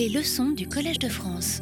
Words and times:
Les 0.00 0.08
leçons 0.08 0.52
du 0.52 0.66
Collège 0.66 0.98
de 0.98 1.10
France. 1.10 1.60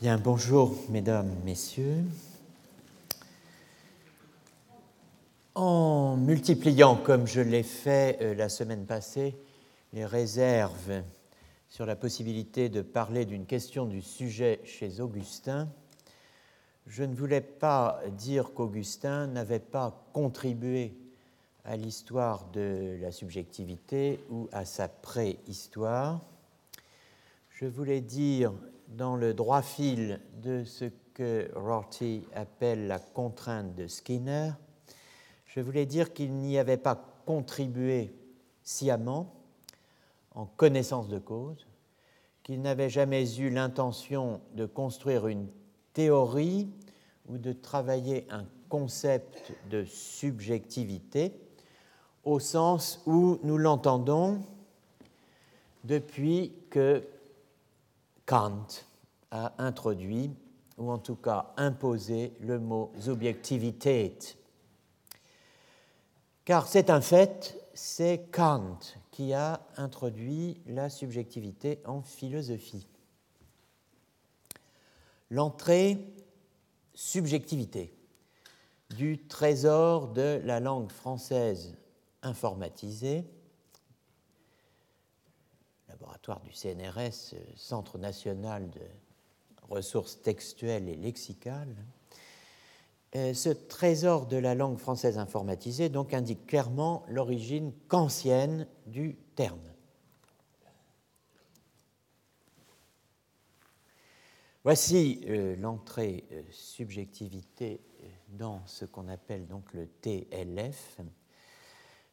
Bien, 0.00 0.16
bonjour 0.16 0.74
mesdames, 0.88 1.30
messieurs. 1.44 2.02
En 5.54 6.16
multipliant, 6.16 6.96
comme 6.96 7.26
je 7.26 7.42
l'ai 7.42 7.62
fait 7.62 8.16
euh, 8.22 8.34
la 8.34 8.48
semaine 8.48 8.86
passée, 8.86 9.36
les 9.92 10.06
réserves 10.06 11.02
sur 11.68 11.84
la 11.84 11.94
possibilité 11.94 12.70
de 12.70 12.80
parler 12.80 13.26
d'une 13.26 13.44
question 13.44 13.84
du 13.84 14.00
sujet 14.00 14.62
chez 14.64 15.02
Augustin, 15.02 15.68
je 16.86 17.04
ne 17.04 17.14
voulais 17.14 17.42
pas 17.42 18.00
dire 18.16 18.54
qu'Augustin 18.54 19.26
n'avait 19.26 19.58
pas 19.60 20.06
contribué 20.14 20.94
à 21.64 21.76
l'histoire 21.76 22.46
de 22.52 22.98
la 23.00 23.12
subjectivité 23.12 24.24
ou 24.30 24.48
à 24.52 24.64
sa 24.64 24.88
préhistoire. 24.88 26.20
Je 27.50 27.66
voulais 27.66 28.00
dire, 28.00 28.52
dans 28.88 29.16
le 29.16 29.34
droit 29.34 29.62
fil 29.62 30.20
de 30.42 30.64
ce 30.64 30.86
que 31.14 31.50
Rorty 31.54 32.22
appelle 32.34 32.86
la 32.86 32.98
contrainte 32.98 33.74
de 33.74 33.86
Skinner, 33.86 34.52
je 35.46 35.60
voulais 35.60 35.86
dire 35.86 36.12
qu'il 36.12 36.32
n'y 36.32 36.58
avait 36.58 36.76
pas 36.76 37.22
contribué 37.26 38.14
sciemment, 38.62 39.34
en 40.34 40.46
connaissance 40.46 41.08
de 41.08 41.18
cause, 41.18 41.66
qu'il 42.42 42.62
n'avait 42.62 42.88
jamais 42.88 43.36
eu 43.38 43.50
l'intention 43.50 44.40
de 44.54 44.64
construire 44.64 45.26
une 45.26 45.48
théorie 45.92 46.68
ou 47.28 47.36
de 47.36 47.52
travailler 47.52 48.26
un 48.30 48.46
concept 48.68 49.52
de 49.70 49.84
subjectivité, 49.84 51.32
au 52.24 52.38
sens 52.38 53.02
où 53.06 53.38
nous 53.42 53.58
l'entendons 53.58 54.42
depuis 55.84 56.52
que 56.70 57.06
Kant 58.26 58.66
a 59.30 59.54
introduit, 59.58 60.30
ou 60.76 60.90
en 60.90 60.98
tout 60.98 61.16
cas 61.16 61.52
imposé, 61.56 62.32
le 62.40 62.58
mot 62.58 62.92
subjectivité. 62.98 64.16
Car 66.44 66.66
c'est 66.66 66.90
un 66.90 67.00
fait, 67.00 67.58
c'est 67.74 68.28
Kant 68.30 68.78
qui 69.10 69.32
a 69.32 69.60
introduit 69.76 70.60
la 70.66 70.90
subjectivité 70.90 71.80
en 71.84 72.02
philosophie. 72.02 72.86
L'entrée 75.30 75.98
subjectivité 76.94 77.94
du 78.96 79.26
trésor 79.26 80.08
de 80.08 80.40
la 80.44 80.60
langue 80.60 80.90
française 80.90 81.76
informatisé, 82.22 83.24
laboratoire 85.88 86.40
du 86.40 86.52
CNRS, 86.52 87.34
Centre 87.56 87.98
national 87.98 88.70
de 88.70 88.80
ressources 89.68 90.20
textuelles 90.20 90.88
et 90.88 90.96
lexicales. 90.96 91.76
Euh, 93.16 93.34
ce 93.34 93.48
trésor 93.48 94.26
de 94.26 94.36
la 94.36 94.54
langue 94.54 94.78
française 94.78 95.18
informatisée 95.18 95.88
donc 95.88 96.14
indique 96.14 96.46
clairement 96.46 97.04
l'origine 97.08 97.72
kantienne 97.88 98.68
du 98.86 99.16
terme. 99.34 99.58
Voici 104.62 105.22
euh, 105.26 105.56
l'entrée 105.56 106.24
euh, 106.30 106.42
subjectivité 106.52 107.80
dans 108.28 108.64
ce 108.66 108.84
qu'on 108.84 109.08
appelle 109.08 109.46
donc 109.48 109.72
le 109.72 109.88
TLF, 109.88 111.00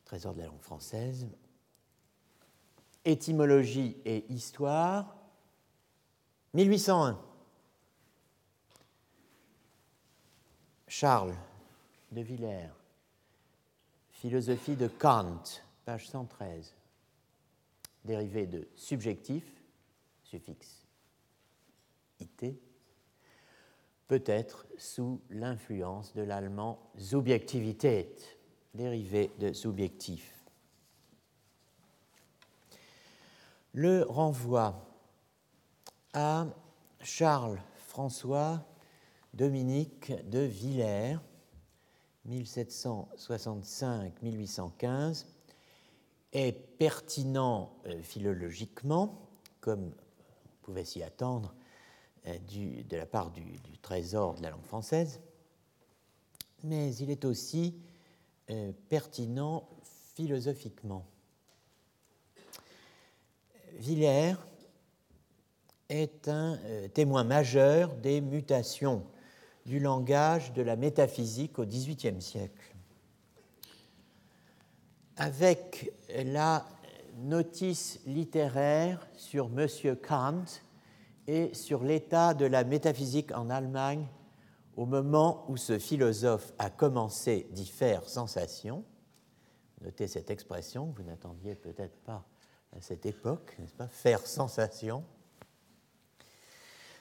Trésor 0.07 0.35
de 0.35 0.39
la 0.39 0.45
langue 0.45 0.61
française. 0.61 1.27
Étymologie 3.03 3.97
et 4.05 4.23
histoire, 4.31 5.17
1801. 6.53 7.19
Charles 10.87 11.35
de 12.13 12.21
Villers, 12.21 12.71
Philosophie 14.11 14.77
de 14.77 14.87
Kant, 14.87 15.43
page 15.83 16.07
113. 16.07 16.73
Dérivé 18.05 18.47
de 18.47 18.65
subjectif, 18.75 19.43
suffixe 20.23 20.87
it, 22.21 22.45
peut-être 24.07 24.67
sous 24.77 25.19
l'influence 25.29 26.13
de 26.13 26.21
l'allemand 26.21 26.79
Subjektivität, 26.97 28.36
dérivé 28.77 29.29
de 29.39 29.51
subjectif. 29.51 30.33
Le 33.73 34.03
renvoie 34.03 34.87
à 36.13 36.47
Charles 37.01 37.59
François 37.75 38.65
Dominique 39.33 40.13
de 40.29 40.39
Villers, 40.39 41.17
1765-1815, 42.29 45.25
est 46.33 46.51
pertinent 46.77 47.73
euh, 47.85 48.01
philologiquement, 48.01 49.29
comme 49.59 49.85
on 49.85 49.93
pouvait 50.61 50.85
s'y 50.85 51.03
attendre 51.03 51.53
euh, 52.27 52.37
de 52.89 52.97
la 52.97 53.05
part 53.05 53.31
du, 53.31 53.43
trésor 53.81 54.35
de 54.35 54.43
la 54.43 54.51
langue 54.51 54.65
française, 54.65 55.19
mais 56.63 56.95
il 56.95 57.09
est 57.09 57.25
aussi 57.25 57.75
euh, 58.49 58.71
pertinent 58.89 59.67
philosophiquement. 60.15 61.05
Villers 63.73 64.35
est 65.89 66.27
un 66.27 66.57
euh, 66.65 66.87
témoin 66.87 67.23
majeur 67.23 67.93
des 67.95 68.21
mutations 68.21 69.03
du 69.65 69.79
langage 69.79 70.53
de 70.53 70.61
la 70.61 70.75
métaphysique 70.75 71.59
au 71.59 71.65
XVIIIe 71.65 72.21
siècle. 72.21 72.73
Avec 75.17 75.91
la 76.25 76.65
notice 77.17 77.99
littéraire 78.05 79.05
sur 79.17 79.49
M. 79.57 79.67
Kant 79.97 80.45
et 81.27 81.53
sur 81.53 81.83
l'état 81.83 82.33
de 82.33 82.45
la 82.45 82.63
métaphysique 82.63 83.31
en 83.33 83.49
Allemagne 83.49 84.05
au 84.77 84.85
moment 84.85 85.43
où 85.49 85.57
ce 85.57 85.79
philosophe 85.79 86.53
a 86.59 86.69
commencé 86.69 87.47
d'y 87.51 87.65
faire 87.65 88.07
sensation. 88.07 88.85
Notez 89.81 90.07
cette 90.07 90.29
expression 90.29 90.93
vous 90.95 91.03
n'attendiez 91.03 91.55
peut-être 91.55 91.97
pas 91.97 92.23
à 92.75 92.81
cette 92.81 93.05
époque, 93.05 93.55
n'est-ce 93.59 93.73
pas 93.73 93.87
Faire 93.87 94.25
sensation. 94.25 95.03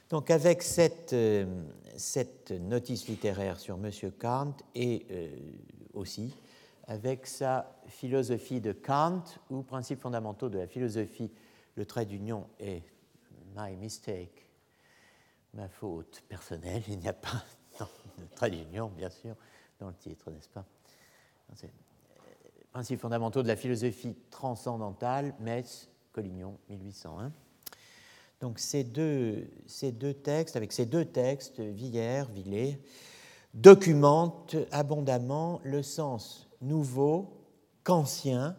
Donc 0.09 0.31
avec 0.31 0.63
cette, 0.63 1.13
euh, 1.13 1.63
notice 2.61 3.07
littéraire 3.07 3.59
sur 3.59 3.75
M. 3.75 3.91
Kant 4.17 4.55
et 4.73 5.05
euh, 5.11 5.29
aussi 5.93 6.33
avec 6.87 7.27
sa 7.27 7.79
philosophie 7.87 8.61
de 8.61 8.71
Kant 8.71 9.23
ou 9.49 9.61
principes 9.61 9.99
fondamentaux 9.99 10.49
de 10.49 10.57
la 10.57 10.67
philosophie, 10.67 11.29
le 11.75 11.85
trait 11.85 12.05
d'union 12.05 12.47
est 12.59 12.81
my 13.55 13.75
mistake, 13.75 14.47
ma 15.53 15.67
faute 15.67 16.23
personnelle, 16.29 16.83
il 16.87 16.99
n'y 16.99 17.09
a 17.09 17.13
pas 17.13 17.43
trait 18.35 18.49
d'union, 18.49 18.89
bien 18.89 19.09
sûr, 19.09 19.35
dans 19.79 19.87
le 19.87 19.95
titre, 19.95 20.29
n'est-ce 20.31 20.49
pas? 20.49 20.65
Euh, 21.63 21.67
Principes 22.71 22.99
fondamentaux 22.99 23.43
de 23.43 23.47
la 23.47 23.55
philosophie 23.55 24.15
transcendantale, 24.29 25.33
Metz, 25.39 25.89
Collignon, 26.11 26.57
1801. 26.69 27.31
Donc 28.39 28.59
ces 28.59 28.83
deux, 28.83 29.49
ces 29.65 29.91
deux 29.91 30.13
textes, 30.13 30.55
avec 30.55 30.71
ces 30.71 30.85
deux 30.85 31.05
textes, 31.05 31.59
Villers, 31.59 32.25
Villers, 32.31 32.79
documentent 33.53 34.55
abondamment 34.71 35.59
le 35.63 35.81
sens 35.81 36.47
nouveau, 36.61 37.33
qu'ancien, 37.83 38.55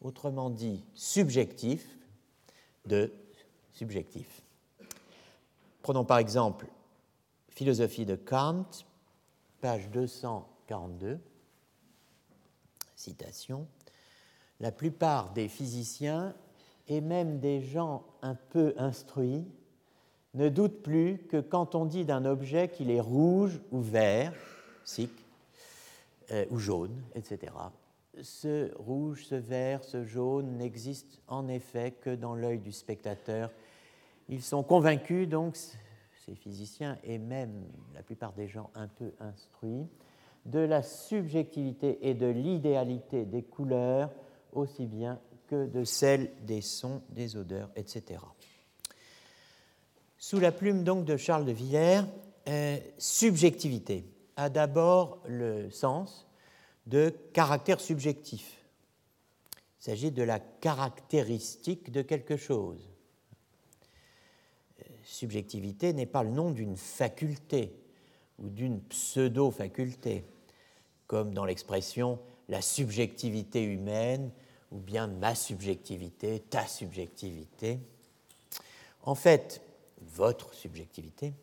autrement 0.00 0.50
dit 0.50 0.84
subjectif, 0.94 1.86
de 2.84 3.12
subjectif. 3.72 4.42
Prenons 5.82 6.04
par 6.04 6.18
exemple 6.18 6.66
Philosophie 7.48 8.04
de 8.06 8.16
Kant, 8.16 8.66
page 9.62 9.88
242, 9.90 11.20
citation. 12.96 13.66
La 14.58 14.72
plupart 14.72 15.32
des 15.32 15.48
physiciens 15.48 16.34
et 16.88 17.00
même 17.00 17.38
des 17.38 17.62
gens 17.62 18.04
un 18.22 18.34
peu 18.34 18.74
instruits 18.76 19.44
ne 20.34 20.48
doutent 20.48 20.82
plus 20.82 21.18
que 21.28 21.40
quand 21.40 21.76
on 21.76 21.84
dit 21.84 22.04
d'un 22.04 22.24
objet 22.24 22.68
qu'il 22.68 22.90
est 22.90 23.00
rouge 23.00 23.60
ou 23.70 23.80
vert, 23.80 24.34
sic, 24.84 25.12
euh, 26.32 26.44
ou 26.50 26.58
jaune, 26.58 27.00
etc., 27.14 27.52
ce 28.20 28.74
rouge, 28.76 29.24
ce 29.26 29.36
vert, 29.36 29.84
ce 29.84 30.04
jaune 30.04 30.58
n'existe 30.58 31.20
en 31.28 31.48
effet 31.48 31.92
que 31.92 32.14
dans 32.14 32.34
l'œil 32.34 32.58
du 32.58 32.72
spectateur. 32.72 33.50
Ils 34.28 34.42
sont 34.42 34.62
convaincus, 34.62 35.28
donc, 35.28 35.56
ces 36.24 36.34
physiciens 36.34 36.98
et 37.04 37.18
même 37.18 37.64
la 37.94 38.02
plupart 38.02 38.32
des 38.32 38.48
gens 38.48 38.70
un 38.74 38.88
peu 38.88 39.12
instruits, 39.20 39.86
de 40.46 40.58
la 40.58 40.82
subjectivité 40.82 41.98
et 42.08 42.14
de 42.14 42.26
l'idéalité 42.26 43.24
des 43.24 43.42
couleurs 43.42 44.10
aussi 44.52 44.86
bien 44.86 45.20
que 45.46 45.66
de 45.66 45.84
celle 45.84 46.30
des 46.44 46.60
sons, 46.60 47.02
des 47.10 47.36
odeurs, 47.36 47.70
etc. 47.76 48.20
Sous 50.18 50.40
la 50.40 50.52
plume 50.52 50.84
donc 50.84 51.04
de 51.04 51.16
Charles 51.16 51.44
de 51.44 51.52
Villers, 51.52 52.02
euh, 52.48 52.78
subjectivité 52.98 54.04
a 54.36 54.48
d'abord 54.48 55.22
le 55.26 55.70
sens 55.70 56.26
de 56.86 57.10
caractère 57.32 57.80
subjectif. 57.80 58.58
Il 59.80 59.84
s'agit 59.84 60.10
de 60.10 60.22
la 60.22 60.38
caractéristique 60.38 61.90
de 61.90 62.02
quelque 62.02 62.36
chose. 62.36 62.91
Subjectivité 65.12 65.92
n'est 65.92 66.06
pas 66.06 66.22
le 66.22 66.30
nom 66.30 66.52
d'une 66.52 66.74
faculté 66.74 67.70
ou 68.38 68.48
d'une 68.48 68.80
pseudo-faculté, 68.80 70.24
comme 71.06 71.34
dans 71.34 71.44
l'expression 71.44 72.18
la 72.48 72.62
subjectivité 72.62 73.62
humaine 73.62 74.30
ou 74.70 74.78
bien 74.78 75.08
ma 75.08 75.34
subjectivité, 75.34 76.40
ta 76.48 76.66
subjectivité. 76.66 77.78
En 79.02 79.14
fait, 79.14 79.60
votre 80.00 80.54
subjectivité, 80.54 81.34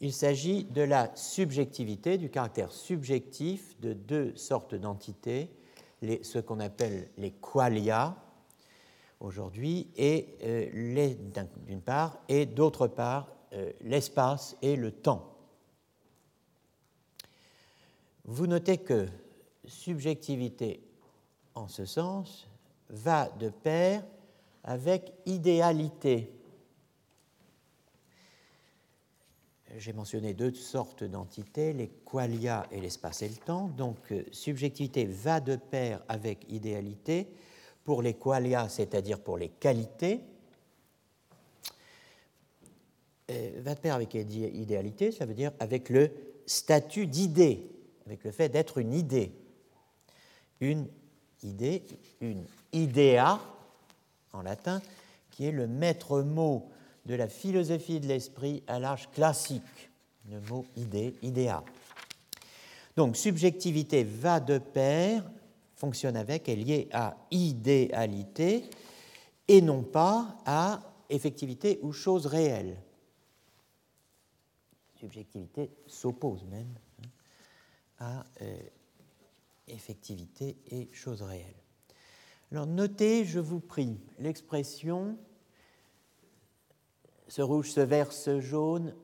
il 0.00 0.14
s'agit 0.14 0.64
de 0.64 0.80
la 0.80 1.14
subjectivité, 1.16 2.16
du 2.16 2.30
caractère 2.30 2.72
subjectif 2.72 3.78
de 3.78 3.92
deux 3.92 4.34
sortes 4.36 4.74
d'entités, 4.74 5.50
ce 6.00 6.38
qu'on 6.38 6.60
appelle 6.60 7.10
les 7.18 7.32
qualia 7.32 8.16
aujourd'hui, 9.20 9.88
et 9.96 10.36
euh, 10.42 11.44
d'une 11.66 11.80
part, 11.80 12.18
et 12.28 12.46
d'autre 12.46 12.86
part, 12.86 13.32
euh, 13.52 13.72
l'espace 13.80 14.56
et 14.62 14.76
le 14.76 14.92
temps. 14.92 15.36
Vous 18.24 18.46
notez 18.46 18.78
que 18.78 19.06
subjectivité, 19.64 20.80
en 21.54 21.68
ce 21.68 21.84
sens, 21.84 22.48
va 22.90 23.28
de 23.38 23.48
pair 23.48 24.04
avec 24.64 25.12
idéalité. 25.26 26.32
J'ai 29.78 29.92
mentionné 29.92 30.34
deux 30.34 30.54
sortes 30.54 31.04
d'entités, 31.04 31.72
les 31.72 31.88
qualia 31.88 32.66
et 32.70 32.80
l'espace 32.80 33.22
et 33.22 33.28
le 33.28 33.36
temps. 33.36 33.68
Donc, 33.68 34.12
euh, 34.12 34.24
subjectivité 34.32 35.04
va 35.06 35.40
de 35.40 35.56
pair 35.56 36.02
avec 36.08 36.50
idéalité. 36.50 37.28
Pour 37.86 38.02
les 38.02 38.12
qualia, 38.14 38.68
c'est-à-dire 38.68 39.18
pour 39.18 39.38
les 39.38 39.48
qualités, 39.48 40.20
euh, 43.30 43.60
va 43.62 43.74
de 43.74 43.80
pair 43.80 43.94
avec 43.94 44.12
idéalité, 44.12 45.10
ça 45.10 45.24
veut 45.24 45.34
dire 45.34 45.52
avec 45.58 45.88
le 45.88 46.10
statut 46.44 47.06
d'idée, 47.06 47.66
avec 48.04 48.22
le 48.24 48.30
fait 48.30 48.50
d'être 48.50 48.76
une 48.76 48.92
idée 48.92 49.32
une 50.60 50.88
idée, 51.42 51.82
une 52.20 52.44
idea 52.72 53.40
en 54.32 54.42
latin, 54.42 54.80
qui 55.30 55.46
est 55.46 55.52
le 55.52 55.66
maître 55.66 56.22
mot 56.22 56.70
de 57.04 57.14
la 57.14 57.28
philosophie 57.28 58.00
de 58.00 58.08
l'esprit 58.08 58.62
à 58.66 58.78
l'âge 58.78 59.10
classique, 59.10 59.90
le 60.30 60.40
mot 60.40 60.64
idée, 60.76 61.14
idéa. 61.22 61.62
Donc 62.96 63.16
subjectivité 63.16 64.02
va 64.02 64.40
de 64.40 64.58
pair, 64.58 65.22
fonctionne 65.76 66.16
avec, 66.16 66.48
est 66.48 66.56
liée 66.56 66.88
à 66.92 67.16
idéalité 67.30 68.64
et 69.46 69.60
non 69.60 69.82
pas 69.82 70.36
à 70.44 70.80
effectivité 71.08 71.78
ou 71.82 71.92
chose 71.92 72.26
réelle. 72.26 72.76
Subjectivité 74.98 75.70
s'oppose 75.86 76.44
même 76.44 76.74
hein, 77.02 77.04
à 77.98 78.24
euh, 78.42 78.58
effectivité 79.68 80.56
et 80.70 80.88
chose 80.92 81.22
réelle. 81.22 81.54
Alors 82.50 82.66
notez, 82.66 83.24
je 83.24 83.38
vous 83.38 83.60
prie, 83.60 84.00
l'expression 84.18 85.18
ce 87.28 87.42
rouge, 87.42 87.70
ce 87.70 87.80
vert, 87.80 88.12
ce 88.12 88.40
jaune 88.40 88.94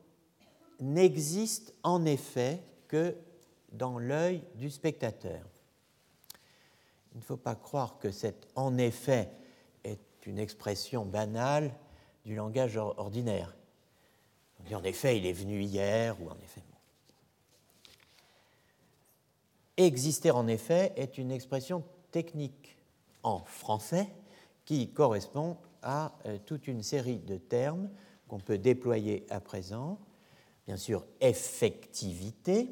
n'existe 0.79 1.73
en 1.83 2.05
effet 2.05 2.63
que 2.87 3.15
dans 3.71 3.99
l'œil 3.99 4.43
du 4.55 4.69
spectateur. 4.69 5.52
Il 7.13 7.19
ne 7.19 7.23
faut 7.23 7.37
pas 7.37 7.55
croire 7.55 7.99
que 7.99 8.11
cet 8.11 8.47
en 8.55 8.77
effet 8.77 9.29
est 9.83 9.99
une 10.25 10.39
expression 10.39 11.05
banale 11.05 11.71
du 12.25 12.35
langage 12.35 12.77
ordinaire. 12.77 13.55
On 14.59 14.63
dit 14.63 14.75
en 14.75 14.83
effet, 14.83 15.17
il 15.17 15.25
est 15.25 15.33
venu 15.33 15.61
hier, 15.61 16.19
ou 16.21 16.29
en 16.29 16.37
effet. 16.43 16.61
Exister 19.77 20.31
en 20.31 20.47
effet 20.47 20.93
est 20.95 21.17
une 21.17 21.31
expression 21.31 21.83
technique 22.11 22.77
en 23.23 23.39
français 23.39 24.07
qui 24.65 24.91
correspond 24.91 25.57
à 25.81 26.13
euh, 26.25 26.37
toute 26.45 26.67
une 26.67 26.83
série 26.83 27.17
de 27.17 27.37
termes 27.37 27.89
qu'on 28.27 28.39
peut 28.39 28.57
déployer 28.57 29.25
à 29.29 29.39
présent. 29.39 29.99
Bien 30.67 30.77
sûr, 30.77 31.05
effectivité. 31.19 32.69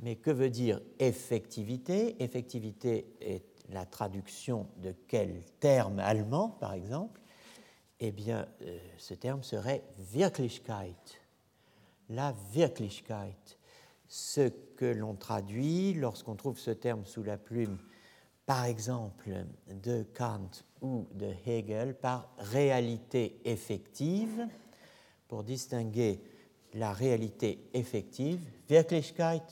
Mais 0.00 0.16
que 0.16 0.30
veut 0.30 0.50
dire 0.50 0.80
effectivité? 0.98 2.22
Effectivité 2.22 3.06
est 3.20 3.44
la 3.70 3.84
traduction 3.84 4.66
de 4.78 4.94
quel 5.08 5.42
terme 5.60 5.98
allemand, 5.98 6.50
par 6.60 6.72
exemple? 6.72 7.20
Eh 8.00 8.12
bien, 8.12 8.46
euh, 8.62 8.78
ce 8.96 9.14
terme 9.14 9.42
serait 9.42 9.82
Wirklichkeit. 10.12 10.94
La 12.08 12.34
Wirklichkeit. 12.54 13.58
Ce 14.06 14.48
que 14.76 14.86
l'on 14.86 15.14
traduit 15.14 15.92
lorsqu'on 15.94 16.36
trouve 16.36 16.58
ce 16.58 16.70
terme 16.70 17.04
sous 17.04 17.22
la 17.22 17.36
plume, 17.36 17.78
par 18.46 18.64
exemple, 18.64 19.44
de 19.68 20.06
Kant 20.14 20.50
ou 20.80 21.06
de 21.12 21.30
Hegel, 21.44 21.94
par 21.94 22.32
réalité 22.38 23.40
effective, 23.44 24.46
pour 25.26 25.44
distinguer 25.44 26.22
la 26.72 26.92
réalité 26.92 27.68
effective, 27.74 28.40
Wirklichkeit, 28.70 29.42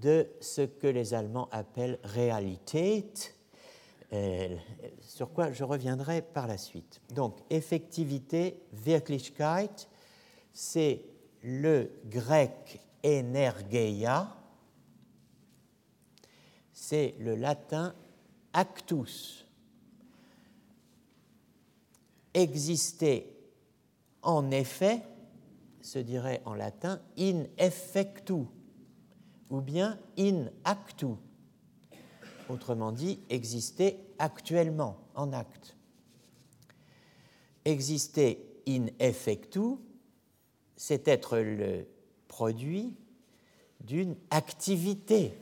de 0.00 0.28
ce 0.40 0.62
que 0.62 0.86
les 0.86 1.14
Allemands 1.14 1.48
appellent 1.50 1.98
Realität, 2.04 3.34
euh, 4.12 4.56
sur 5.00 5.32
quoi 5.32 5.52
je 5.52 5.64
reviendrai 5.64 6.22
par 6.22 6.46
la 6.46 6.56
suite. 6.56 7.00
Donc, 7.14 7.38
effectivité, 7.50 8.62
Wirklichkeit, 8.72 9.88
c'est 10.52 11.04
le 11.42 11.90
grec 12.06 12.80
energeia, 13.04 14.34
c'est 16.72 17.14
le 17.18 17.34
latin 17.34 17.94
actus. 18.52 19.46
Exister 22.34 23.34
en 24.22 24.50
effet 24.50 25.02
se 25.80 25.98
dirait 25.98 26.42
en 26.44 26.54
latin 26.54 27.00
in 27.18 27.44
effectu 27.56 28.44
ou 29.50 29.60
bien 29.60 29.98
in 30.18 30.46
actu. 30.64 31.06
Autrement 32.48 32.92
dit, 32.92 33.20
exister 33.28 33.98
actuellement, 34.18 34.98
en 35.14 35.32
acte. 35.32 35.76
Exister 37.64 38.62
in 38.66 38.86
effectu, 38.98 39.76
c'est 40.76 41.08
être 41.08 41.38
le 41.38 41.86
produit 42.26 42.94
d'une 43.80 44.16
activité. 44.30 45.32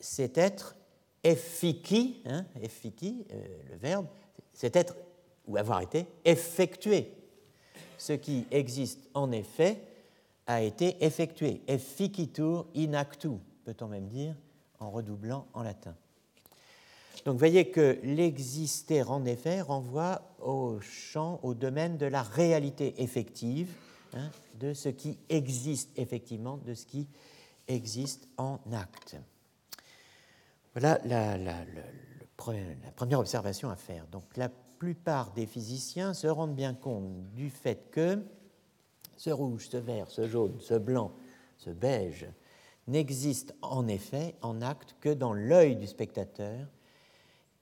C'est 0.00 0.38
être 0.38 0.76
effici, 1.24 2.22
hein, 2.24 2.46
euh, 2.56 3.62
le 3.70 3.76
verbe, 3.76 4.06
c'est 4.52 4.76
être 4.76 4.96
ou 5.46 5.56
avoir 5.56 5.80
été 5.80 6.06
effectué. 6.24 7.12
Ce 7.96 8.12
qui 8.12 8.46
existe 8.50 9.08
en 9.14 9.32
effet 9.32 9.82
a 10.48 10.62
été 10.62 11.04
effectué. 11.04 11.62
Efficitur 11.68 12.66
in 12.74 12.94
actu, 12.94 13.30
peut-on 13.64 13.86
même 13.86 14.08
dire 14.08 14.34
en 14.80 14.90
redoublant 14.90 15.46
en 15.54 15.62
latin. 15.62 15.94
Donc 17.24 17.38
voyez 17.38 17.70
que 17.70 18.00
l'exister 18.02 19.04
en 19.04 19.24
effet 19.24 19.60
renvoie 19.60 20.22
au 20.40 20.80
champ, 20.80 21.38
au 21.44 21.54
domaine 21.54 21.96
de 21.96 22.06
la 22.06 22.22
réalité 22.22 23.00
effective, 23.00 23.72
Hein, 24.14 24.30
de 24.58 24.72
ce 24.72 24.88
qui 24.88 25.18
existe 25.28 25.90
effectivement, 25.98 26.56
de 26.56 26.74
ce 26.74 26.86
qui 26.86 27.06
existe 27.66 28.26
en 28.38 28.58
acte. 28.72 29.16
Voilà 30.74 30.98
la, 31.04 31.36
première 32.96 33.20
observation 33.20 33.68
à 33.68 33.76
faire. 33.76 34.06
Donc 34.06 34.24
la 34.36 34.48
plupart 34.48 35.32
des 35.32 35.46
physiciens 35.46 36.14
se 36.14 36.26
rendent 36.26 36.54
bien 36.54 36.72
compte 36.72 37.32
du 37.34 37.50
fait 37.50 37.90
que 37.90 38.24
ce 39.18 39.30
rouge, 39.30 39.68
ce 39.68 39.76
vert, 39.76 40.10
ce 40.10 40.26
jaune, 40.26 40.58
ce 40.60 40.74
blanc, 40.74 41.12
ce 41.58 41.70
beige 41.70 42.26
n'existent 42.86 43.52
en 43.60 43.86
effet 43.86 44.36
en 44.40 44.62
acte 44.62 44.96
que 45.00 45.10
dans 45.10 45.34
l'œil 45.34 45.76
du 45.76 45.86
spectateur 45.86 46.66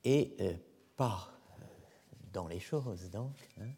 et 0.05 0.37
euh, 0.41 0.53
pas 0.97 1.33
euh, 1.59 1.65
dans 2.33 2.47
les 2.47 2.61
choses 2.61 3.11
donc. 3.11 3.49
Hein. 3.61 3.71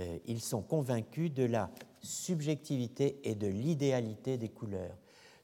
Euh, 0.00 0.18
ils 0.26 0.40
sont 0.40 0.62
convaincus 0.62 1.32
de 1.32 1.44
la 1.44 1.70
subjectivité 2.00 3.20
et 3.22 3.34
de 3.34 3.46
l'idéalité 3.46 4.38
des 4.38 4.48
couleurs. 4.48 4.96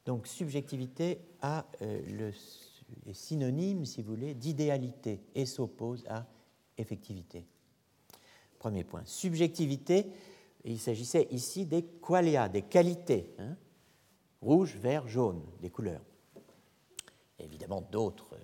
Donc 0.05 0.27
subjectivité 0.27 1.21
a 1.41 1.65
euh, 1.81 2.31
est 3.05 3.13
synonyme, 3.13 3.85
si 3.85 4.01
vous 4.01 4.15
voulez, 4.15 4.33
d'idéalité 4.33 5.21
et 5.35 5.45
s'oppose 5.45 6.03
à 6.07 6.25
effectivité. 6.77 7.45
Premier 8.57 8.83
point. 8.83 9.03
Subjectivité, 9.05 10.07
il 10.71 10.79
s'agissait 10.79 11.27
ici 11.31 11.65
des 11.65 11.83
qualia, 11.83 12.49
des 12.49 12.63
qualités. 12.63 13.33
Hein. 13.39 13.55
rouge, 14.41 14.75
vert, 14.75 15.07
jaune, 15.07 15.41
des 15.61 15.69
couleurs. 15.69 16.03
évidemment 17.39 17.81
d'autres 17.81 18.33
euh, 18.33 18.39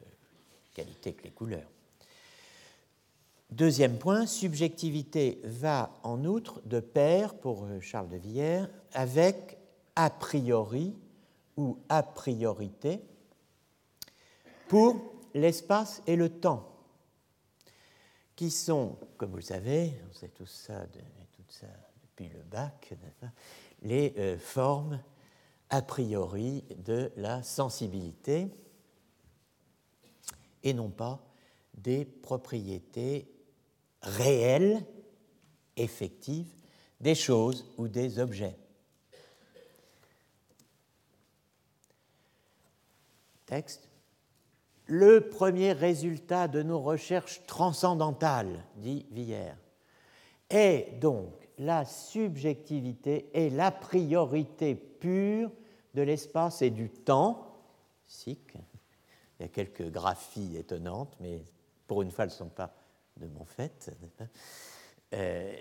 qualités 0.74 1.14
que 1.14 1.24
les 1.24 1.32
couleurs. 1.32 1.70
Deuxième 3.50 4.00
point, 4.00 4.26
subjectivité 4.26 5.42
va 5.44 5.94
en 6.04 6.24
outre 6.26 6.62
de 6.66 6.80
pair, 6.80 7.36
pour 7.36 7.66
euh, 7.66 7.82
Charles 7.82 8.10
de 8.10 8.18
Villers, 8.18 8.66
avec 8.94 9.58
a 9.96 10.10
priori 10.10 10.96
ou 11.58 11.78
a 11.90 12.02
priorité 12.04 13.02
pour 14.70 15.14
l'espace 15.34 16.02
et 16.08 16.16
le 16.16 16.30
temps, 16.30 16.70
qui 18.36 18.50
sont, 18.50 18.98
comme 19.18 19.32
vous 19.32 19.38
le 19.38 19.44
savez, 19.44 19.94
on 20.10 20.14
sait 20.14 20.30
tout 20.30 20.48
ça, 20.48 20.88
tout 20.88 21.44
ça 21.50 21.68
depuis 22.16 22.30
le 22.30 22.44
bac, 22.44 22.94
les 23.82 24.14
euh, 24.18 24.38
formes 24.38 25.02
a 25.70 25.82
priori 25.82 26.64
de 26.78 27.12
la 27.16 27.42
sensibilité 27.42 28.48
et 30.62 30.74
non 30.74 30.90
pas 30.90 31.26
des 31.74 32.06
propriétés 32.06 33.28
réelles, 34.04 34.86
effectives, 35.76 36.54
des 37.00 37.16
choses 37.16 37.66
ou 37.78 37.88
des 37.88 38.20
objets. 38.20 38.56
Texte. 43.48 43.90
Le 44.86 45.30
premier 45.30 45.72
résultat 45.72 46.48
de 46.48 46.62
nos 46.62 46.80
recherches 46.80 47.42
transcendantales, 47.48 48.64
dit 48.76 49.08
Villers, 49.10 49.56
est 50.50 51.00
donc 51.00 51.43
la 51.58 51.86
subjectivité 51.86 53.30
et 53.34 53.50
la 53.50 53.72
priorité 53.72 54.76
pure 54.76 55.52
de 55.94 56.02
l'espace 56.02 56.62
et 56.62 56.70
du 56.70 56.90
temps. 56.90 57.48
Il 58.28 58.36
y 59.40 59.44
a 59.44 59.48
quelques 59.48 59.90
graphies 59.90 60.58
étonnantes, 60.58 61.16
mais 61.20 61.44
pour 61.88 62.02
une 62.02 62.12
fois, 62.12 62.26
elles 62.26 62.32
ne 62.32 62.36
sont 62.36 62.50
pas 62.50 62.74
de 63.18 63.28
mon 63.28 63.46
fait. 63.46 63.92
Euh, 65.14 65.54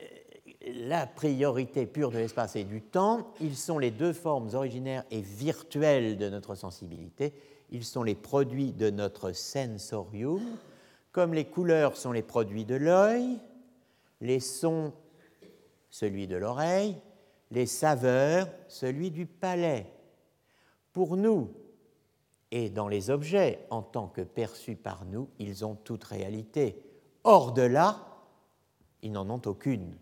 la 0.66 1.06
priorité 1.06 1.86
pure 1.86 2.10
de 2.10 2.18
l'espace 2.18 2.56
et 2.56 2.64
du 2.64 2.82
temps, 2.82 3.32
ils 3.40 3.56
sont 3.56 3.78
les 3.78 3.90
deux 3.90 4.12
formes 4.12 4.54
originaires 4.54 5.04
et 5.10 5.20
virtuelles 5.20 6.16
de 6.16 6.28
notre 6.28 6.54
sensibilité. 6.54 7.34
Ils 7.70 7.84
sont 7.84 8.02
les 8.02 8.14
produits 8.14 8.72
de 8.72 8.90
notre 8.90 9.32
sensorium, 9.32 10.42
comme 11.10 11.34
les 11.34 11.44
couleurs 11.44 11.96
sont 11.96 12.12
les 12.12 12.22
produits 12.22 12.64
de 12.64 12.74
l'œil, 12.74 13.38
les 14.20 14.40
sons 14.40 14.92
celui 15.92 16.26
de 16.26 16.36
l'oreille, 16.36 16.96
les 17.52 17.66
saveurs 17.66 18.48
celui 18.66 19.12
du 19.12 19.26
palais. 19.26 19.86
Pour 20.92 21.16
nous, 21.16 21.52
et 22.50 22.70
dans 22.70 22.88
les 22.88 23.10
objets 23.10 23.64
en 23.70 23.82
tant 23.82 24.08
que 24.08 24.22
perçus 24.22 24.74
par 24.74 25.04
nous, 25.04 25.28
ils 25.38 25.64
ont 25.64 25.74
toute 25.74 26.04
réalité. 26.04 26.82
Hors 27.24 27.52
de 27.52 27.62
là, 27.62 28.08
ils 29.02 29.12
n'en 29.12 29.28
ont 29.30 29.42
aucune. 29.46 29.96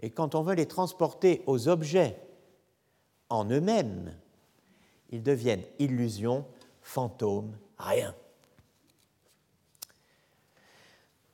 Et 0.00 0.10
quand 0.10 0.34
on 0.34 0.42
veut 0.42 0.54
les 0.54 0.66
transporter 0.66 1.42
aux 1.46 1.68
objets 1.68 2.20
en 3.30 3.46
eux-mêmes, 3.46 4.14
ils 5.10 5.22
deviennent 5.22 5.64
illusions, 5.78 6.44
fantômes, 6.82 7.56
rien. 7.78 8.14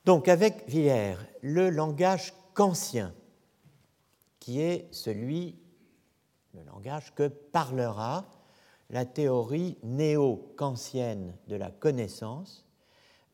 Donc 0.04 0.28
avec 0.28 0.68
Villers, 0.68 1.18
le 1.42 1.70
langage 1.70 2.32
kantien, 2.54 3.12
qui 4.42 4.61
est 4.61 4.88
celui, 4.90 5.56
le 6.52 6.64
langage 6.64 7.14
que 7.14 7.28
parlera 7.28 8.25
la 8.90 9.06
théorie 9.06 9.78
néo-kantienne 9.84 11.37
de 11.46 11.54
la 11.54 11.70
connaissance, 11.70 12.66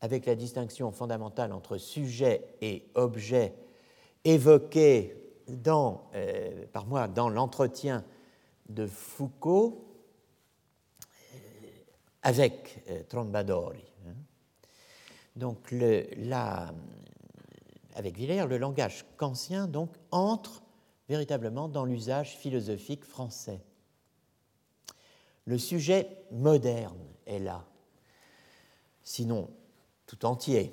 avec 0.01 0.27
la 0.27 0.35
distinction 0.35 0.91
fondamentale 0.91 1.51
entre 1.51 1.79
sujet 1.79 2.53
et 2.61 2.91
objet 2.93 3.55
évoquée 4.23 5.19
dans, 5.47 6.11
euh, 6.13 6.67
par 6.71 6.85
moi 6.85 7.07
dans 7.07 7.29
l'entretien 7.29 8.05
de 8.69 8.85
Foucault 8.85 9.87
euh, 11.33 11.37
avec 12.21 12.83
euh, 12.87 13.01
Trombadori. 13.09 13.83
Hein. 14.05 14.13
Donc, 15.35 15.71
le, 15.71 16.05
la, 16.17 16.71
avec 17.95 18.15
Villers, 18.15 18.45
le 18.45 18.59
langage 18.59 19.07
kantien 19.17 19.65
donc, 19.65 19.89
entre 20.11 20.61
véritablement 21.09 21.67
dans 21.67 21.85
l'usage 21.85 22.37
philosophique 22.37 23.03
français. 23.03 23.61
Le 25.45 25.57
sujet 25.57 26.07
moderne 26.31 26.99
est 27.25 27.39
là, 27.39 27.65
sinon 29.03 29.49
tout 30.05 30.23
entier, 30.25 30.71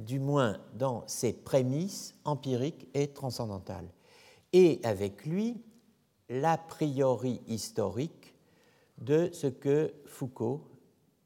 du 0.00 0.18
moins 0.18 0.58
dans 0.74 1.06
ses 1.06 1.34
prémices 1.34 2.14
empiriques 2.24 2.88
et 2.94 3.12
transcendantales, 3.12 3.88
et 4.54 4.80
avec 4.82 5.26
lui 5.26 5.62
l'a 6.30 6.56
priori 6.56 7.42
historique 7.46 8.34
de 8.96 9.30
ce 9.32 9.46
que 9.46 9.94
Foucault 10.06 10.66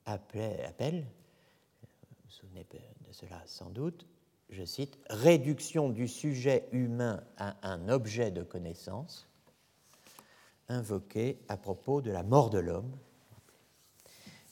appelle, 0.05 1.07
vous 1.81 2.17
vous 2.25 2.31
souvenez 2.31 2.67
de 2.73 3.13
cela 3.13 3.41
sans 3.47 3.71
doute, 3.71 4.07
je 4.53 4.65
cite, 4.65 4.99
réduction 5.09 5.89
du 5.89 6.07
sujet 6.07 6.69
humain 6.73 7.25
à 7.39 7.57
un 7.69 7.89
objet 7.89 8.31
de 8.31 8.43
connaissance, 8.43 9.27
invoqué 10.69 11.39
à 11.49 11.57
propos 11.57 12.03
de 12.03 12.11
la 12.11 12.23
mort 12.23 12.51
de 12.51 12.59
l'homme 12.59 12.93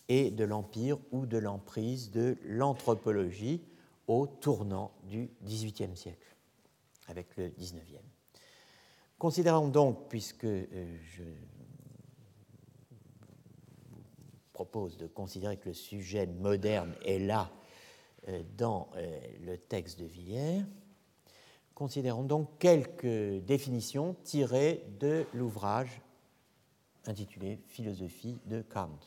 et 0.09 0.31
de 0.31 0.45
l'empire 0.45 0.99
ou 1.13 1.27
de 1.27 1.37
l'emprise 1.37 2.11
de 2.11 2.39
l'anthropologie 2.45 3.63
au 4.07 4.27
tournant 4.27 4.91
du 5.05 5.31
XVIIIe 5.45 5.97
siècle, 5.97 6.35
avec 7.07 7.37
le 7.37 7.51
XIXe. 7.51 8.01
Considérons 9.19 9.69
donc, 9.69 10.09
puisque 10.09 10.45
euh, 10.45 10.97
je 11.15 11.23
propose 14.55 14.97
de 14.97 15.07
considérer 15.07 15.59
que 15.59 15.69
le 15.69 15.75
sujet 15.75 16.27
moderne 16.27 16.95
est 17.05 17.19
là 17.19 17.51
dans 18.57 18.89
euh, 18.97 19.21
le 19.43 19.57
texte 19.59 19.99
de 20.01 20.07
Villers, 20.07 20.63
considérons 21.75 22.25
donc 22.25 22.59
quelques 22.59 23.45
définitions 23.45 24.15
tirées 24.25 24.85
de 25.01 25.27
l'ouvrage 25.35 26.01
intitulé 27.07 27.59
Philosophie 27.69 28.39
de 28.47 28.63
Kant 28.63 28.99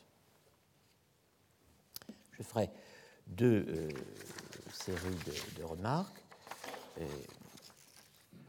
je 2.38 2.44
ferai 2.44 2.70
deux 3.28 3.66
euh, 3.68 3.90
séries 4.72 5.00
de, 5.58 5.64
remarques. 5.64 6.24
Euh, 7.00 7.06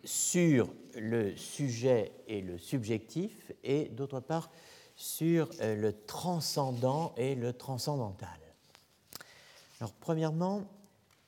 sur 0.04 0.68
le 0.96 1.34
sujet 1.34 2.12
et 2.28 2.42
le 2.42 2.58
subjectif, 2.58 3.52
et 3.62 3.86
d'autre 3.86 4.20
part 4.20 4.50
sur 4.96 5.48
euh, 5.60 5.76
le 5.76 5.92
transcendant 6.04 7.14
et 7.16 7.34
le 7.34 7.54
transcendantal. 7.54 8.43
Alors, 9.80 9.92
premièrement, 9.94 10.68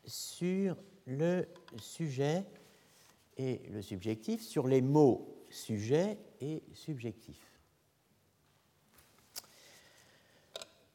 sur 0.04 0.76
le 1.06 1.46
sujet 1.78 2.44
et 3.36 3.62
le 3.70 3.82
subjectif, 3.82 4.42
sur 4.42 4.66
les 4.66 4.82
mots 4.82 5.44
sujet 5.50 6.18
et 6.40 6.62
subjectif. 6.72 7.40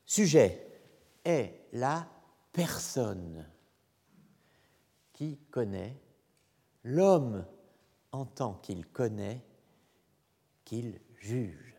Sujet, 0.05 0.67
est 1.23 1.67
la 1.73 2.07
personne 2.51 3.47
qui 5.13 5.37
connaît, 5.49 5.95
l'homme 6.83 7.45
en 8.11 8.25
tant 8.25 8.55
qu'il 8.55 8.87
connaît, 8.87 9.45
qu'il 10.65 10.99
juge. 11.19 11.70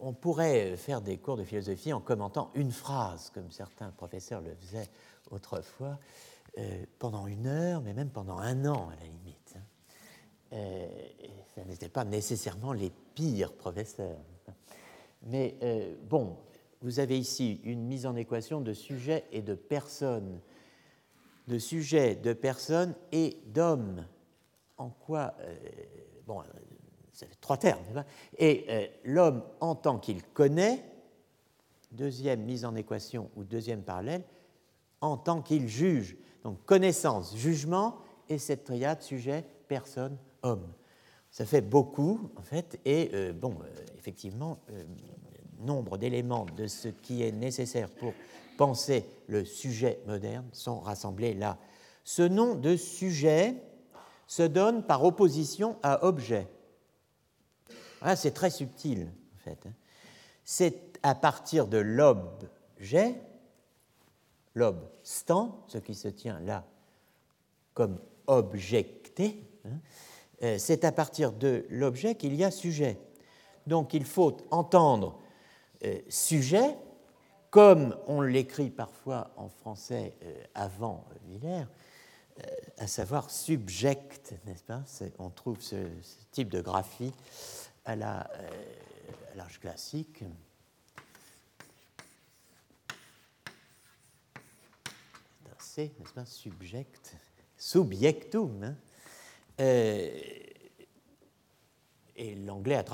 On, 0.00 0.12
pourrait 0.12 0.76
faire 0.76 1.00
des 1.00 1.18
cours 1.18 1.36
de 1.36 1.44
philosophie 1.44 1.92
en 1.92 2.00
commentant 2.00 2.50
une 2.54 2.72
phrase, 2.72 3.30
comme 3.30 3.50
certains 3.50 3.90
professeurs 3.90 4.40
le 4.40 4.54
faisaient 4.54 4.88
autrefois, 5.30 5.98
euh, 6.58 6.84
pendant 6.98 7.26
une 7.26 7.46
heure, 7.46 7.80
mais 7.80 7.94
même 7.94 8.10
pendant 8.10 8.38
un 8.38 8.64
an 8.66 8.88
à 8.90 8.96
la 8.96 9.04
limite. 9.04 9.54
Hein. 9.56 9.62
Euh, 10.54 10.86
ça 11.54 11.64
n'était 11.64 11.88
pas 11.88 12.04
nécessairement 12.04 12.72
les 12.72 12.90
pires 13.14 13.52
professeurs. 13.52 14.18
Mais 15.26 15.56
euh, 15.62 15.94
bon, 16.08 16.36
vous 16.82 17.00
avez 17.00 17.18
ici 17.18 17.60
une 17.64 17.82
mise 17.84 18.06
en 18.06 18.14
équation 18.14 18.60
de 18.60 18.72
sujet 18.72 19.24
et 19.32 19.42
de 19.42 19.54
personne, 19.54 20.40
de 21.48 21.58
sujet, 21.58 22.14
de 22.14 22.32
personne 22.32 22.94
et 23.10 23.38
d'homme. 23.46 24.06
En 24.76 24.90
quoi 24.90 25.34
euh, 25.40 25.56
Bon, 26.26 26.42
ça 27.14 27.26
fait 27.26 27.40
trois 27.40 27.56
termes. 27.56 28.04
Et 28.38 28.66
euh, 28.68 28.86
l'homme 29.04 29.42
en 29.60 29.74
tant 29.74 29.98
qu'il 29.98 30.22
connaît, 30.22 30.84
deuxième 31.92 32.42
mise 32.42 32.64
en 32.64 32.74
équation 32.74 33.30
ou 33.36 33.44
deuxième 33.44 33.82
parallèle 33.82 34.24
en 35.00 35.16
tant 35.16 35.40
qu'il 35.40 35.68
juge. 35.68 36.16
Donc 36.42 36.64
connaissance, 36.66 37.36
jugement 37.36 37.96
et 38.28 38.38
cette 38.38 38.64
triade 38.64 39.00
sujet, 39.00 39.44
personne, 39.68 40.18
homme. 40.42 40.66
Ça 41.30 41.46
fait 41.46 41.62
beaucoup, 41.62 42.30
en 42.36 42.42
fait, 42.42 42.78
et 42.84 43.10
euh, 43.14 43.32
bon, 43.32 43.56
euh, 43.62 43.84
effectivement, 43.96 44.58
nombre 45.60 45.96
d'éléments 45.96 46.46
de 46.56 46.66
ce 46.66 46.88
qui 46.88 47.22
est 47.22 47.32
nécessaire 47.32 47.88
pour 47.88 48.12
penser 48.56 49.04
le 49.26 49.44
sujet 49.44 50.00
moderne 50.06 50.46
sont 50.52 50.80
rassemblés 50.80 51.34
là. 51.34 51.58
Ce 52.04 52.22
nom 52.22 52.54
de 52.54 52.76
sujet 52.76 53.54
se 54.26 54.42
donne 54.42 54.84
par 54.84 55.04
opposition 55.04 55.76
à 55.82 56.04
objet. 56.04 56.46
Ah, 58.06 58.16
c'est 58.16 58.32
très 58.32 58.50
subtil, 58.50 59.08
en 59.34 59.38
fait. 59.38 59.58
Hein. 59.66 59.72
C'est 60.44 60.98
à 61.02 61.14
partir 61.14 61.66
de 61.66 61.78
l'objet, 61.78 63.14
l'obstant, 64.54 65.64
ce 65.68 65.78
qui 65.78 65.94
se 65.94 66.08
tient 66.08 66.38
là 66.40 66.64
comme 67.72 67.98
objecté, 68.26 69.42
hein, 69.64 69.78
euh, 70.42 70.58
c'est 70.58 70.84
à 70.84 70.92
partir 70.92 71.32
de 71.32 71.64
l'objet 71.70 72.14
qu'il 72.14 72.34
y 72.34 72.44
a 72.44 72.50
sujet. 72.50 72.98
Donc 73.66 73.94
il 73.94 74.04
faut 74.04 74.36
entendre 74.50 75.18
euh, 75.84 75.98
sujet 76.08 76.76
comme 77.50 77.96
on 78.06 78.20
l'écrit 78.20 78.70
parfois 78.70 79.30
en 79.36 79.48
français 79.48 80.14
euh, 80.22 80.44
avant 80.54 81.04
Miller, 81.26 81.66
à 82.78 82.88
savoir 82.88 83.30
subject, 83.30 84.34
n'est-ce 84.44 84.64
pas? 84.64 84.82
On 85.20 85.30
trouve 85.30 85.60
ce, 85.60 85.76
type 86.32 86.48
de 86.48 86.60
graphie 86.60 87.12
à 87.84 87.96
l'âge 87.96 89.60
classique. 89.60 90.24
C'est, 95.58 95.98
n'est-ce 95.98 96.12
pas, 96.12 96.24
subject, 96.24 97.16
subjectum. 97.56 98.62
Hein 98.62 98.76
euh, 99.60 100.10
et 102.16 102.34
l'anglais 102.36 102.76
a 102.76 102.84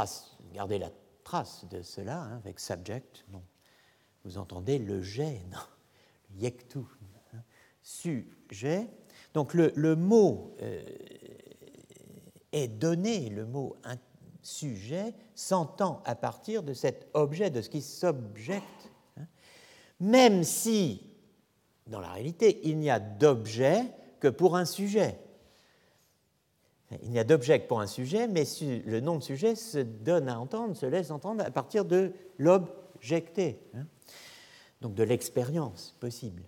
gardé 0.52 0.78
la 0.78 0.90
trace 1.24 1.66
de 1.70 1.82
cela 1.82 2.22
hein, 2.22 2.36
avec 2.38 2.58
subject. 2.58 3.24
Vous 4.24 4.38
entendez 4.38 4.78
le 4.78 5.02
jet, 5.02 5.42
non 5.50 6.38
Yektu. 6.38 6.80
Hein. 7.34 7.42
Sujet. 7.82 8.88
Donc 9.34 9.54
le, 9.54 9.94
mot 9.96 10.56
euh, 10.62 10.82
est 12.52 12.68
donné, 12.68 13.30
le 13.30 13.46
mot 13.46 13.76
sujet 14.42 15.14
s'entend 15.34 16.02
à 16.04 16.14
partir 16.14 16.62
de 16.62 16.74
cet 16.74 17.08
objet, 17.14 17.50
de 17.50 17.62
ce 17.62 17.70
qui 17.70 17.82
s'objecte. 17.82 18.90
Hein. 19.18 19.26
Même 20.00 20.44
si, 20.44 21.02
dans 21.86 22.00
la 22.00 22.12
réalité, 22.12 22.60
il 22.64 22.78
n'y 22.78 22.90
a 22.90 23.00
d'objet 23.00 23.84
que 24.20 24.28
pour 24.28 24.56
un 24.56 24.64
sujet. 24.64 25.18
Il 27.02 27.10
n'y 27.10 27.18
a 27.18 27.24
d'objet 27.24 27.60
que 27.60 27.68
pour 27.68 27.80
un 27.80 27.86
sujet, 27.86 28.26
mais 28.26 28.44
le 28.84 29.00
nom 29.00 29.16
de 29.16 29.22
sujet 29.22 29.54
se 29.54 29.78
donne 29.78 30.28
à 30.28 30.38
entendre, 30.38 30.76
se 30.76 30.86
laisse 30.86 31.10
entendre 31.10 31.44
à 31.44 31.50
partir 31.50 31.84
de 31.84 32.12
l'objecté, 32.36 33.60
hein. 33.74 33.86
donc 34.80 34.94
de 34.94 35.04
l'expérience 35.04 35.96
possible. 36.00 36.42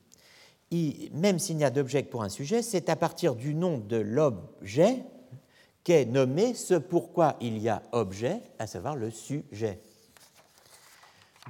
même 1.12 1.38
s'il 1.38 1.56
n'y 1.56 1.64
a 1.64 1.70
d'objet 1.70 2.02
que 2.02 2.10
pour 2.10 2.24
un 2.24 2.28
sujet, 2.28 2.62
c'est 2.62 2.88
à 2.88 2.96
partir 2.96 3.36
du 3.36 3.54
nom 3.54 3.78
de 3.78 3.96
l'objet 3.96 5.04
qu'est 5.84 6.04
nommé 6.04 6.54
ce 6.54 6.74
pourquoi 6.74 7.36
il 7.40 7.58
y 7.58 7.68
a 7.68 7.82
objet, 7.92 8.40
à 8.58 8.66
savoir 8.66 8.96
le 8.96 9.10
sujet. 9.10 9.80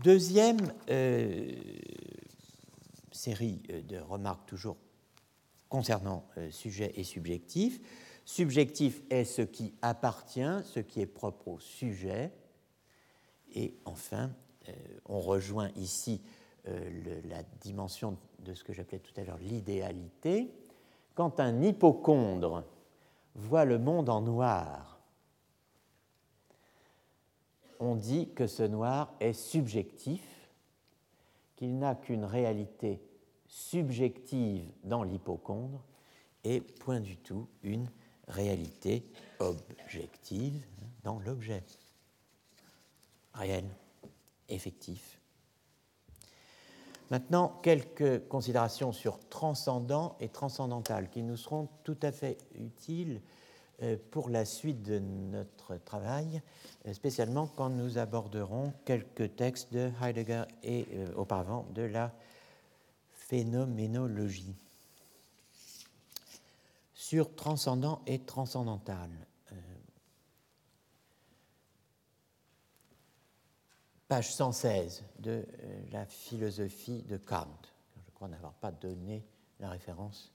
Deuxième 0.02 0.72
euh, 0.90 1.52
série 3.10 3.62
de 3.88 3.98
remarques 3.98 4.46
toujours 4.46 4.76
concernant 5.68 6.24
euh, 6.38 6.50
sujet 6.50 6.92
et 6.96 7.04
subjectif, 7.04 7.80
Subjectif 8.24 9.02
est 9.10 9.24
ce 9.24 9.42
qui 9.42 9.74
appartient, 9.82 10.62
ce 10.64 10.80
qui 10.80 11.00
est 11.00 11.06
propre 11.06 11.48
au 11.48 11.58
sujet. 11.58 12.32
Et 13.54 13.74
enfin, 13.84 14.30
euh, 14.68 14.72
on 15.06 15.20
rejoint 15.20 15.70
ici 15.76 16.22
euh, 16.68 17.20
la 17.28 17.42
dimension 17.60 18.16
de 18.38 18.54
ce 18.54 18.62
que 18.62 18.72
j'appelais 18.72 19.00
tout 19.00 19.12
à 19.20 19.24
l'heure 19.24 19.38
l'idéalité. 19.38 20.52
Quand 21.14 21.40
un 21.40 21.62
hypochondre 21.62 22.64
voit 23.34 23.64
le 23.64 23.78
monde 23.78 24.08
en 24.08 24.20
noir, 24.20 25.00
on 27.80 27.96
dit 27.96 28.30
que 28.34 28.46
ce 28.46 28.62
noir 28.62 29.12
est 29.20 29.32
subjectif, 29.32 30.22
qu'il 31.56 31.78
n'a 31.78 31.94
qu'une 31.94 32.24
réalité 32.24 33.00
subjective 33.46 34.70
dans 34.84 35.02
l'hypochondre 35.02 35.84
et 36.44 36.60
point 36.60 37.00
du 37.00 37.16
tout 37.16 37.48
une 37.62 37.90
réalité 38.28 39.04
objective 39.40 40.64
dans 41.02 41.18
l'objet, 41.20 41.64
réel, 43.34 43.64
effectif. 44.48 45.21
Maintenant, 47.10 47.58
quelques 47.62 48.26
considérations 48.28 48.92
sur 48.92 49.18
transcendant 49.28 50.16
et 50.20 50.28
transcendantal 50.28 51.10
qui 51.10 51.22
nous 51.22 51.36
seront 51.36 51.68
tout 51.84 51.98
à 52.02 52.12
fait 52.12 52.38
utiles 52.54 53.20
euh, 53.82 53.96
pour 54.10 54.30
la 54.30 54.44
suite 54.44 54.82
de 54.82 54.98
notre 54.98 55.76
travail, 55.76 56.42
euh, 56.86 56.92
spécialement 56.92 57.46
quand 57.46 57.70
nous 57.70 57.98
aborderons 57.98 58.72
quelques 58.84 59.36
textes 59.36 59.72
de 59.72 59.90
Heidegger 60.02 60.44
et 60.62 60.86
euh, 60.94 61.14
auparavant 61.16 61.66
de 61.74 61.82
la 61.82 62.12
phénoménologie 63.12 64.54
sur 67.02 67.34
transcendant 67.34 68.00
et 68.06 68.20
transcendantal. 68.20 69.10
Euh, 69.52 69.54
page 74.12 74.34
116 74.34 75.04
de 75.20 75.30
euh, 75.30 75.44
la 75.90 76.04
philosophie 76.04 77.02
de 77.08 77.16
Kant. 77.16 77.46
Je 77.96 78.10
crois 78.12 78.28
n'avoir 78.28 78.52
pas 78.52 78.70
donné 78.70 79.24
la 79.58 79.70
référence. 79.70 80.30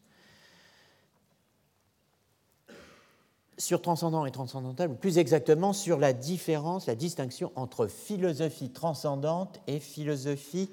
Sur 3.60 3.80
transcendant 3.84 4.26
et 4.26 4.32
transcendantal, 4.32 4.90
ou 4.90 4.96
plus 4.96 5.20
exactement 5.20 5.74
sur 5.74 6.00
la 6.00 6.13
différence, 6.13 6.88
la 6.88 6.96
distinction 6.96 7.52
entre 7.56 7.86
philosophie 7.86 8.72
transcendante 8.72 9.60
et 9.68 9.80
philosophie 9.80 10.72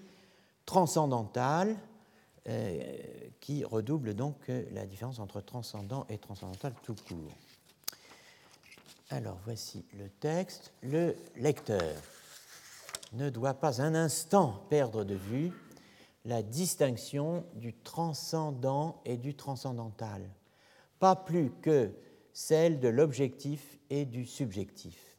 transcendantale. 0.64 1.76
Euh, 2.48 2.82
qui 3.40 3.64
redouble 3.64 4.14
donc 4.14 4.36
euh, 4.50 4.64
la 4.72 4.84
différence 4.84 5.18
entre 5.18 5.40
transcendant 5.42 6.06
et 6.10 6.16
transcendantal 6.18 6.72
tout 6.82 6.94
court. 7.06 7.32
Alors 9.10 9.38
voici 9.44 9.84
le 9.98 10.08
texte. 10.20 10.72
Le 10.82 11.14
lecteur 11.36 11.94
ne 13.14 13.30
doit 13.30 13.54
pas 13.54 13.80
un 13.80 13.94
instant 13.94 14.64
perdre 14.68 15.04
de 15.04 15.14
vue 15.14 15.52
la 16.24 16.42
distinction 16.42 17.44
du 17.54 17.74
transcendant 17.74 19.00
et 19.04 19.16
du 19.16 19.34
transcendantal, 19.34 20.28
pas 20.98 21.16
plus 21.16 21.50
que 21.60 21.92
celle 22.32 22.80
de 22.80 22.88
l'objectif 22.88 23.78
et 23.90 24.04
du 24.04 24.24
subjectif. 24.24 25.18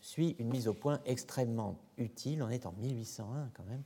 Suit 0.00 0.36
une 0.38 0.48
mise 0.48 0.68
au 0.68 0.74
point 0.74 1.00
extrêmement 1.06 1.78
utile, 1.96 2.42
on 2.42 2.50
est 2.50 2.66
en 2.66 2.72
1801 2.72 3.50
quand 3.54 3.64
même, 3.64 3.82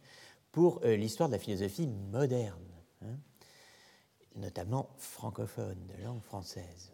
pour 0.51 0.81
euh, 0.85 0.97
l'histoire 0.97 1.29
de 1.29 1.35
la 1.35 1.39
philosophie 1.39 1.87
moderne, 1.87 2.65
hein, 3.03 3.19
notamment 4.35 4.91
francophone, 4.99 5.79
de 5.87 6.03
langue 6.03 6.23
française. 6.23 6.93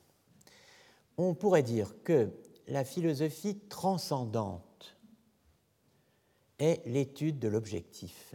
On 1.16 1.34
pourrait 1.34 1.62
dire 1.62 1.94
que 2.04 2.30
la 2.68 2.84
philosophie 2.84 3.58
transcendante 3.68 4.62
est 6.62 6.87
l'étude 6.87 7.40
de 7.40 7.48
l'objectif. 7.48 8.35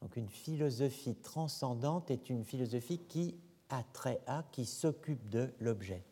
Donc 0.00 0.16
une 0.16 0.28
philosophie 0.28 1.16
transcendante 1.16 2.10
est 2.10 2.30
une 2.30 2.44
philosophie 2.44 2.98
qui 2.98 3.36
a 3.68 3.82
trait 3.92 4.20
à, 4.26 4.44
qui 4.52 4.64
s'occupe 4.64 5.28
de 5.28 5.52
l'objet. 5.60 6.02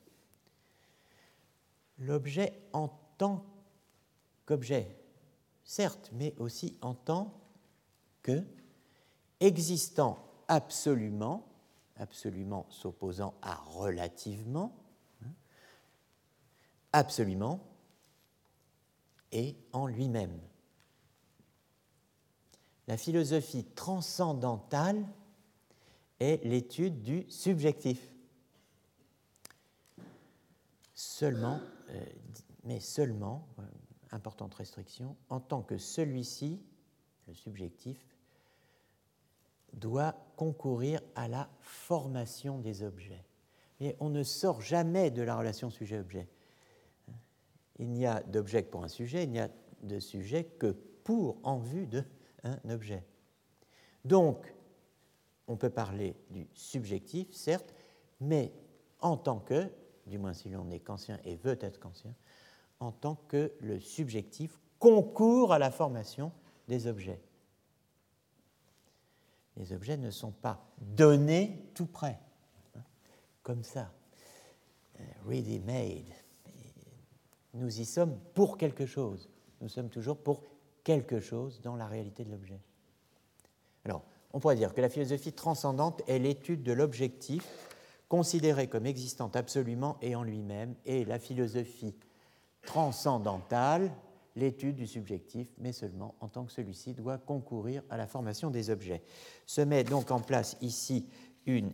L'objet 1.98 2.52
en 2.74 2.88
tant 3.16 3.46
qu'objet, 4.44 4.94
certes, 5.64 6.10
mais 6.12 6.34
aussi 6.36 6.76
en 6.82 6.94
tant 6.94 7.32
que, 8.22 8.44
existant 9.40 10.18
absolument, 10.46 11.48
absolument 11.96 12.66
s'opposant 12.68 13.32
à 13.40 13.54
relativement, 13.54 14.76
hein, 15.24 15.30
absolument 16.92 17.60
et 19.32 19.56
en 19.72 19.86
lui-même. 19.86 20.38
La 22.88 22.96
philosophie 22.96 23.64
transcendantale 23.64 25.04
est 26.20 26.44
l'étude 26.44 27.02
du 27.02 27.24
subjectif. 27.28 28.12
Seulement, 30.94 31.60
euh, 31.90 32.04
mais 32.64 32.80
seulement, 32.80 33.46
importante 34.12 34.54
restriction, 34.54 35.16
en 35.28 35.40
tant 35.40 35.62
que 35.62 35.78
celui-ci, 35.78 36.60
le 37.26 37.34
subjectif, 37.34 37.98
doit 39.72 40.14
concourir 40.36 41.00
à 41.14 41.28
la 41.28 41.50
formation 41.60 42.58
des 42.58 42.82
objets. 42.82 43.24
Mais 43.80 43.96
on 44.00 44.08
ne 44.08 44.22
sort 44.22 44.62
jamais 44.62 45.10
de 45.10 45.22
la 45.22 45.36
relation 45.36 45.70
sujet-objet. 45.70 46.28
Il 47.78 47.90
n'y 47.90 48.06
a 48.06 48.22
d'objet 48.22 48.62
que 48.64 48.70
pour 48.70 48.84
un 48.84 48.88
sujet, 48.88 49.24
il 49.24 49.30
n'y 49.30 49.40
a 49.40 49.50
de 49.82 49.98
sujet 49.98 50.44
que 50.44 50.74
pour, 51.04 51.38
en 51.42 51.58
vue 51.58 51.86
d'un 52.46 52.70
objet. 52.70 53.04
Donc, 54.04 54.54
on 55.48 55.56
peut 55.56 55.70
parler 55.70 56.16
du 56.30 56.46
subjectif, 56.54 57.32
certes, 57.32 57.74
mais 58.20 58.52
en 59.00 59.16
tant 59.16 59.38
que, 59.38 59.70
du 60.06 60.18
moins 60.18 60.32
si 60.32 60.48
l'on 60.48 60.70
est 60.70 60.80
kantien 60.80 61.18
et 61.24 61.36
veut 61.36 61.58
être 61.60 61.78
kantien, 61.78 62.14
en 62.80 62.92
tant 62.92 63.16
que 63.28 63.52
le 63.60 63.80
subjectif 63.80 64.58
concourt 64.78 65.52
à 65.52 65.58
la 65.58 65.70
formation 65.70 66.32
des 66.68 66.86
objets. 66.86 67.20
Les 69.56 69.72
objets 69.72 69.96
ne 69.96 70.10
sont 70.10 70.32
pas 70.32 70.66
donnés 70.78 71.70
tout 71.74 71.86
près, 71.86 72.20
comme 73.42 73.62
ça, 73.62 73.90
euh, 75.00 75.04
ready 75.26 75.60
made. 75.60 76.12
Nous 77.54 77.80
y 77.80 77.86
sommes 77.86 78.18
pour 78.34 78.58
quelque 78.58 78.84
chose. 78.84 79.30
Nous 79.62 79.68
sommes 79.68 79.88
toujours 79.88 80.18
pour 80.18 80.42
quelque 80.86 81.18
chose 81.18 81.60
dans 81.62 81.74
la 81.74 81.88
réalité 81.88 82.24
de 82.24 82.30
l'objet. 82.30 82.60
Alors, 83.84 84.04
on 84.32 84.38
pourrait 84.38 84.54
dire 84.54 84.72
que 84.72 84.80
la 84.80 84.88
philosophie 84.88 85.32
transcendante 85.32 86.00
est 86.06 86.20
l'étude 86.20 86.62
de 86.62 86.70
l'objectif 86.70 87.44
considéré 88.08 88.68
comme 88.68 88.86
existant 88.86 89.28
absolument 89.34 89.96
et 90.00 90.14
en 90.14 90.22
lui-même, 90.22 90.76
et 90.84 91.04
la 91.04 91.18
philosophie 91.18 91.96
transcendantale, 92.62 93.90
l'étude 94.36 94.76
du 94.76 94.86
subjectif, 94.86 95.48
mais 95.58 95.72
seulement 95.72 96.14
en 96.20 96.28
tant 96.28 96.44
que 96.44 96.52
celui-ci 96.52 96.94
doit 96.94 97.18
concourir 97.18 97.82
à 97.90 97.96
la 97.96 98.06
formation 98.06 98.50
des 98.50 98.70
objets. 98.70 99.02
Se 99.44 99.62
met 99.62 99.82
donc 99.82 100.12
en 100.12 100.20
place 100.20 100.56
ici 100.60 101.08
une 101.46 101.72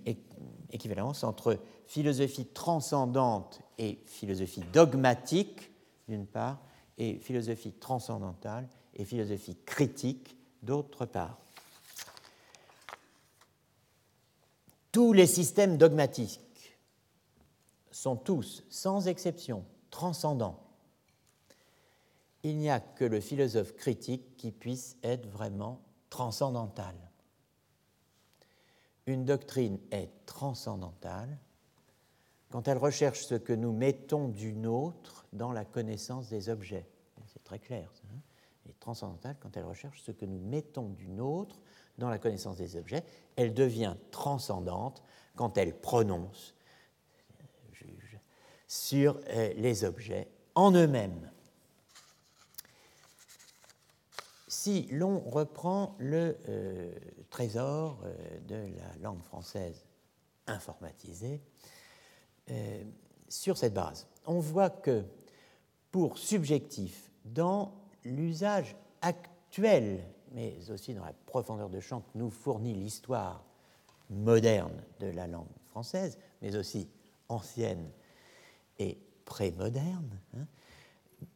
équivalence 0.71 1.23
entre 1.23 1.59
philosophie 1.87 2.47
transcendante 2.47 3.61
et 3.77 3.99
philosophie 4.07 4.65
dogmatique, 4.73 5.71
d'une 6.09 6.27
part, 6.27 6.63
et 6.97 7.19
philosophie 7.19 7.75
transcendantale 7.75 8.67
et 8.95 9.05
philosophie 9.05 9.57
critique, 9.65 10.37
d'autre 10.63 11.07
part. 11.07 11.39
Tous 14.91 15.13
les 15.13 15.27
systèmes 15.27 15.79
dogmatiques 15.79 16.77
sont 17.91 18.17
tous, 18.17 18.63
sans 18.69 19.09
exception, 19.09 19.65
transcendants. 19.91 20.63
Il 22.43 22.59
n'y 22.59 22.71
a 22.71 22.81
que 22.81 23.05
le 23.05 23.21
philosophe 23.21 23.75
critique 23.75 24.37
qui 24.37 24.51
puisse 24.51 24.97
être 25.03 25.27
vraiment 25.29 25.81
transcendantal. 26.11 26.95
Une 29.07 29.25
doctrine 29.25 29.79
est 29.91 30.11
transcendantale 30.27 31.39
quand 32.51 32.69
elle 32.69 32.79
recherche 32.79 33.25
ce 33.25 33.35
que 33.35 33.55
nous 33.55 33.73
mettons 33.73 34.29
d'une 34.29 34.67
autre 34.67 35.27
dans 35.33 35.53
la 35.53 35.65
connaissance 35.65 36.29
des 36.29 36.51
objets. 36.51 36.87
C'est 37.27 37.43
très 37.43 37.59
clair. 37.59 37.91
Ça, 37.95 38.03
hein? 38.13 38.21
Est 38.69 38.79
transcendantale 38.81 39.37
quand 39.41 39.57
elle 39.57 39.65
recherche 39.65 40.03
ce 40.03 40.13
que 40.13 40.25
nous 40.25 40.39
mettons 40.39 40.89
d'une 40.91 41.21
autre 41.21 41.59
dans 41.99 42.09
la 42.09 42.19
connaissance 42.19 42.57
des 42.57 42.77
objets. 42.77 43.05
Elle 43.37 43.55
devient 43.55 43.97
transcendante 44.11 45.03
quand 45.37 45.57
elle 45.59 45.79
prononce, 45.79 46.55
juge, 47.73 48.19
sur 48.67 49.21
euh, 49.29 49.53
les 49.57 49.85
objets 49.85 50.29
en 50.55 50.73
eux-mêmes. 50.73 51.31
Si 54.49 54.87
l'on 54.93 55.19
reprend 55.19 55.97
le 55.99 56.37
euh, 56.49 56.93
trésor 57.31 57.99
euh, 58.05 58.41
de 58.47 58.77
la 58.77 58.97
langue 59.03 59.23
française 59.23 59.85
informatisée, 60.47 61.41
sur 63.29 63.57
cette 63.57 63.73
base, 63.73 64.09
on 64.27 64.41
voit 64.41 64.69
que 64.69 65.05
pour 65.91 66.19
subjectif, 66.19 67.11
dans 67.25 67.82
l'usage 68.05 68.77
actuel 69.01 70.03
mais 70.35 70.55
aussi 70.71 70.95
dans 70.95 71.05
la 71.05 71.13
profondeur 71.27 71.69
de 71.69 71.81
champ 71.81 72.01
que 72.01 72.19
nous 72.19 72.31
fournit 72.31 72.75
l'histoire 72.75 73.45
moderne 74.11 74.83
de 75.01 75.07
la 75.07 75.27
langue 75.27 75.47
française, 75.67 76.19
mais 76.41 76.57
aussi 76.57 76.89
ancienne 77.29 77.91
et 78.79 78.99
prémoderne. 79.25 80.19
Hein. 80.37 80.47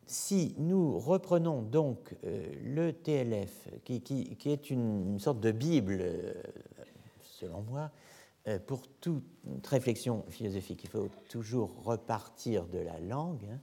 Si 0.07 0.55
nous 0.59 0.99
reprenons 0.99 1.63
donc 1.63 2.15
euh, 2.25 2.53
le 2.63 2.93
TLF, 2.93 3.69
qui, 3.85 4.37
est 4.45 4.71
une, 4.71 5.19
sorte 5.19 5.41
de 5.41 5.53
Bible, 5.53 5.99
euh, 6.01 6.35
selon 7.21 7.63
moi, 7.63 7.91
euh, 8.49 8.59
pour 8.59 8.83
toute 9.01 9.25
réflexion 9.67 10.25
philosophique, 10.29 10.85
il 10.85 10.91
faut 10.91 11.09
toujours 11.29 11.83
repartir 11.85 12.67
de 12.67 12.79
la 12.79 12.99
langue, 13.01 13.47
hein. 13.51 13.61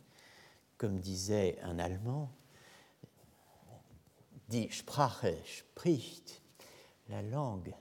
comme 0.78 1.00
disait 1.00 1.58
un 1.64 1.78
Allemand, 1.80 2.30
Die 4.50 4.70
Sprache 4.72 5.36
spricht, 5.46 6.42
la 7.10 7.22
langue 7.22 7.74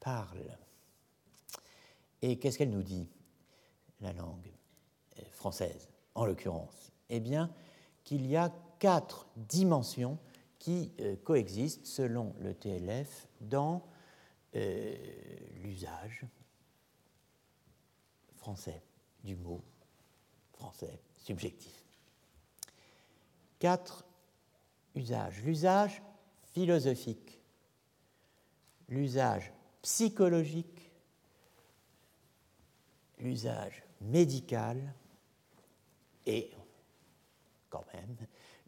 parle. 0.00 0.58
Et 2.20 2.38
qu'est-ce 2.38 2.58
qu'elle 2.58 2.70
nous 2.70 2.82
dit, 2.82 3.08
la 4.00 4.12
langue 4.12 4.52
euh, 5.18 5.22
française, 5.32 5.88
en 6.14 6.24
l'occurrence? 6.24 6.92
Eh 7.08 7.20
bien, 7.20 7.50
qu'il 8.04 8.26
y 8.26 8.36
a 8.36 8.52
quatre 8.78 9.26
dimensions 9.36 10.18
qui 10.58 10.92
euh, 11.00 11.16
coexistent, 11.24 11.86
selon 11.86 12.34
le 12.40 12.54
TLF, 12.54 13.26
dans 13.40 13.82
euh, 14.54 14.96
l'usage 15.62 16.24
français 18.36 18.82
du 19.24 19.36
mot 19.36 19.62
français 20.52 21.00
subjectif. 21.16 21.84
Quatre 23.58 24.04
usages. 24.94 25.42
L'usage 25.42 26.02
philosophique, 26.52 27.40
l'usage 28.88 29.52
psychologique, 29.80 30.90
l'usage 33.18 33.82
médical 34.00 34.94
et, 36.26 36.50
quand 37.70 37.84
même, 37.94 38.16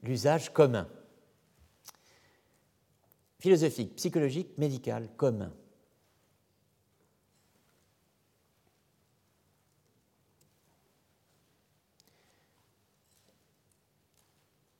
l'usage 0.02 0.52
commun. 0.52 0.88
Philosophique, 3.38 3.96
psychologique, 3.96 4.56
médical, 4.56 5.08
commun. 5.16 5.52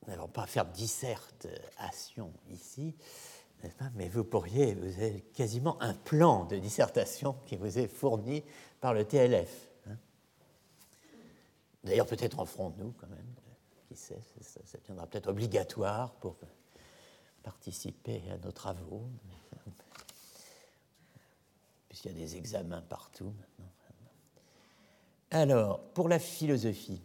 Nous 0.07 0.13
n'allons 0.13 0.29
pas 0.29 0.47
faire 0.47 0.67
dissertation 0.67 2.33
ici, 2.51 2.95
mais 3.95 4.09
vous 4.09 4.25
pourriez, 4.25 4.75
vous 4.75 5.03
avez 5.03 5.21
quasiment 5.33 5.81
un 5.81 5.95
plan 5.95 6.45
de 6.45 6.57
dissertation 6.57 7.35
qui 7.47 7.57
vous 7.57 7.79
est 7.79 7.87
fourni 7.87 8.43
par 8.81 8.93
le 8.93 9.05
TLF. 9.05 9.69
Hein. 9.89 9.97
D'ailleurs, 11.83 12.07
peut-être 12.07 12.39
en 12.39 12.45
ferons-nous 12.45 12.93
quand 13.01 13.09
même, 13.09 13.35
qui 13.89 13.97
sait, 13.97 14.21
ça, 14.41 14.61
ça 14.65 14.79
deviendra 14.79 15.07
peut-être 15.07 15.29
obligatoire 15.29 16.13
pour 16.15 16.37
participer 17.43 18.23
à 18.31 18.39
nos 18.39 18.53
travaux, 18.53 19.09
puisqu'il 21.89 22.13
y 22.13 22.15
a 22.15 22.19
des 22.19 22.37
examens 22.37 22.83
partout 22.83 23.33
maintenant. 23.39 23.71
Alors, 25.31 25.81
pour 25.95 26.09
la 26.09 26.19
philosophie, 26.19 27.03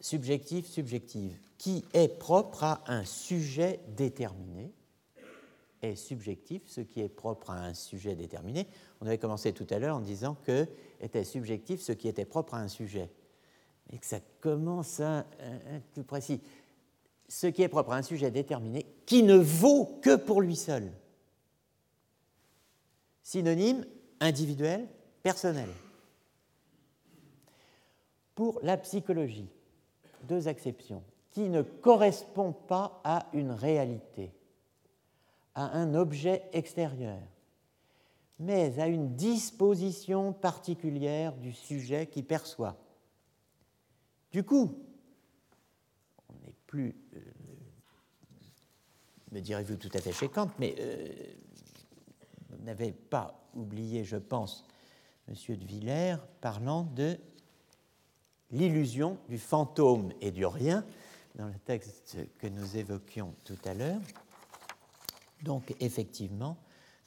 subjective, 0.00 0.66
subjective, 0.66 1.36
qui 1.60 1.84
est 1.92 2.08
propre 2.08 2.64
à 2.64 2.82
un 2.86 3.04
sujet 3.04 3.80
déterminé, 3.88 4.72
est 5.82 5.94
subjectif, 5.94 6.62
ce 6.64 6.80
qui 6.80 7.02
est 7.02 7.08
propre 7.10 7.50
à 7.50 7.66
un 7.66 7.74
sujet 7.74 8.14
déterminé. 8.14 8.66
On 9.02 9.06
avait 9.06 9.18
commencé 9.18 9.52
tout 9.52 9.66
à 9.68 9.78
l'heure 9.78 9.96
en 9.96 10.00
disant 10.00 10.38
que 10.46 10.66
était 11.02 11.22
subjectif 11.22 11.82
ce 11.82 11.92
qui 11.92 12.08
était 12.08 12.24
propre 12.24 12.54
à 12.54 12.60
un 12.60 12.68
sujet. 12.68 13.10
Et 13.92 13.98
que 13.98 14.06
ça 14.06 14.20
commence 14.40 15.00
à 15.00 15.26
être 15.70 15.84
plus 15.92 16.02
précis. 16.02 16.40
Ce 17.28 17.46
qui 17.46 17.60
est 17.60 17.68
propre 17.68 17.92
à 17.92 17.96
un 17.96 18.02
sujet 18.02 18.30
déterminé, 18.30 18.86
qui 19.04 19.22
ne 19.22 19.36
vaut 19.36 19.98
que 20.00 20.16
pour 20.16 20.40
lui 20.40 20.56
seul. 20.56 20.90
Synonyme 23.22 23.84
individuel, 24.20 24.88
personnel. 25.22 25.68
Pour 28.34 28.60
la 28.62 28.78
psychologie, 28.78 29.50
deux 30.26 30.48
exceptions, 30.48 31.04
qui 31.30 31.48
ne 31.48 31.62
correspond 31.62 32.52
pas 32.52 33.00
à 33.04 33.26
une 33.32 33.52
réalité, 33.52 34.32
à 35.54 35.76
un 35.78 35.94
objet 35.94 36.42
extérieur, 36.52 37.20
mais 38.38 38.78
à 38.80 38.86
une 38.86 39.14
disposition 39.14 40.32
particulière 40.32 41.36
du 41.36 41.52
sujet 41.52 42.06
qui 42.06 42.22
perçoit. 42.22 42.76
Du 44.32 44.42
coup, 44.42 44.76
on 46.28 46.46
n'est 46.46 46.54
plus, 46.66 46.96
euh, 47.14 47.20
me 49.32 49.40
direz-vous, 49.40 49.76
tout 49.76 49.90
à 49.94 50.00
fait 50.00 50.12
chez 50.12 50.28
Kant, 50.28 50.50
mais 50.58 50.74
vous 52.48 52.64
n'avez 52.64 52.92
pas 52.92 53.40
oublié, 53.54 54.04
je 54.04 54.16
pense, 54.16 54.64
M. 55.28 55.34
de 55.56 55.64
Villers 55.64 56.16
parlant 56.40 56.84
de 56.94 57.16
l'illusion 58.50 59.18
du 59.28 59.38
fantôme 59.38 60.12
et 60.20 60.30
du 60.30 60.44
rien 60.44 60.84
dans 61.34 61.46
le 61.46 61.58
texte 61.58 62.18
que 62.38 62.46
nous 62.46 62.76
évoquions 62.76 63.34
tout 63.44 63.58
à 63.64 63.74
l'heure. 63.74 64.00
Donc 65.42 65.74
effectivement, 65.80 66.56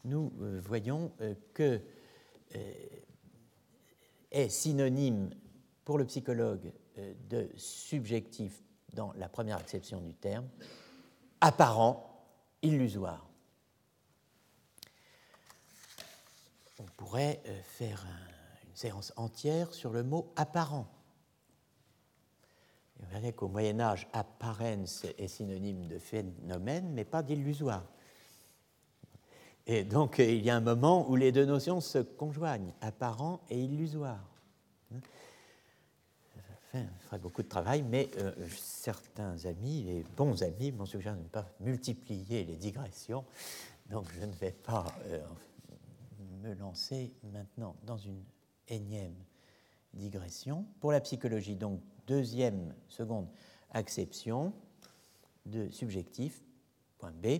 nous 0.05 0.31
euh, 0.41 0.59
voyons 0.63 1.11
euh, 1.21 1.33
que 1.53 1.81
euh, 2.55 2.73
est 4.31 4.49
synonyme 4.49 5.29
pour 5.85 5.97
le 5.97 6.05
psychologue 6.05 6.71
de 7.29 7.49
subjectif 7.57 8.61
dans 8.93 9.11
la 9.13 9.27
première 9.27 9.57
acception 9.57 9.99
du 9.99 10.13
terme, 10.13 10.47
apparent, 11.41 12.23
illusoire. 12.61 13.27
On 16.79 16.85
pourrait 16.95 17.41
faire 17.63 18.05
une 18.65 18.75
séance 18.75 19.11
entière 19.17 19.73
sur 19.73 19.91
le 19.91 20.03
mot 20.03 20.31
apparent. 20.35 20.87
Vous 23.03 23.11
verrez 23.11 23.33
qu'au 23.33 23.47
Moyen 23.47 23.79
Âge, 23.79 24.07
apparence 24.13 25.05
est 25.17 25.27
synonyme 25.27 25.87
de 25.87 25.99
phénomène, 25.99 26.89
mais 26.93 27.03
pas 27.03 27.21
d'illusoire. 27.21 27.83
Et 29.65 29.83
donc, 29.83 30.19
il 30.19 30.43
y 30.43 30.49
a 30.49 30.55
un 30.55 30.61
moment 30.61 31.09
où 31.09 31.15
les 31.15 31.31
deux 31.31 31.45
notions 31.45 31.81
se 31.81 31.99
conjoignent, 31.99 32.73
apparent 32.81 33.41
et 33.49 33.61
illusoire. 33.61 34.19
Ça 36.71 36.79
ferait 37.05 37.19
beaucoup 37.19 37.43
de 37.43 37.47
travail, 37.47 37.83
mais 37.83 38.09
euh, 38.17 38.33
certains 38.57 39.45
amis, 39.45 39.83
les 39.83 40.03
bons 40.17 40.41
amis, 40.41 40.71
m'ont 40.71 40.87
suggéré 40.87 41.15
de 41.15 41.21
ne 41.21 41.27
pas 41.27 41.45
multiplier 41.59 42.43
les 42.45 42.55
digressions, 42.55 43.23
donc 43.91 44.07
je 44.19 44.25
ne 44.25 44.33
vais 44.33 44.53
pas 44.53 44.85
euh, 45.05 45.21
me 46.41 46.55
lancer 46.55 47.13
maintenant 47.31 47.75
dans 47.85 47.97
une 47.97 48.23
énième 48.67 49.13
digression. 49.93 50.65
Pour 50.79 50.91
la 50.91 50.99
psychologie, 50.99 51.55
donc, 51.55 51.79
deuxième, 52.07 52.73
seconde 52.87 53.27
acception 53.71 54.53
de 55.45 55.69
subjectif, 55.69 56.41
point 56.97 57.11
B, 57.11 57.39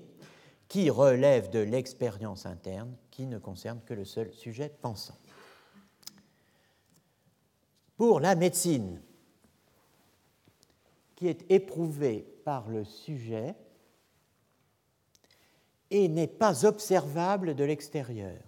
qui 0.67 0.89
relève 0.89 1.49
de 1.49 1.60
l'expérience 1.60 2.45
interne, 2.45 2.95
qui 3.12 3.26
ne 3.26 3.38
concerne 3.38 3.80
que 3.86 3.93
le 3.93 4.06
seul 4.06 4.34
sujet 4.34 4.69
pensant. 4.69 5.17
Pour 7.95 8.19
la 8.19 8.36
médecine, 8.36 9.02
qui 11.15 11.28
est 11.28 11.49
éprouvée 11.52 12.26
par 12.43 12.67
le 12.67 12.84
sujet 12.84 13.56
et 15.91 16.08
n'est 16.08 16.28
pas 16.28 16.65
observable 16.65 17.56
de 17.56 17.63
l'extérieur. 17.63 18.41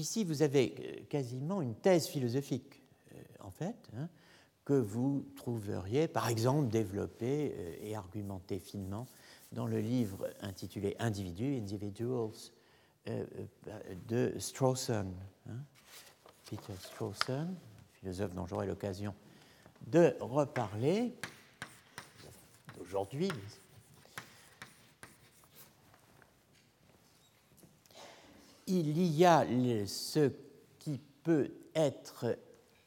Ici, 0.00 0.24
vous 0.24 0.40
avez 0.40 0.74
euh, 0.80 1.04
quasiment 1.10 1.60
une 1.60 1.74
thèse 1.74 2.06
philosophique, 2.06 2.82
euh, 3.12 3.18
en 3.40 3.50
fait. 3.50 3.76
Hein 3.96 4.08
que 4.64 4.72
vous 4.74 5.26
trouveriez, 5.36 6.06
par 6.06 6.28
exemple, 6.28 6.68
développé 6.68 7.54
euh, 7.54 7.76
et 7.82 7.94
argumenté 7.96 8.58
finement 8.58 9.06
dans 9.52 9.66
le 9.66 9.80
livre 9.80 10.30
intitulé 10.40 10.96
Individus, 10.98 11.56
Individuals, 11.58 12.30
de 14.08 14.34
Strawson. 14.38 15.06
Hein. 15.48 15.56
Peter 16.48 16.74
Strawson, 16.78 17.48
philosophe 17.94 18.34
dont 18.34 18.46
j'aurai 18.46 18.66
l'occasion 18.66 19.14
de 19.88 20.14
reparler 20.20 21.14
aujourd'hui. 22.80 23.30
Il 28.72 29.02
y 29.02 29.24
a 29.24 29.44
ce 29.86 30.30
qui 30.78 31.00
peut 31.24 31.50
être 31.74 32.38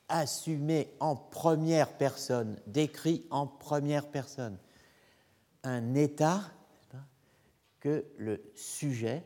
assumé 0.07 0.93
en 1.01 1.17
première 1.17 1.97
personne, 1.97 2.57
décrit 2.67 3.25
en 3.29 3.47
première 3.47 4.07
personne, 4.07 4.57
un 5.63 5.93
état 5.95 6.41
que 7.81 8.05
le 8.17 8.41
sujet 8.55 9.25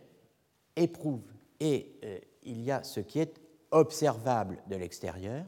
éprouve. 0.76 1.22
Et 1.60 2.00
euh, 2.04 2.18
il 2.42 2.62
y 2.64 2.72
a 2.72 2.82
ce 2.82 3.02
qui 3.02 3.20
est 3.20 3.40
observable 3.70 4.58
de 4.68 4.78
l'extérieur, 4.78 5.46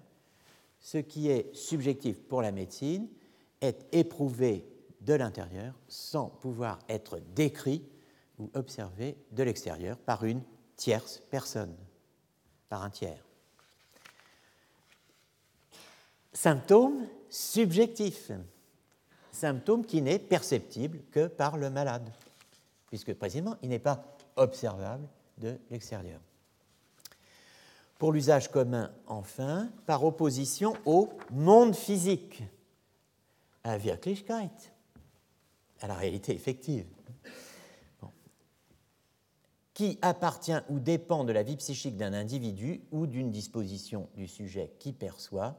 ce 0.79 0.99
qui 0.99 1.29
est 1.29 1.55
subjectif 1.55 2.19
pour 2.21 2.43
la 2.43 2.51
médecine 2.51 3.07
est 3.61 3.87
éprouvé 3.91 4.67
de 5.01 5.15
l'intérieur 5.15 5.73
sans 5.87 6.27
pouvoir 6.27 6.77
être 6.87 7.19
décrit 7.33 7.83
ou 8.37 8.51
observé 8.53 9.17
de 9.31 9.41
l'extérieur 9.41 9.97
par 9.97 10.23
une 10.23 10.43
tierce 10.79 11.21
personne, 11.29 11.75
par 12.69 12.83
un 12.83 12.89
tiers. 12.89 13.21
symptôme 16.31 17.05
subjectif, 17.29 18.31
symptôme 19.31 19.85
qui 19.85 20.01
n'est 20.01 20.19
perceptible 20.19 21.01
que 21.11 21.27
par 21.27 21.57
le 21.57 21.69
malade, 21.69 22.09
puisque 22.87 23.13
précisément 23.13 23.57
il 23.61 23.69
n'est 23.69 23.77
pas 23.77 24.05
observable 24.37 25.05
de 25.37 25.59
l'extérieur. 25.69 26.21
Pour 27.97 28.13
l'usage 28.13 28.49
commun, 28.49 28.89
enfin, 29.05 29.69
par 29.85 30.05
opposition 30.05 30.77
au 30.85 31.09
monde 31.31 31.75
physique, 31.75 32.41
à 33.65 33.77
Wirklichkeit, 33.77 34.71
à 35.81 35.87
la 35.87 35.95
réalité 35.95 36.33
effective, 36.33 36.85
qui 39.79 39.97
appartient 40.01 40.59
ou 40.67 40.77
dépend 40.77 41.23
de 41.23 41.31
la 41.31 41.41
vie 41.41 41.55
psychique 41.55 41.95
d'un 41.95 42.11
individu 42.11 42.81
ou 42.91 43.07
d'une 43.07 43.31
disposition 43.31 44.09
du 44.13 44.27
sujet 44.27 44.73
qui 44.77 44.91
perçoit, 44.91 45.55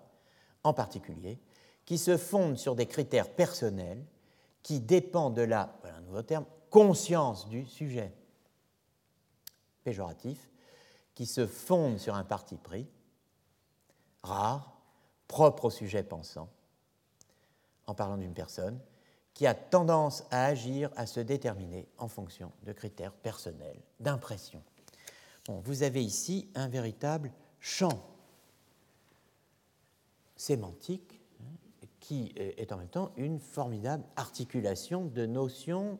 en 0.62 0.74
particulier, 0.74 1.40
qui 1.86 1.96
se 1.96 2.18
fonde 2.18 2.58
sur 2.58 2.76
des 2.76 2.84
critères 2.84 3.34
personnels 3.34 4.04
qui 4.62 4.78
dépendent 4.78 5.36
de 5.36 5.40
la, 5.40 5.74
voilà 5.80 5.96
un 5.96 6.00
nouveau 6.02 6.20
terme, 6.20 6.44
conscience 6.68 7.48
du 7.48 7.64
sujet, 7.64 8.12
péjoratif, 9.84 10.50
qui 11.14 11.24
se 11.24 11.46
fonde 11.46 11.96
sur 11.96 12.14
un 12.14 12.24
parti 12.24 12.58
pris, 12.58 12.86
rare, 14.22 14.82
propre 15.28 15.64
au 15.64 15.70
sujet 15.70 16.02
pensant, 16.02 16.50
en 17.86 17.94
parlant 17.94 18.18
d'une 18.18 18.34
personne, 18.34 18.78
qui 19.40 19.46
a 19.46 19.54
tendance 19.54 20.24
à 20.30 20.44
agir, 20.44 20.90
à 20.96 21.06
se 21.06 21.18
déterminer 21.18 21.88
en 21.96 22.08
fonction 22.08 22.52
de 22.64 22.74
critères 22.74 23.14
personnels, 23.14 23.80
d'impression. 23.98 24.62
Bon, 25.46 25.60
vous 25.60 25.82
avez 25.82 26.04
ici 26.04 26.50
un 26.54 26.68
véritable 26.68 27.32
champ 27.58 28.04
sémantique 30.36 31.22
hein, 31.40 31.86
qui 32.00 32.34
est 32.36 32.70
en 32.70 32.76
même 32.76 32.90
temps 32.90 33.12
une 33.16 33.40
formidable 33.40 34.04
articulation 34.14 35.06
de 35.06 35.24
notions 35.24 35.98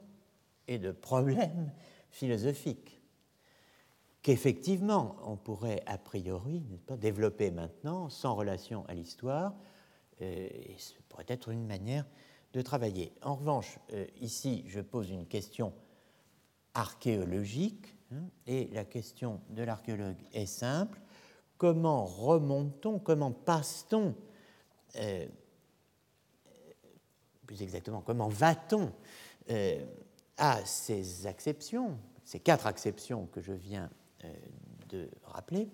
et 0.68 0.78
de 0.78 0.92
problèmes 0.92 1.72
philosophiques 2.10 3.00
qu'effectivement 4.20 5.16
on 5.24 5.38
pourrait 5.38 5.82
a 5.86 5.96
priori 5.96 6.62
pas, 6.86 6.98
développer 6.98 7.50
maintenant 7.50 8.10
sans 8.10 8.34
relation 8.34 8.84
à 8.86 8.92
l'histoire, 8.92 9.54
euh, 10.20 10.46
et 10.52 10.74
ce 10.76 10.92
pourrait 11.08 11.24
être 11.28 11.48
une 11.48 11.66
manière 11.66 12.04
de 12.52 12.62
travailler. 12.62 13.12
En 13.22 13.36
revanche, 13.36 13.78
euh, 13.92 14.06
ici 14.20 14.64
je 14.66 14.80
pose 14.80 15.10
une 15.10 15.26
question 15.26 15.72
archéologique, 16.74 17.96
hein, 18.12 18.22
et 18.46 18.68
la 18.72 18.84
question 18.84 19.40
de 19.50 19.62
l'archéologue 19.62 20.16
est 20.32 20.46
simple. 20.46 21.00
Comment 21.58 22.04
remonte-t-on, 22.04 22.98
comment 22.98 23.32
passe-t-on 23.32 24.14
euh, 24.96 25.26
plus 27.46 27.62
exactement, 27.62 28.00
comment 28.00 28.28
va-t-on 28.28 28.92
euh, 29.50 29.84
à 30.36 30.64
ces 30.64 31.26
acceptions, 31.26 31.98
ces 32.24 32.40
quatre 32.40 32.66
acceptions 32.66 33.26
que 33.26 33.40
je 33.40 33.52
viens 33.52 33.90
de 34.88 35.10
rappeler, 35.24 35.68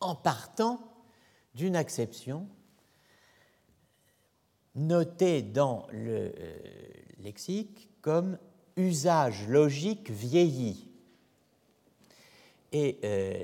en 0.00 0.14
partant 0.14 0.80
d'une 1.54 1.76
acception 1.76 2.48
notée 4.78 5.42
dans 5.42 5.86
le 5.92 6.32
lexique 7.20 7.90
comme 8.00 8.38
usage 8.76 9.48
logique 9.48 10.10
vieilli. 10.10 10.88
Et 12.72 12.98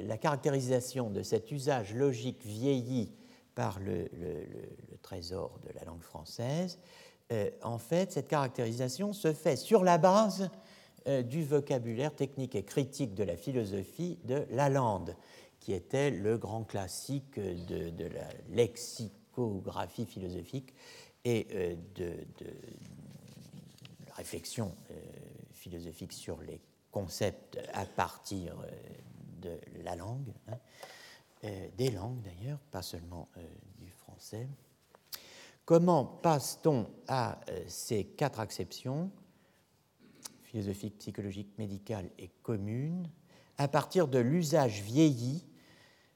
la 0.07 0.19
caractérisation 0.19 1.11
de 1.11 1.23
cet 1.23 1.51
usage 1.51 1.95
logique 1.95 2.45
vieilli 2.45 3.11
par 3.55 3.81
le, 3.81 4.09
trésor 5.03 5.59
de 5.67 5.73
la 5.79 5.85
langue 5.85 6.03
française, 6.03 6.79
euh, 7.33 7.51
en 7.63 7.79
fait, 7.79 8.13
cette 8.13 8.29
caractérisation 8.29 9.13
se 9.13 9.33
fait 9.33 9.57
sur 9.57 9.83
la 9.83 9.99
base 9.99 10.51
euh, 11.07 11.23
du 11.23 11.45
vocabulaire 11.45 12.15
technique 12.15 12.55
et 12.55 12.65
critique 12.65 13.15
de 13.15 13.25
la 13.25 13.37
philosophie 13.37 14.19
de 14.25 14.45
Lalande, 14.51 15.17
qui 15.61 15.73
était 15.73 16.11
le 16.11 16.37
grand 16.37 16.65
classique 16.65 17.39
de, 17.39 18.05
la 18.07 18.29
lexicographie 18.51 20.05
philosophique 20.05 20.75
et 21.25 21.47
euh, 21.53 21.75
de, 21.95 22.15
réflexion 24.13 24.75
euh, 24.91 24.95
philosophique 25.53 26.13
sur 26.13 26.41
les 26.43 26.61
concepts 26.91 27.59
à 27.73 27.85
partir 27.85 28.57
euh, 28.61 28.71
de 29.41 29.59
la 29.83 29.97
langue, 29.97 30.33
hein, 30.49 30.59
des 31.77 31.91
langues 31.91 32.23
d'ailleurs, 32.23 32.59
pas 32.71 32.81
seulement 32.81 33.29
du 33.77 33.91
français. 33.91 34.49
Comment 35.67 36.07
passe-t-on 36.07 36.89
à 37.07 37.39
ces 37.67 38.05
quatre 38.07 38.41
acceptions, 38.41 39.11
philosophique, 40.45 40.97
psychologique, 40.97 41.51
médicale 41.59 42.09
et 42.19 42.31
commune, 42.43 43.11
à 43.59 43.69
partir 43.69 44.09
de 44.09 44.19
l'usage 44.21 44.81
vieilli, 44.81 45.45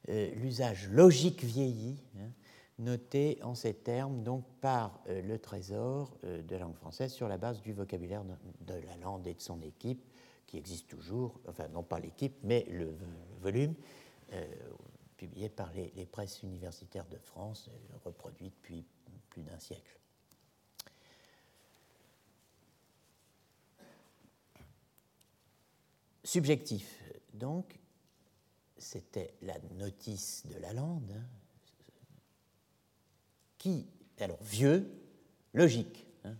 l'usage 0.07 0.87
logique 0.89 1.43
vieilli, 1.43 2.01
hein, 2.17 2.31
noté 2.79 3.39
en 3.43 3.55
ces 3.55 3.73
termes 3.73 4.23
donc 4.23 4.45
par 4.61 4.99
euh, 5.07 5.21
le 5.21 5.37
Trésor 5.37 6.17
euh, 6.23 6.41
de 6.41 6.55
langue 6.55 6.75
française 6.75 7.13
sur 7.13 7.27
la 7.27 7.37
base 7.37 7.61
du 7.61 7.73
vocabulaire 7.73 8.23
de, 8.61 8.73
la 8.73 8.97
Lande 8.97 9.27
et 9.27 9.33
de 9.33 9.41
son 9.41 9.61
équipe, 9.61 10.03
qui 10.47 10.57
existe 10.57 10.87
toujours, 10.87 11.39
enfin 11.47 11.67
non 11.67 11.83
pas 11.83 11.99
l'équipe, 11.99 12.35
mais 12.43 12.65
le, 12.69 12.95
volume, 13.41 13.75
euh, 14.33 14.47
publié 15.17 15.49
par 15.49 15.71
les, 15.73 16.05
presses 16.05 16.41
universitaires 16.43 17.05
de 17.05 17.17
France, 17.17 17.69
reproduit 18.05 18.49
depuis 18.49 18.85
plus 19.29 19.43
d'un 19.43 19.59
siècle. 19.59 19.99
Subjectif, 26.23 27.03
donc, 27.33 27.77
c'était 28.77 29.33
la 29.41 29.59
notice 29.77 30.45
de 30.47 30.57
la 30.59 30.73
lande, 30.73 31.11
hein, 31.11 31.38
qui, 33.59 33.85
alors 34.19 34.41
vieux, 34.41 34.91
logique, 35.53 36.07
hein, 36.23 36.35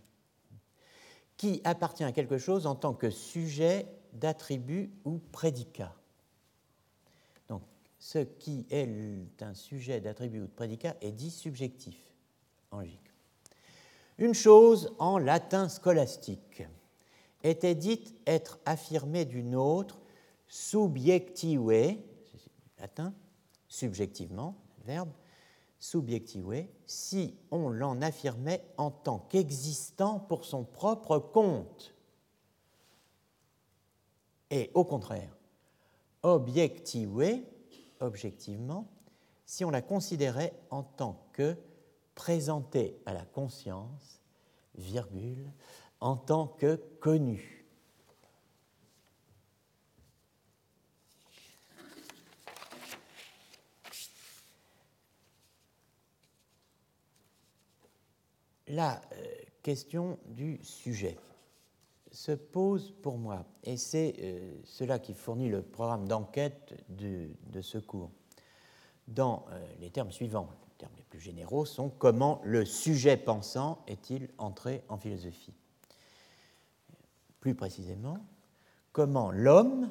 qui 1.36 1.60
appartient 1.62 2.02
à 2.02 2.10
quelque 2.10 2.38
chose 2.38 2.66
en 2.66 2.74
tant 2.74 2.94
que 2.94 3.10
sujet 3.10 3.86
d'attribut 4.12 4.90
ou 5.04 5.18
prédicat. 5.30 5.94
Donc, 7.48 7.62
ce 8.00 8.18
qui 8.18 8.66
est 8.70 9.42
un 9.42 9.54
sujet 9.54 10.00
d'attribut 10.00 10.40
ou 10.40 10.46
de 10.46 10.52
prédicat 10.52 10.96
est 11.00 11.12
dit 11.12 11.30
subjectif 11.30 11.96
en 12.72 12.80
logique. 12.80 12.98
Une 14.18 14.34
chose 14.34 14.94
en 14.98 15.18
latin 15.18 15.68
scolastique 15.68 16.62
était 17.42 17.74
dite 17.74 18.14
être 18.26 18.58
affirmée 18.66 19.24
d'une 19.24 19.54
autre 19.54 20.00
subjective, 20.46 21.70
latin, 22.78 23.14
subjectivement, 23.68 24.56
verbe, 24.84 25.10
subjective 25.80 26.68
si 26.86 27.34
on 27.50 27.70
l'en 27.70 28.00
affirmait 28.02 28.62
en 28.76 28.90
tant 28.90 29.18
qu'existant 29.30 30.20
pour 30.20 30.44
son 30.44 30.62
propre 30.62 31.18
compte. 31.18 31.94
Et 34.50 34.70
au 34.74 34.84
contraire, 34.84 35.36
objective, 36.22 37.44
objectivement, 38.00 38.86
si 39.46 39.64
on 39.64 39.70
la 39.70 39.82
considérait 39.82 40.52
en 40.70 40.82
tant 40.82 41.26
que 41.32 41.56
présentée 42.14 43.00
à 43.06 43.14
la 43.14 43.24
conscience, 43.24 44.20
virgule, 44.76 45.50
en 46.00 46.16
tant 46.16 46.46
que 46.46 46.76
connue. 47.00 47.59
La 58.70 59.02
euh, 59.12 59.26
question 59.62 60.18
du 60.26 60.58
sujet 60.62 61.18
se 62.12 62.32
pose 62.32 62.92
pour 63.02 63.18
moi, 63.18 63.44
et 63.64 63.76
c'est 63.76 64.14
euh, 64.20 64.54
cela 64.64 64.98
qui 64.98 65.14
fournit 65.14 65.48
le 65.48 65.62
programme 65.62 66.08
d'enquête 66.08 66.74
de, 66.88 67.30
ce 67.60 67.78
cours, 67.78 68.10
dans 69.06 69.44
euh, 69.50 69.64
les 69.80 69.90
termes 69.90 70.10
suivants. 70.10 70.48
Les 70.68 70.74
termes 70.78 70.92
les 70.96 71.04
plus 71.04 71.20
généraux 71.20 71.64
sont 71.64 71.88
comment 71.88 72.40
le 72.44 72.64
sujet 72.64 73.16
pensant 73.16 73.84
est-il 73.86 74.28
entré 74.38 74.82
en 74.88 74.98
philosophie? 74.98 75.54
Plus 77.40 77.54
précisément, 77.54 78.18
comment 78.92 79.30
l'homme 79.30 79.90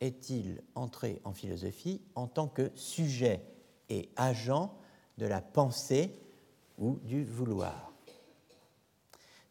est-il 0.00 0.62
entré 0.74 1.20
en 1.24 1.32
philosophie 1.32 2.00
en 2.14 2.26
tant 2.26 2.48
que 2.48 2.70
sujet 2.74 3.42
et 3.88 4.08
agent 4.16 4.74
de 5.18 5.26
la 5.26 5.40
pensée 5.40 6.12
ou 6.78 6.98
du 7.04 7.24
vouloir? 7.24 7.91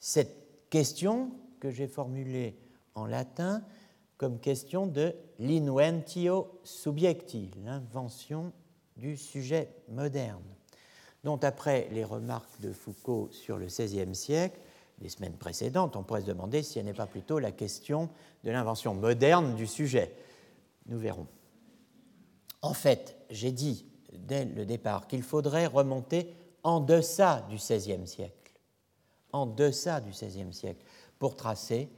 Cette 0.02 0.70
question 0.70 1.32
que 1.60 1.70
j'ai 1.70 1.88
formulée 1.88 2.58
en 2.96 3.06
latin 3.06 3.64
comme 4.18 4.40
question 4.40 4.88
de 4.88 5.16
l'inventio 5.40 6.60
subjecti, 6.64 7.52
l'invention 7.64 8.52
du 8.98 9.16
sujet 9.16 9.70
moderne, 9.88 10.44
dont 11.24 11.38
après 11.38 11.88
les 11.92 12.04
remarques 12.04 12.60
de 12.60 12.74
Foucault 12.74 13.30
sur 13.32 13.58
le 13.58 13.68
XVIe 13.68 14.14
siècle, 14.14 14.60
les 15.00 15.10
semaines 15.10 15.38
précédentes, 15.38 15.96
on 15.96 16.04
pourrait 16.04 16.22
se 16.22 16.28
demander 16.28 16.62
si 16.62 16.78
elle 16.78 16.86
n'est 16.86 16.94
pas 16.94 17.08
plutôt 17.08 17.40
la 17.40 17.52
question 17.52 18.10
de 18.44 18.52
l'invention 18.52 18.94
moderne 18.94 19.56
du 19.56 19.66
sujet. 19.66 20.14
Nous 20.88 21.00
verrons. 21.00 21.28
En 22.62 22.74
fait, 22.74 23.18
j'ai 23.30 23.52
dit 23.52 23.86
dès 24.14 24.46
le 24.46 24.66
départ 24.66 25.08
qu'il 25.08 25.24
faudrait 25.24 25.68
remonter 25.68 26.34
en 26.64 26.80
deçà 26.80 27.46
du 27.50 27.56
XVIe 27.56 28.08
siècle 28.08 28.41
en 29.34 29.46
deçà 29.46 30.02
du 30.02 30.12
XVIe 30.12 30.54
siècle 30.54 30.86
pour 31.20 31.36
tracer 31.36 31.90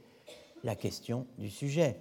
la 0.62 0.76
question 0.76 1.26
du 1.38 1.50
sujet, 1.50 1.98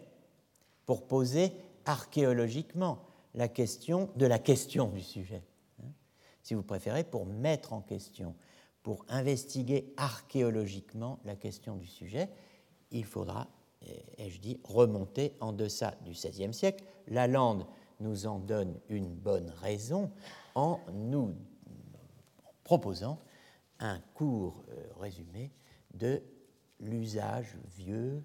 pour 0.86 1.08
poser 1.08 1.52
archéologiquement 1.86 3.00
la 3.36 3.48
question 3.48 4.10
de 4.16 4.26
la 4.26 4.40
question 4.40 4.88
du 4.88 5.02
sujet, 5.02 5.44
hein. 5.82 5.88
si 6.42 6.54
vous 6.54 6.64
préférez, 6.64 7.04
pour 7.04 7.26
mettre 7.26 7.74
en 7.74 7.82
question, 7.82 8.36
pour 8.84 9.06
investiguer 9.10 9.94
archéologiquement 9.98 11.20
la 11.26 11.36
question 11.36 11.76
du 11.76 11.88
sujet, 11.88 12.30
il 12.92 13.06
faudra, 13.06 13.48
ai-je 14.18 14.40
dit, 14.40 14.60
remonter 14.64 15.36
en 15.40 15.52
deçà 15.52 15.96
du 16.06 16.12
XVIe 16.12 16.54
siècle. 16.54 16.84
La 17.08 17.28
Lande 17.28 17.66
nous 18.00 18.28
en 18.28 18.40
donne 18.40 18.80
une 18.90 19.14
bonne 19.14 19.50
raison 19.62 20.12
en 20.56 20.80
nous 20.94 21.34
proposant 22.64 23.20
un 23.84 24.00
cours 24.14 24.64
euh, 24.70 24.88
résumé 24.98 25.52
de 25.94 26.24
l'usage 26.80 27.56
vieux, 27.76 28.24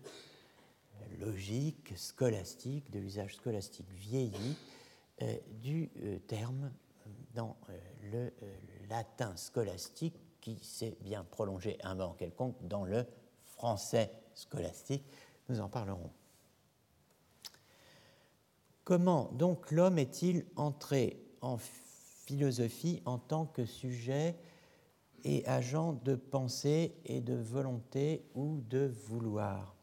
logique, 1.19 1.93
scolastique, 1.97 2.91
de 2.91 3.01
l'usage 3.01 3.35
scolastique 3.35 3.91
vieilli 3.91 4.57
euh, 5.23 5.37
du 5.61 5.91
euh, 5.99 6.19
terme 6.21 6.73
dans 7.35 7.57
le 8.11 8.33
latin 8.89 9.37
scolastique 9.37 10.19
qui 10.41 10.59
s'est 10.63 10.97
bien 11.01 11.25
prolongé 11.25 11.79
un 11.83 11.95
moment 11.95 12.15
quelconque 12.15 12.57
dans 12.67 12.85
le 12.85 13.07
français 13.45 14.11
scolastique. 14.35 15.05
Nous 15.49 15.61
en 15.61 15.69
parlerons. 15.69 16.11
Comment 18.85 19.31
donc 19.33 19.71
l'homme 19.71 19.99
est-il 19.99 20.47
entré 20.57 21.21
en 21.41 21.59
philosophie 21.59 23.03
en 23.05 23.19
tant 23.19 23.47
que 23.47 23.65
sujet 23.67 24.37
et 25.25 25.47
agent 25.47 25.95
de 26.05 26.15
pensée 26.15 26.95
et 27.05 27.21
de 27.21 27.35
volonté 27.35 28.25
ou 28.35 28.61
de 28.69 28.87
vouloir. 28.87 29.75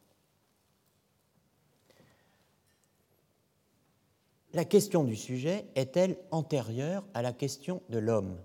La 4.53 4.63
question 4.63 5.03
du 5.03 5.17
sujet 5.17 5.65
est-elle 5.75 6.17
antérieure 6.31 7.03
à 7.13 7.21
la 7.21 7.33
question 7.33 7.81
de 7.89 7.97
l'homme? 7.97 8.39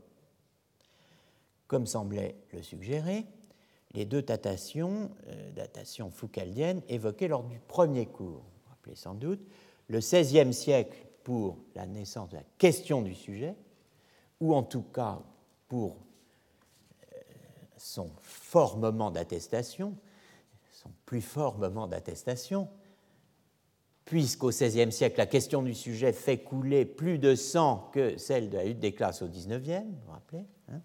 Comme 1.68 1.86
semblait 1.86 2.34
le 2.52 2.62
suggérer, 2.62 3.26
les 3.94 4.04
deux 4.04 4.22
datations, 4.22 5.10
euh, 5.28 6.10
foucaldiennes, 6.10 6.82
évoquées 6.88 7.28
lors 7.28 7.44
du 7.44 7.60
premier 7.60 8.06
cours, 8.06 8.42
vous 8.42 8.60
vous 8.64 8.70
rappelez 8.70 8.96
sans 8.96 9.14
doute, 9.14 9.40
le 9.86 10.00
XVIe 10.00 10.52
siècle 10.52 10.98
pour 11.22 11.58
la 11.76 11.86
naissance 11.86 12.30
de 12.30 12.36
la 12.36 12.44
question 12.58 13.02
du 13.02 13.14
sujet, 13.14 13.54
ou 14.40 14.54
en 14.54 14.64
tout 14.64 14.82
cas 14.82 15.20
pour 15.68 15.96
son 17.80 18.10
fort 18.20 18.76
moment 18.76 19.10
d'attestation, 19.10 19.96
son 20.72 20.90
plus 21.06 21.22
fort 21.22 21.58
moment 21.58 21.86
d'attestation, 21.86 22.68
puisqu'au 24.04 24.50
XVIe 24.50 24.92
siècle, 24.92 25.16
la 25.18 25.26
question 25.26 25.62
du 25.62 25.74
sujet 25.74 26.12
fait 26.12 26.38
couler 26.38 26.84
plus 26.84 27.18
de 27.18 27.34
sang 27.34 27.90
que 27.92 28.18
celle 28.18 28.50
de 28.50 28.56
la 28.56 28.64
lutte 28.64 28.80
des 28.80 28.92
classes 28.92 29.22
au 29.22 29.28
XIXe, 29.28 29.84
vous 29.84 29.98
vous 30.04 30.12
rappelez 30.12 30.44
hein 30.68 30.80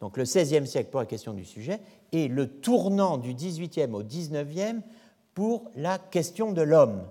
Donc 0.00 0.16
le 0.16 0.24
XVIe 0.24 0.66
siècle 0.66 0.90
pour 0.90 1.00
la 1.00 1.06
question 1.06 1.34
du 1.34 1.44
sujet 1.44 1.80
et 2.10 2.26
le 2.26 2.48
tournant 2.48 3.16
du 3.16 3.34
XVIIIe 3.34 3.92
au 3.92 4.02
XIXe 4.02 4.82
pour 5.34 5.70
la 5.76 5.98
question 5.98 6.52
de 6.52 6.62
l'homme. 6.62 7.06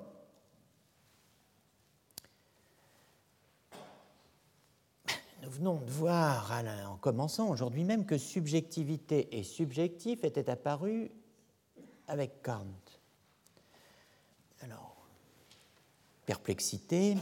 Nous 5.44 5.50
venons 5.62 5.76
de 5.76 5.92
voir 5.92 6.52
en 6.90 6.98
commençant 6.98 7.48
aujourd'hui 7.48 7.84
même 7.84 8.08
que 8.08 8.18
subjectivité 8.18 9.38
et 9.38 9.44
subjectif 9.44 10.24
étaient 10.24 10.50
apparus 10.50 11.12
avec 12.08 12.42
Kant. 12.42 12.66
Alors, 14.62 15.06
perplexité, 16.26 17.16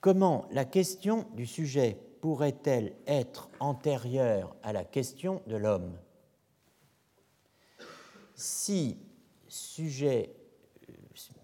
comment 0.00 0.48
la 0.52 0.64
question 0.64 1.26
du 1.34 1.44
sujet 1.44 1.98
pourrait-elle 2.22 2.96
être 3.06 3.50
antérieure 3.60 4.56
à 4.62 4.72
la 4.72 4.84
question 4.84 5.42
de 5.48 5.56
l'homme? 5.56 5.98
Si 8.34 8.96
sujet, 9.48 10.34
euh, 10.88 10.94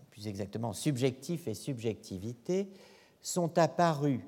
plus 0.09 0.28
exactement 0.28 0.72
subjectif 0.72 1.46
et 1.46 1.53
subjectivité, 1.53 2.72
sont 3.20 3.59
apparus 3.59 4.20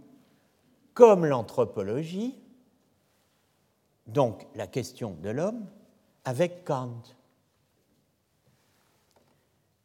comme 0.94 1.26
l'anthropologie, 1.26 2.34
donc 4.06 4.46
la 4.54 4.66
question 4.66 5.14
de 5.14 5.30
l'homme, 5.30 5.66
avec 6.24 6.64
Kant. 6.64 7.02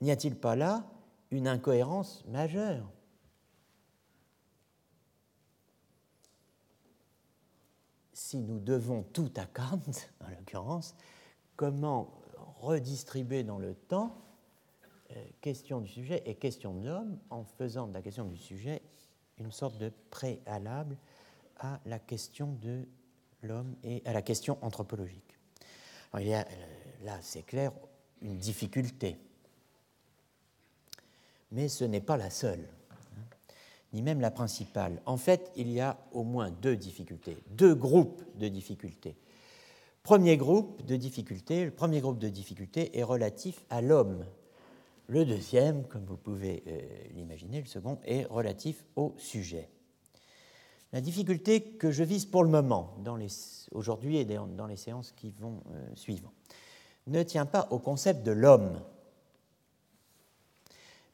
N'y 0.01 0.12
a-t-il 0.12 0.36
pas 0.36 0.55
là 0.55 0.86
une 1.32 1.47
incohérence 1.47 2.24
majeure? 2.28 2.88
Si 8.14 8.38
nous 8.38 8.60
devons 8.60 9.03
tout 9.03 9.32
à 9.36 9.45
Kant, 9.45 9.82
en 10.24 10.30
l'occurrence, 10.30 10.95
comment 11.55 12.22
redistribuer 12.60 13.43
dans 13.43 13.57
le 13.57 13.74
temps 13.74 14.16
euh, 15.12 15.26
question 15.41 15.82
du 15.82 15.89
sujet 15.89 16.22
et 16.26 16.36
question 16.36 16.76
de 16.76 16.88
l'homme 16.88 17.18
en 17.30 17.43
faisant 17.43 17.88
de 17.88 17.93
la 17.93 18.01
question 18.01 18.26
du 18.26 18.38
sujet 18.38 18.82
une 19.39 19.51
sorte 19.51 19.77
de 19.77 19.91
préalable 20.09 20.97
à 21.59 21.79
la 21.85 21.99
question 21.99 22.57
de 22.61 22.85
l'homme 23.43 23.75
et 23.83 24.01
à 24.05 24.13
la 24.13 24.21
question 24.21 24.57
anthropologique. 24.61 25.37
euh, 26.39 26.43
là, 27.03 27.17
c'est 27.21 27.43
clair, 27.43 27.71
une 28.21 28.37
difficulté. 28.37 29.17
Mais 31.51 31.67
ce 31.67 31.83
n'est 31.83 32.01
pas 32.01 32.17
la 32.17 32.29
seule, 32.29 32.67
hein, 32.91 33.23
ni 33.93 34.01
même 34.01 34.21
la 34.21 34.31
principale. 34.31 35.01
En 35.05 35.17
fait, 35.17 35.51
il 35.55 35.71
y 35.71 35.79
a 35.79 35.97
au 36.11 36.23
moins 36.23 36.51
deux 36.51 36.75
difficultés, 36.75 37.37
deux 37.49 37.75
groupes 37.75 38.23
de 38.37 38.47
difficultés. 38.47 39.15
Premier 40.03 40.37
groupe 40.37 40.85
de 40.85 40.95
difficultés, 40.95 41.65
le 41.65 41.71
premier 41.71 42.01
groupe 42.01 42.19
de 42.19 42.29
difficultés 42.29 42.97
est 42.97 43.03
relatif 43.03 43.65
à 43.69 43.81
l'homme 43.81 44.25
le 45.10 45.26
deuxième, 45.26 45.86
comme 45.88 46.05
vous 46.05 46.18
pouvez 46.18 46.64
euh, 46.68 46.80
l'imaginer, 47.16 47.60
le 47.60 47.68
second, 47.68 47.99
est 48.05 48.26
relatif 48.26 48.86
au 48.95 49.16
sujet. 49.18 49.68
La 50.93 51.01
difficulté 51.01 51.62
que 51.62 51.91
je 51.91 52.03
vise 52.03 52.28
pour 52.28 52.43
le 52.43 52.49
moment, 52.49 52.95
aujourd'hui 53.72 54.18
et 54.18 54.26
dans 54.26 54.68
les 54.68 54.78
séances 54.78 55.12
qui 55.12 55.32
vont 55.32 55.62
euh, 55.72 55.95
suivre, 55.95 56.32
ne 57.07 57.24
tient 57.24 57.47
pas 57.47 57.68
au 57.72 57.80
concept 57.80 58.24
de 58.24 58.32
l'homme. 58.32 58.82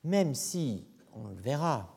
Même 0.03 0.35
si, 0.35 0.85
on 1.13 1.27
le 1.27 1.35
verra, 1.35 1.95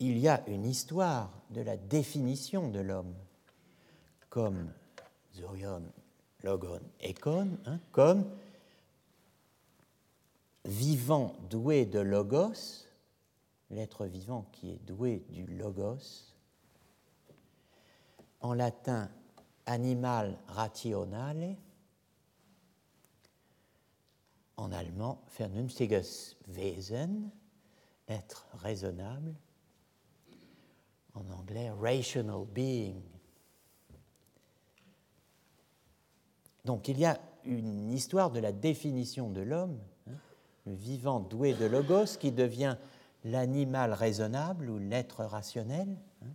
il 0.00 0.18
y 0.18 0.28
a 0.28 0.42
une 0.48 0.66
histoire 0.66 1.30
de 1.50 1.60
la 1.60 1.76
définition 1.76 2.68
de 2.70 2.80
l'homme, 2.80 3.14
comme 4.28 4.72
Zurion, 5.32 5.82
Logon, 6.42 6.80
Ekon, 7.00 7.50
hein, 7.66 7.78
comme 7.92 8.24
vivant 10.66 11.36
doué 11.48 11.86
de 11.86 12.00
logos, 12.00 12.86
l'être 13.70 14.06
vivant 14.06 14.46
qui 14.52 14.70
est 14.70 14.84
doué 14.84 15.24
du 15.30 15.46
logos, 15.46 16.34
en 18.40 18.52
latin 18.52 19.08
animal 19.64 20.36
rationale, 20.48 21.56
en 24.56 24.72
allemand 24.72 25.22
vernünftiges 25.38 26.36
Wesen, 26.48 27.30
être 28.08 28.46
raisonnable, 28.54 29.34
en 31.14 31.28
anglais 31.30 31.70
rational 31.70 32.44
being. 32.46 33.02
Donc 36.64 36.88
il 36.88 36.98
y 36.98 37.04
a 37.04 37.20
une 37.44 37.92
histoire 37.92 38.32
de 38.32 38.40
la 38.40 38.52
définition 38.52 39.30
de 39.30 39.40
l'homme 39.40 39.78
le 40.66 40.74
vivant 40.74 41.20
doué 41.20 41.54
de 41.54 41.64
logos 41.64 42.18
qui 42.18 42.32
devient 42.32 42.76
l'animal 43.24 43.92
raisonnable 43.92 44.68
ou 44.68 44.78
l'être 44.78 45.24
rationnel. 45.24 45.88
Hein. 46.22 46.28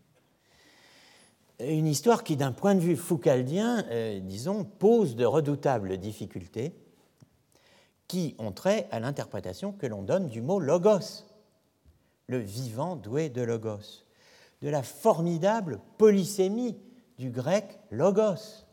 Une 1.59 1.87
histoire 1.87 2.23
qui, 2.23 2.37
d'un 2.37 2.51
point 2.51 2.73
de 2.73 2.79
vue 2.79 2.95
foucaldien, 2.95 3.85
euh, 3.89 4.19
disons, 4.19 4.63
pose 4.63 5.15
de 5.15 5.25
redoutables 5.25 5.97
difficultés 5.97 6.73
qui 8.07 8.35
ont 8.39 8.51
trait 8.51 8.87
à 8.91 8.99
l'interprétation 8.99 9.71
que 9.71 9.85
l'on 9.85 10.01
donne 10.01 10.27
du 10.27 10.41
mot 10.41 10.59
logos, 10.59 11.25
le 12.27 12.39
vivant 12.39 12.95
doué 12.95 13.29
de 13.29 13.41
logos, 13.41 14.05
de 14.61 14.69
la 14.69 14.83
formidable 14.83 15.79
polysémie 15.97 16.77
du 17.17 17.29
grec 17.29 17.79
logos. 17.89 18.65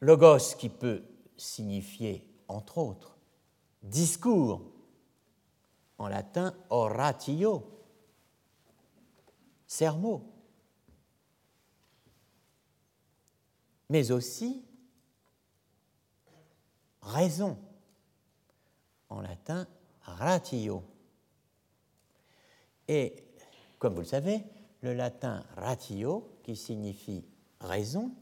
Logos 0.00 0.54
qui 0.58 0.68
peut 0.68 1.02
signifier, 1.40 2.26
entre 2.48 2.78
autres, 2.78 3.16
discours, 3.82 4.62
en 5.98 6.08
latin 6.08 6.54
oratio, 6.70 7.66
sermo, 9.66 10.32
mais 13.88 14.10
aussi 14.10 14.64
raison, 17.02 17.58
en 19.08 19.20
latin 19.20 19.66
ratio. 20.02 20.82
Et, 22.88 23.14
comme 23.78 23.94
vous 23.94 24.00
le 24.00 24.06
savez, 24.06 24.42
le 24.80 24.94
latin 24.94 25.44
ratio, 25.56 26.38
qui 26.42 26.56
signifie 26.56 27.24
raison, 27.60 28.14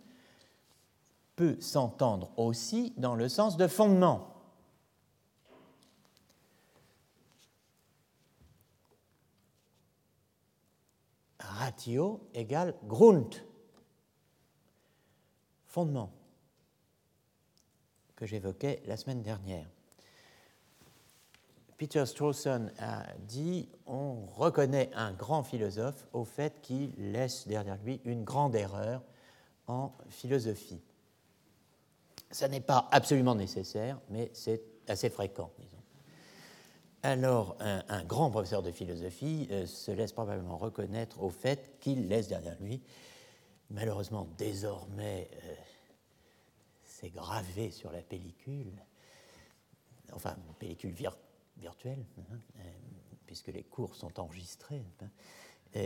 peut 1.39 1.57
s'entendre 1.61 2.33
aussi 2.37 2.93
dans 2.97 3.15
le 3.15 3.29
sens 3.29 3.57
de 3.57 3.69
fondement. 3.69 4.35
Ratio 11.39 12.29
égale 12.35 12.75
Grund, 12.89 13.33
fondement, 15.69 16.11
que 18.17 18.27
j'évoquais 18.27 18.83
la 18.87 18.97
semaine 18.97 19.23
dernière. 19.23 19.69
Peter 21.77 22.05
Strawson 22.05 22.73
a 22.81 23.05
dit 23.29 23.69
on 23.87 24.27
reconnaît 24.27 24.91
un 24.93 25.13
grand 25.13 25.45
philosophe 25.45 26.05
au 26.13 26.25
fait 26.25 26.61
qu'il 26.63 27.13
laisse 27.13 27.47
derrière 27.47 27.79
lui 27.85 28.01
une 28.05 28.25
grande 28.25 28.57
erreur 28.57 29.05
en 29.69 29.93
philosophie. 30.09 30.83
Ça 32.31 32.49
n'est 32.49 32.61
pas 32.61 32.89
absolument 32.93 33.35
nécessaire, 33.35 34.01
mais 34.11 34.31
c'est 34.35 34.63
assez 34.87 35.11
fréquent, 35.11 35.51
disons. 35.59 35.79
Alors, 37.03 37.57
un, 37.61 38.05
grand 38.05 38.29
professeur 38.31 38.63
de 38.63 38.73
philosophie 38.73 39.47
euh, 39.53 39.67
se 39.67 39.93
laisse 39.93 40.13
probablement 40.13 40.59
reconnaître 40.59 41.23
au 41.23 41.31
fait 41.31 41.79
qu'il 41.79 42.09
laisse 42.09 42.27
derrière 42.27 42.57
lui, 42.61 42.83
malheureusement 43.71 44.29
désormais, 44.37 45.31
euh, 45.45 45.55
c'est 46.83 47.11
gravé 47.11 47.71
sur 47.71 47.93
la 47.93 48.03
pellicule, 48.03 48.73
enfin, 50.13 50.37
pellicule 50.59 50.93
virtuelle, 51.57 52.05
hein, 52.19 52.39
euh, 52.59 52.63
puisque 53.27 53.49
les 53.49 53.63
cours 53.63 53.95
sont 53.95 54.19
enregistrés, 54.19 54.85
hein, 55.01 55.09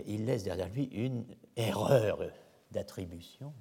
il 0.06 0.24
laisse 0.24 0.44
derrière 0.44 0.70
lui 0.70 0.84
une 0.84 1.26
erreur 1.56 2.22
d'attribution. 2.70 3.52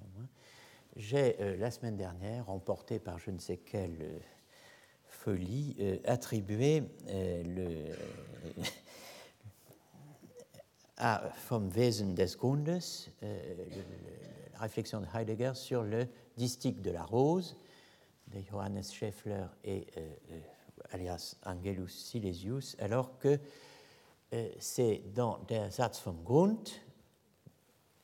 J'ai, 0.96 1.38
euh, 1.39 1.56
la 1.58 1.72
semaine 1.72 1.96
dernière, 1.96 2.50
emporté 2.50 3.00
par 3.00 3.18
je 3.20 3.32
ne 3.32 3.39
sais 3.39 3.58
quelle 3.58 3.98
euh, 4.02 4.20
folie, 5.06 5.76
euh, 5.80 5.98
attribué 6.06 6.84
le, 7.08 7.96
à 10.98 11.24
Vom 11.50 11.70
Wesen 11.70 12.14
des 12.14 12.28
Grundes, 12.38 12.80
la 13.22 14.60
réflexion 14.60 15.02
de 15.02 15.08
Heidegger 15.14 15.54
sur 15.56 15.84
le 15.84 16.08
distique 16.38 16.82
de 16.82 16.92
la 16.92 17.04
rose 17.04 17.56
de 18.28 18.39
Johannes 18.42 18.84
Scheffler 18.84 19.46
et 19.64 19.88
alias 20.92 21.36
Angelus 21.44 21.89
Silesius, 21.89 22.76
alors 22.80 23.18
que 23.18 23.39
c'est 24.60 25.02
dans 25.14 25.39
Der 25.48 25.72
Satz 25.74 26.00
vom 26.00 26.24
Grund 26.24 26.70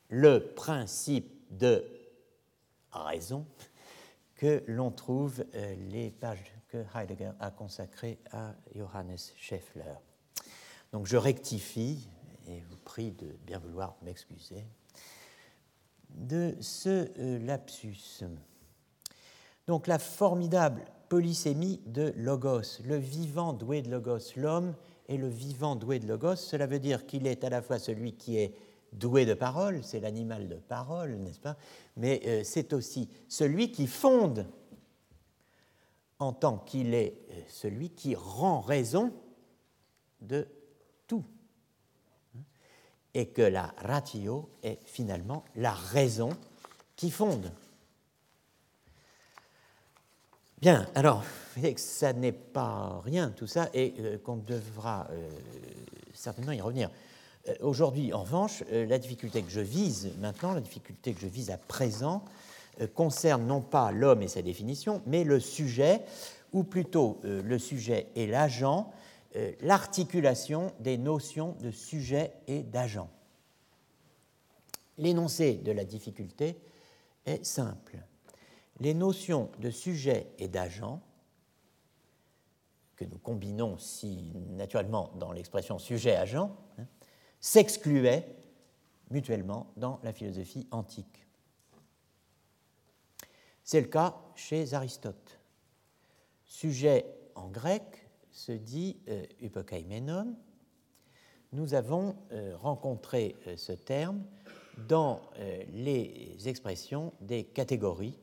le 0.10 0.40
principe 0.40 1.32
de 1.52 1.97
raison 2.92 3.46
que 4.36 4.64
l'on 4.68 4.92
trouve 4.92 5.44
euh, 5.56 5.76
les 5.90 6.12
pages 6.12 6.54
que 6.70 6.78
Heidegger 6.96 7.32
a 7.40 7.52
consacrées 7.52 8.20
à 8.32 8.54
Johannes 8.76 9.18
Scheffler. 9.36 9.96
Donc 10.92 11.08
je 11.08 11.18
rectifie 11.18 12.10
et 12.48 12.62
vous 12.62 12.78
prie 12.78 13.12
de 13.12 13.28
bien 13.46 13.60
vouloir 13.60 13.96
m'excuser 14.04 14.66
de 16.10 16.56
ce 16.62 17.10
euh, 17.20 17.40
lapsus. 17.40 18.24
Donc 19.68 19.88
la 19.88 20.00
formidable 20.00 20.86
polysémie 21.10 21.82
de 21.86 22.14
Logos, 22.16 22.82
le 22.86 22.98
vivant 22.98 23.54
doué 23.54 23.82
de 23.82 23.90
Logos, 23.90 24.34
l'homme 24.36 24.76
est 25.08 25.18
le 25.18 25.28
vivant 25.28 25.76
doué 25.76 26.00
de 26.00 26.08
Logos, 26.08 26.36
cela 26.36 26.68
veut 26.68 26.80
dire 26.80 27.06
qu'il 27.06 27.28
est 27.28 27.44
à 27.44 27.50
la 27.50 27.62
fois 27.62 27.80
celui 27.80 28.14
qui 28.14 28.38
est 28.38 28.54
doué 28.98 29.26
de 29.26 29.34
parole, 29.34 29.84
c'est 29.84 30.00
l'animal 30.00 30.48
de 30.48 30.56
parole, 30.56 31.16
n'est-ce 31.18 31.39
pas? 31.39 31.58
Mais 31.95 32.22
euh, 32.26 32.43
c'est 32.43 32.74
aussi 32.74 33.10
celui 33.28 33.72
qui 33.72 33.88
fonde 33.88 34.45
en 36.20 36.34
tant 36.34 36.58
qu'il 36.58 36.93
est 36.93 37.18
euh, 37.32 37.41
celui 37.48 37.91
qui 37.91 38.16
rend 38.16 38.62
raison 38.62 39.14
de 40.22 40.48
tout. 41.08 41.24
Et 43.14 43.30
que 43.30 43.41
la 43.41 43.74
ratio 43.78 44.50
est 44.64 44.80
finalement 44.86 45.45
la 45.56 45.74
raison 45.74 46.30
qui 46.95 47.10
fonde. 47.10 47.52
Bien, 50.60 50.88
alors, 50.95 51.24
que 51.56 51.80
ça 51.80 52.14
n'est 52.14 52.32
pas 52.32 53.00
rien 53.04 53.30
tout 53.30 53.48
ça 53.48 53.70
et 53.74 53.93
euh, 54.00 54.18
qu'on 54.18 54.38
devra 54.38 55.08
certainement 56.14 56.52
y 56.52 56.62
revenir. 56.62 56.89
Aujourd'hui, 57.62 58.14
en 58.14 58.24
revanche, 58.24 58.64
la 58.72 58.98
difficulté 58.98 59.41
que 59.41 59.50
je 59.50 59.62
vise 59.62 60.12
maintenant, 60.20 60.54
la 60.54 60.62
difficulté 60.62 61.14
que 61.14 61.22
je 61.22 61.28
vise 61.28 61.50
à 61.50 61.58
présent, 61.58 62.24
concerne 62.93 63.45
non 63.45 63.62
pas 63.62 63.91
l'homme 63.91 64.22
et 64.22 64.28
sa 64.28 64.41
définition, 64.41 65.02
mais 65.06 65.24
le 65.24 65.39
sujet, 65.39 66.02
ou 66.54 66.64
plutôt 66.64 67.20
euh, 67.26 67.41
le 67.43 67.60
sujet 67.60 68.08
et 68.16 68.28
l'agent, 68.28 68.91
euh, 69.36 69.52
l'articulation 69.62 70.74
des 70.80 70.98
notions 70.98 71.56
de 71.62 71.72
sujet 71.72 72.34
et 72.48 72.64
d'agent. 72.64 73.10
L'énoncé 74.98 75.56
de 75.56 75.72
la 75.72 75.86
difficulté 75.86 76.58
est 77.26 77.45
simple. 77.45 77.98
Les 78.80 78.93
notions 78.93 79.50
de 79.60 79.70
sujet 79.70 80.28
et 80.39 80.48
d'agent, 80.48 81.02
que 82.95 83.06
nous 83.06 83.20
combinons 83.20 83.78
si 83.78 84.32
naturellement 84.50 85.12
dans 85.20 85.32
l'expression 85.32 85.78
sujet-agent, 85.78 86.56
hein, 86.80 86.86
s'excluaient 87.40 88.36
mutuellement 89.10 89.72
dans 89.78 90.00
la 90.04 90.14
philosophie 90.14 90.68
antique. 90.72 91.26
C'est 93.64 93.82
le 93.82 93.88
cas 93.88 94.16
chez 94.36 94.74
Aristote. 94.74 95.40
Sujet 96.46 97.06
en 97.36 97.50
grec 97.50 97.84
se 98.32 98.52
dit 98.52 98.98
euh, 99.10 99.26
Nous 101.52 101.74
avons 101.74 102.16
euh, 102.32 102.56
rencontré 102.58 103.36
euh, 103.48 103.58
ce 103.58 103.74
terme 103.74 104.24
dans 104.88 105.22
euh, 105.40 105.64
les 105.74 106.38
expressions 106.46 107.14
des 107.20 107.44
catégories 107.44 108.18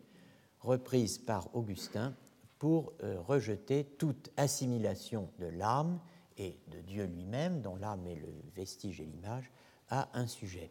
reprises 0.61 1.19
par 1.19 1.55
Augustin 1.55 2.15
pour 2.59 2.95
rejeter 3.29 3.85
toute 3.85 4.31
assimilation 4.39 5.29
de 5.39 5.45
l'âme 5.45 6.01
et 6.37 6.59
de 6.69 6.81
Dieu 6.81 7.05
lui-même, 7.05 7.61
dont 7.61 7.77
l'âme 7.77 8.07
est 8.07 8.17
le 8.17 8.33
vestige 8.55 9.01
et 9.01 9.05
l'image, 9.05 9.51
à 9.89 10.09
un 10.19 10.27
sujet. 10.27 10.71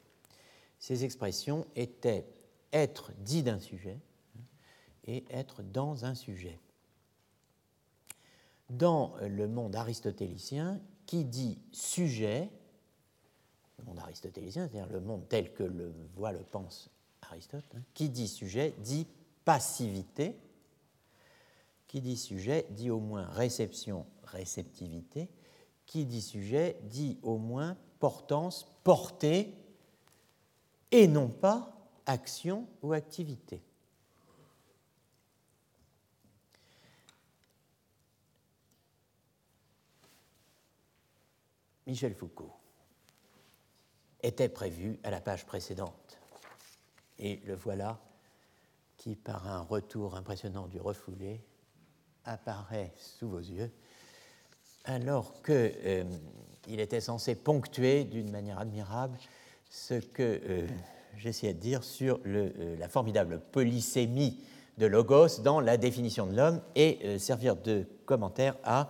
Ces 0.80 1.06
expressions 1.06 1.66
étaient 1.76 2.26
être 2.72 3.12
dit 3.20 3.44
d'un 3.44 3.60
sujet 3.60 4.00
hein, 4.38 4.42
et 5.06 5.24
être 5.30 5.62
dans 5.62 6.06
un 6.06 6.16
sujet 6.16 6.60
dans 8.78 9.14
le 9.22 9.48
monde 9.48 9.76
aristotélicien, 9.76 10.80
qui 11.06 11.26
dit 11.26 11.60
sujet, 11.72 12.50
le 13.78 13.86
monde 13.86 14.00
aristotélicien, 14.00 14.68
c'est-à-dire 14.68 14.92
le 14.92 15.02
monde 15.02 15.28
tel 15.30 15.54
que 15.54 15.64
le 15.64 15.94
voit, 16.16 16.32
le 16.32 16.40
pense 16.40 16.90
Aristote, 17.22 17.66
hein, 17.76 17.82
qui 17.94 18.10
dit 18.10 18.28
sujet 18.28 18.74
dit 18.80 19.08
passivité, 19.46 20.36
qui 21.88 22.02
dit 22.02 22.18
sujet 22.18 22.66
dit 22.72 22.90
au 22.90 23.00
moins 23.00 23.26
réception, 23.28 24.06
réceptivité, 24.24 25.30
qui 25.94 26.06
dit 26.06 26.24
sujet 26.24 26.80
dit 26.86 27.20
au 27.22 27.38
moins 27.38 27.78
portance, 28.00 28.66
portée, 28.84 29.54
et 30.90 31.08
non 31.08 31.30
pas 31.30 31.72
action 32.08 32.68
ou 32.82 32.94
activité. 32.94 33.62
Michel 41.86 42.16
Foucault 42.16 42.56
était 44.24 44.50
prévu 44.50 45.00
à 45.04 45.12
la 45.12 45.22
page 45.22 45.46
précédente. 45.46 46.18
Et 47.20 47.36
le 47.46 47.54
voilà 47.54 48.02
qui, 48.98 49.16
par 49.16 49.48
un 49.48 49.62
retour 49.62 50.16
impressionnant 50.16 50.66
du 50.66 50.82
refoulé, 50.82 51.46
apparaît 52.26 52.96
sous 52.98 53.30
vos 53.30 53.38
yeux, 53.38 53.72
alors 54.86 55.42
qu'il 55.44 55.54
euh, 55.56 56.04
était 56.68 57.02
censé 57.02 57.36
ponctuer 57.36 58.04
d'une 58.04 58.32
manière 58.32 58.60
admirable 58.60 59.18
ce 59.70 59.96
que 59.96 60.42
euh, 60.48 60.68
j'essayais 61.18 61.54
de 61.54 61.60
dire 61.60 61.84
sur 61.84 62.20
euh, 62.26 62.76
la 62.78 62.88
formidable 62.88 63.42
polysémie 63.52 64.40
de 64.78 64.86
Logos 64.86 65.42
dans 65.44 65.60
la 65.60 65.78
définition 65.78 66.26
de 66.26 66.36
l'homme 66.36 66.62
et 66.76 67.20
servir 67.20 67.56
de 67.56 67.86
commentaire 68.06 68.56
à 68.64 68.90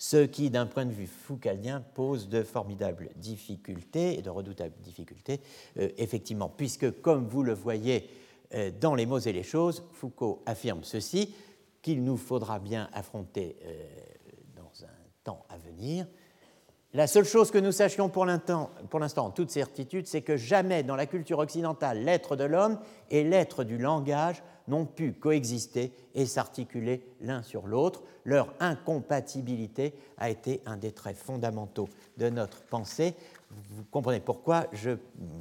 ce 0.00 0.24
qui, 0.24 0.48
d'un 0.48 0.64
point 0.64 0.86
de 0.86 0.92
vue 0.92 1.06
foucaldien, 1.06 1.84
pose 1.92 2.30
de 2.30 2.42
formidables 2.42 3.10
difficultés 3.16 4.18
et 4.18 4.22
de 4.22 4.30
redoutables 4.30 4.74
difficultés, 4.82 5.42
euh, 5.78 5.90
effectivement, 5.98 6.48
puisque, 6.48 7.02
comme 7.02 7.26
vous 7.26 7.42
le 7.42 7.52
voyez 7.52 8.08
euh, 8.54 8.70
dans 8.80 8.94
Les 8.94 9.04
mots 9.04 9.18
et 9.18 9.32
les 9.32 9.42
choses, 9.42 9.84
Foucault 9.92 10.42
affirme 10.46 10.84
ceci, 10.84 11.34
qu'il 11.82 12.02
nous 12.02 12.16
faudra 12.16 12.58
bien 12.58 12.88
affronter 12.94 13.56
euh, 13.62 13.84
temps 15.24 15.44
à 15.48 15.56
venir. 15.58 16.06
La 16.92 17.06
seule 17.06 17.24
chose 17.24 17.52
que 17.52 17.58
nous 17.58 17.70
sachions 17.70 18.08
pour 18.08 18.26
l'instant, 18.26 18.72
en 18.92 19.30
toute 19.30 19.50
certitude, 19.50 20.08
c'est 20.08 20.22
que 20.22 20.36
jamais 20.36 20.82
dans 20.82 20.96
la 20.96 21.06
culture 21.06 21.38
occidentale, 21.38 22.02
l'être 22.02 22.34
de 22.34 22.42
l'homme 22.42 22.80
et 23.10 23.22
l'être 23.22 23.62
du 23.62 23.78
langage 23.78 24.42
n'ont 24.66 24.86
pu 24.86 25.12
coexister 25.12 25.92
et 26.14 26.26
s'articuler 26.26 27.06
l'un 27.20 27.42
sur 27.42 27.68
l'autre. 27.68 28.02
Leur 28.24 28.52
incompatibilité 28.58 29.94
a 30.18 30.30
été 30.30 30.62
un 30.66 30.76
des 30.76 30.90
traits 30.90 31.16
fondamentaux 31.16 31.88
de 32.18 32.28
notre 32.28 32.62
pensée. 32.62 33.14
Vous 33.50 33.84
comprenez 33.90 34.20
pourquoi 34.20 34.66
je 34.72 34.90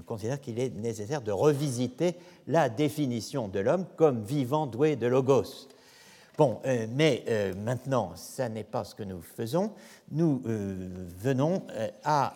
considère 0.05 0.39
qu'il 0.39 0.59
est 0.59 0.69
nécessaire 0.75 1.21
de 1.21 1.32
revisiter 1.32 2.15
la 2.45 2.69
définition 2.69 3.47
de 3.47 3.59
l'homme 3.59 3.86
comme 3.97 4.23
vivant 4.23 4.67
doué 4.67 4.95
de 4.95 5.07
logos. 5.07 5.67
Bon, 6.39 6.61
euh, 6.63 6.87
mais 6.91 7.25
euh, 7.27 7.53
maintenant, 7.53 8.15
ça 8.15 8.47
n'est 8.47 8.63
pas 8.63 8.85
ce 8.85 8.95
que 8.95 9.03
nous 9.03 9.21
faisons. 9.21 9.73
Nous 10.09 10.41
euh, 10.45 11.05
venons 11.17 11.67
à 12.05 12.33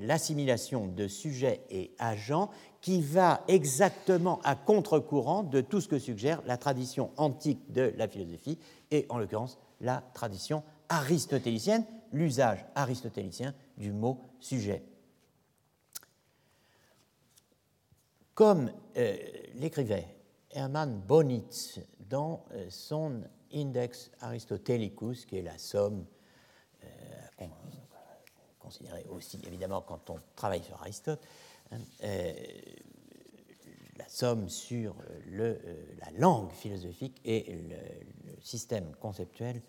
l'assimilation 0.00 0.88
de 0.88 1.06
sujets 1.06 1.60
et 1.70 1.92
agents 2.00 2.50
qui 2.80 3.00
va 3.00 3.44
exactement 3.46 4.40
à 4.42 4.56
contre-courant 4.56 5.44
de 5.44 5.60
tout 5.60 5.80
ce 5.80 5.86
que 5.86 6.00
suggère 6.00 6.42
la 6.44 6.56
tradition 6.56 7.12
antique 7.16 7.70
de 7.70 7.94
la 7.96 8.08
philosophie, 8.08 8.58
et 8.90 9.06
en 9.10 9.18
l'occurrence 9.18 9.58
la 9.80 10.02
tradition 10.12 10.64
aristotélicienne, 10.88 11.84
l'usage 12.12 12.64
aristotélicien 12.74 13.54
du 13.76 13.92
mot 13.92 14.18
sujet. 14.40 14.82
Comme 18.34 18.72
l'écrivait 19.54 20.16
Hermann 20.50 21.00
Bonitz 21.06 21.78
dans 22.08 22.44
euh, 22.52 22.66
son 22.70 23.22
Index 23.52 24.10
Aristotelicus, 24.20 25.26
qui 25.26 25.38
est 25.38 25.42
la 25.42 25.58
somme 25.58 26.04
euh, 26.84 27.46
considérée 28.58 29.06
aussi 29.08 29.40
évidemment 29.46 29.80
quand 29.80 30.10
on 30.10 30.18
travaille 30.36 30.62
sur 30.62 30.78
Aristote, 30.80 31.26
euh, 31.72 32.32
la 33.96 34.08
somme 34.08 34.48
sur 34.48 34.94
le, 35.26 35.58
la 36.00 36.10
langue 36.18 36.52
philosophique 36.52 37.20
et 37.24 37.52
le, 37.52 37.76
système 38.40 38.94
conceptuel 38.96 39.60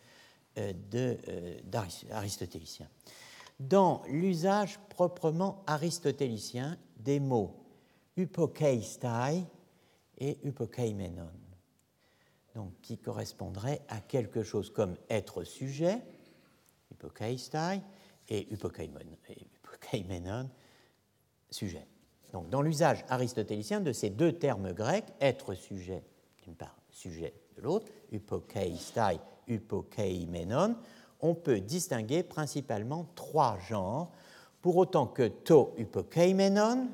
euh, 0.58 0.74
aristotélicien. 2.12 2.88
Dans 3.60 4.04
l'usage 4.08 4.80
proprement 4.90 5.64
aristotélicien 5.66 6.78
des 6.98 7.20
mots 7.20 7.56
hypokeistai 8.16 9.44
et 10.18 10.38
hypokeimenon, 10.44 11.30
donc 12.60 12.74
qui 12.82 12.98
correspondraient 12.98 13.80
à 13.88 14.02
quelque 14.02 14.44
chose 14.44 14.70
comme 14.70 14.98
être 15.10 15.46
sujet, 15.46 16.02
hypokeistai, 16.92 17.80
et 18.28 18.52
hypokeimenon, 18.52 20.50
sujet. 21.50 21.88
Donc, 22.34 22.50
dans 22.50 22.62
l'usage 22.62 23.06
aristotélicien 23.08 23.80
de 23.80 23.94
ces 23.94 24.10
deux 24.10 24.34
termes 24.34 24.74
grecs, 24.74 25.06
être 25.22 25.54
sujet 25.54 26.04
d'une 26.44 26.54
part, 26.54 26.76
sujet 26.92 27.34
de 27.56 27.62
l'autre, 27.62 27.88
hypokeistai, 28.12 29.22
hypokeimenon, 29.48 30.76
on 31.22 31.36
peut 31.36 31.62
distinguer 31.62 32.24
principalement 32.24 33.08
trois 33.16 33.58
genres 33.70 34.12
pour 34.62 34.76
autant 34.76 35.08
que 35.08 35.30
to 35.30 35.74
upokeimenon, 35.78 36.90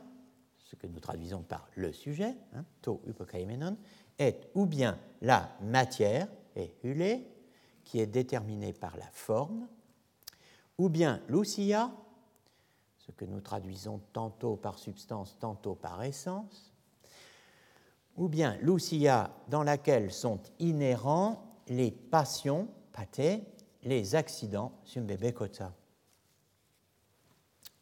ce 0.59 0.76
que 0.76 0.86
nous 0.86 0.99
traduisons 0.99 1.41
par 1.41 1.68
le 1.76 1.91
sujet, 1.91 2.36
hein, 2.53 2.63
to 2.84 3.01
upokeimenon, 3.07 3.78
est 4.18 4.49
ou 4.55 4.66
bien 4.66 4.99
la 5.22 5.49
matière, 5.61 6.28
et 6.55 6.76
hulé, 6.84 7.28
qui 7.84 7.99
est 7.99 8.07
déterminée 8.07 8.74
par 8.74 8.97
la 8.97 9.07
forme, 9.11 9.68
ou 10.78 10.89
bien 10.89 11.22
l'ousia, 11.28 11.91
ce 12.97 13.11
que 13.11 13.26
nous 13.26 13.41
traduisons 13.41 14.01
tantôt 14.13 14.55
par 14.55 14.80
substance, 14.80 15.38
tantôt 15.39 15.76
par 15.76 16.03
essence, 16.03 16.74
ou 18.18 18.28
bien 18.28 18.57
l'ousia 18.61 19.32
dans 19.49 19.63
laquelle 19.63 20.11
sont 20.11 20.39
inhérents 20.59 21.43
les 21.68 21.91
passions, 21.91 22.68
pate, 22.91 23.41
les 23.84 24.16
accidents. 24.16 24.72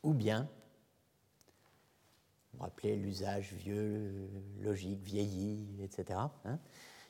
Ou 0.04 0.14
bien, 0.14 0.50
vous 2.64 2.70
rappelez 2.70 2.96
l'usage 2.96 3.52
vieux, 3.54 4.30
logique, 4.62 5.02
vieilli, 5.04 5.84
etc. 5.84 6.18
Hein, 6.46 6.60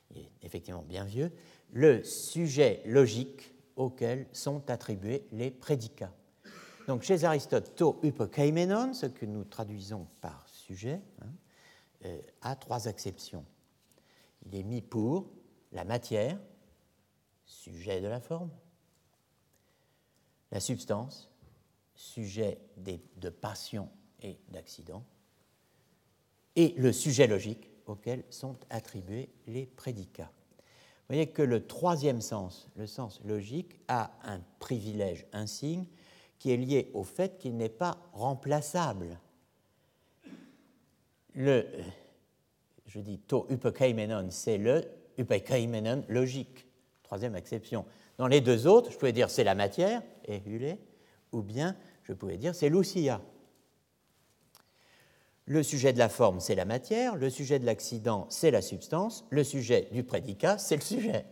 il 0.09 0.21
est 0.21 0.31
effectivement 0.41 0.81
bien 0.81 1.05
vieux, 1.05 1.31
le 1.71 2.03
sujet 2.03 2.81
logique 2.85 3.53
auquel 3.75 4.27
sont 4.31 4.67
attribués 4.71 5.27
les 5.31 5.51
prédicats. 5.51 6.13
Donc 6.87 7.03
chez 7.03 7.23
Aristote, 7.23 7.75
to 7.75 7.99
upokeimenon, 8.03 8.93
ce 8.93 9.05
que 9.05 9.27
nous 9.27 9.43
traduisons 9.43 10.07
par 10.21 10.47
sujet, 10.49 10.99
hein, 11.21 11.29
euh, 12.05 12.19
a 12.41 12.55
trois 12.55 12.85
exceptions. 12.85 13.45
Il 14.47 14.55
est 14.55 14.63
mis 14.63 14.81
pour 14.81 15.29
la 15.71 15.83
matière, 15.85 16.39
sujet 17.45 18.01
de 18.01 18.07
la 18.07 18.19
forme, 18.19 18.49
la 20.51 20.59
substance, 20.59 21.31
sujet 21.93 22.59
de 22.75 23.29
passion 23.29 23.89
et 24.19 24.39
d'accident, 24.49 25.05
et 26.55 26.73
le 26.77 26.91
sujet 26.91 27.27
logique 27.27 27.69
auquel 27.85 28.23
sont 28.29 28.55
attribués 28.69 29.29
les 29.47 29.65
prédicats. 29.65 30.31
Vous 31.03 31.15
voyez 31.15 31.27
que 31.27 31.41
le 31.41 31.65
troisième 31.67 32.21
sens, 32.21 32.69
le 32.75 32.87
sens 32.87 33.21
logique, 33.25 33.79
a 33.87 34.11
un 34.23 34.39
privilège, 34.59 35.25
un 35.33 35.47
signe, 35.47 35.85
qui 36.39 36.51
est 36.51 36.57
lié 36.57 36.91
au 36.93 37.03
fait 37.03 37.37
qu'il 37.37 37.57
n'est 37.57 37.69
pas 37.69 37.97
remplaçable. 38.13 39.19
Le, 41.35 41.65
je 42.85 42.99
dis 42.99 43.19
to 43.19 43.47
upekeimenon, 43.49 44.27
c'est 44.29 44.57
le 44.57 44.83
upekeimenon 45.17 46.03
logique, 46.07 46.67
troisième 47.03 47.35
exception. 47.35 47.85
Dans 48.17 48.27
les 48.27 48.41
deux 48.41 48.67
autres, 48.67 48.91
je 48.91 48.97
pouvais 48.97 49.13
dire 49.13 49.29
c'est 49.29 49.43
la 49.43 49.55
matière, 49.55 50.01
ehule, 50.27 50.77
ou 51.31 51.41
bien 51.41 51.75
je 52.03 52.13
pouvais 52.13 52.37
dire 52.37 52.55
c'est 52.55 52.69
l'ousia. 52.69 53.21
Le 55.45 55.61
sujet 55.61 55.91
de 55.91 55.99
la 55.99 56.07
forme, 56.07 56.39
c'est 56.39 56.55
la 56.55 56.63
matière, 56.63 57.17
le 57.17 57.29
sujet 57.29 57.59
de 57.59 57.65
l'accident, 57.65 58.27
c'est 58.29 58.51
la 58.51 58.61
substance, 58.61 59.25
le 59.29 59.43
sujet 59.43 59.89
du 59.91 60.03
prédicat, 60.03 60.57
c'est 60.57 60.75
le 60.75 60.81
sujet. 60.81 61.25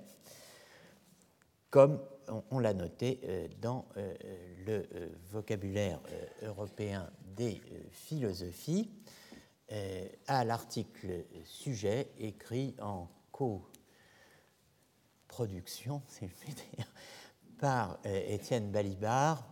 Comme 1.70 2.02
on, 2.50 2.60
l'a 2.60 2.74
noté 2.74 3.22
euh, 3.24 3.48
dans 3.62 3.86
euh, 3.96 4.14
le 4.66 4.86
euh, 4.96 5.08
vocabulaire 5.32 6.02
européen 6.42 7.10
des 7.36 7.62
philosophies, 7.92 8.90
à 10.28 10.44
l'article 10.44 11.24
sujet 11.46 12.10
écrit 12.20 12.76
en 12.82 13.08
co-production, 13.32 16.02
c'est 16.08 16.26
le 16.26 16.32
par 17.58 17.98
Étienne 18.04 18.70
Balibar, 18.70 19.48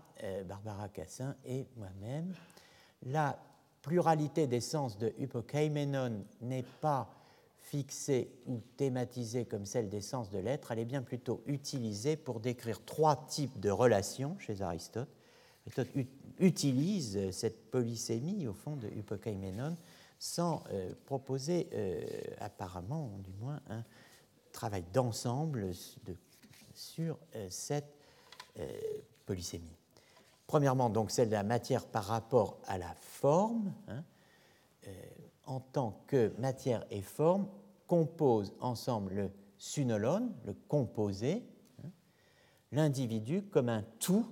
Barbara 0.45 0.89
Cassin 0.89 1.37
et 1.45 1.69
moi-même. 1.77 2.33
Pluralité 3.81 4.47
des 4.47 4.61
sens 4.61 4.97
de 4.97 5.13
hypokeimenon 5.17 6.25
n'est 6.41 6.65
pas 6.81 7.09
fixée 7.61 8.31
ou 8.47 8.61
thématisée 8.77 9.45
comme 9.45 9.65
celle 9.65 9.89
des 9.89 10.01
sens 10.01 10.29
de 10.31 10.39
l'être, 10.39 10.71
elle 10.71 10.79
est 10.79 10.85
bien 10.85 11.03
plutôt 11.03 11.43
utilisée 11.45 12.15
pour 12.15 12.39
décrire 12.39 12.83
trois 12.83 13.27
types 13.27 13.59
de 13.59 13.69
relations 13.69 14.37
chez 14.39 14.61
Aristote. 14.61 15.09
Aristote 15.65 15.89
utilise 16.39 17.29
cette 17.31 17.69
polysémie 17.69 18.47
au 18.47 18.53
fond 18.53 18.75
de 18.75 18.87
hypokeimenon 18.87 19.77
sans 20.19 20.63
euh, 20.71 20.93
proposer 21.05 21.69
euh, 21.73 22.01
apparemment, 22.39 23.19
du 23.19 23.31
moins, 23.39 23.61
un 23.69 23.83
travail 24.51 24.83
d'ensemble 24.93 25.71
sur 26.73 27.17
euh, 27.35 27.47
cette 27.49 27.95
polysémie. 29.25 29.78
Premièrement, 30.49 30.89
donc 30.89 31.11
celle 31.11 31.27
de 31.27 31.33
la 31.33 31.43
matière 31.43 31.85
par 31.85 32.05
rapport 32.05 32.57
à 32.65 32.79
la 32.79 32.91
forme, 32.95 33.71
hein, 33.87 34.03
euh, 34.87 34.91
en 35.45 35.59
tant 35.59 36.01
que 36.07 36.33
matière 36.39 36.83
et 36.89 37.03
forme 37.03 37.47
composent 37.85 38.55
ensemble 38.59 39.13
le 39.13 39.31
sunolone, 39.59 40.33
le 40.45 40.55
composé, 40.67 41.43
hein, 41.85 41.89
l'individu 42.71 43.43
comme 43.43 43.69
un 43.69 43.83
tout 43.99 44.25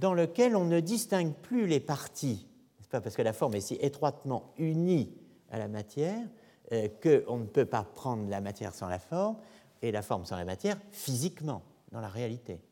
dans 0.00 0.14
lequel 0.14 0.56
on 0.56 0.64
ne 0.64 0.80
distingue 0.80 1.34
plus 1.34 1.66
les 1.66 1.80
parties, 1.80 2.48
pas 2.88 3.02
parce 3.02 3.14
que 3.14 3.20
la 3.20 3.34
forme 3.34 3.54
est 3.54 3.60
si 3.60 3.74
étroitement 3.82 4.54
unie 4.56 5.14
à 5.50 5.58
la 5.58 5.68
matière 5.68 6.26
euh, 6.72 6.88
qu'on 7.02 7.36
ne 7.36 7.44
peut 7.44 7.66
pas 7.66 7.82
prendre 7.82 8.30
la 8.30 8.40
matière 8.40 8.72
sans 8.72 8.88
la 8.88 8.98
forme 8.98 9.36
et 9.82 9.92
la 9.92 10.00
forme 10.00 10.24
sans 10.24 10.36
la 10.36 10.46
matière 10.46 10.78
physiquement, 10.90 11.60
dans 11.92 12.00
la 12.00 12.08
réalité. 12.08 12.62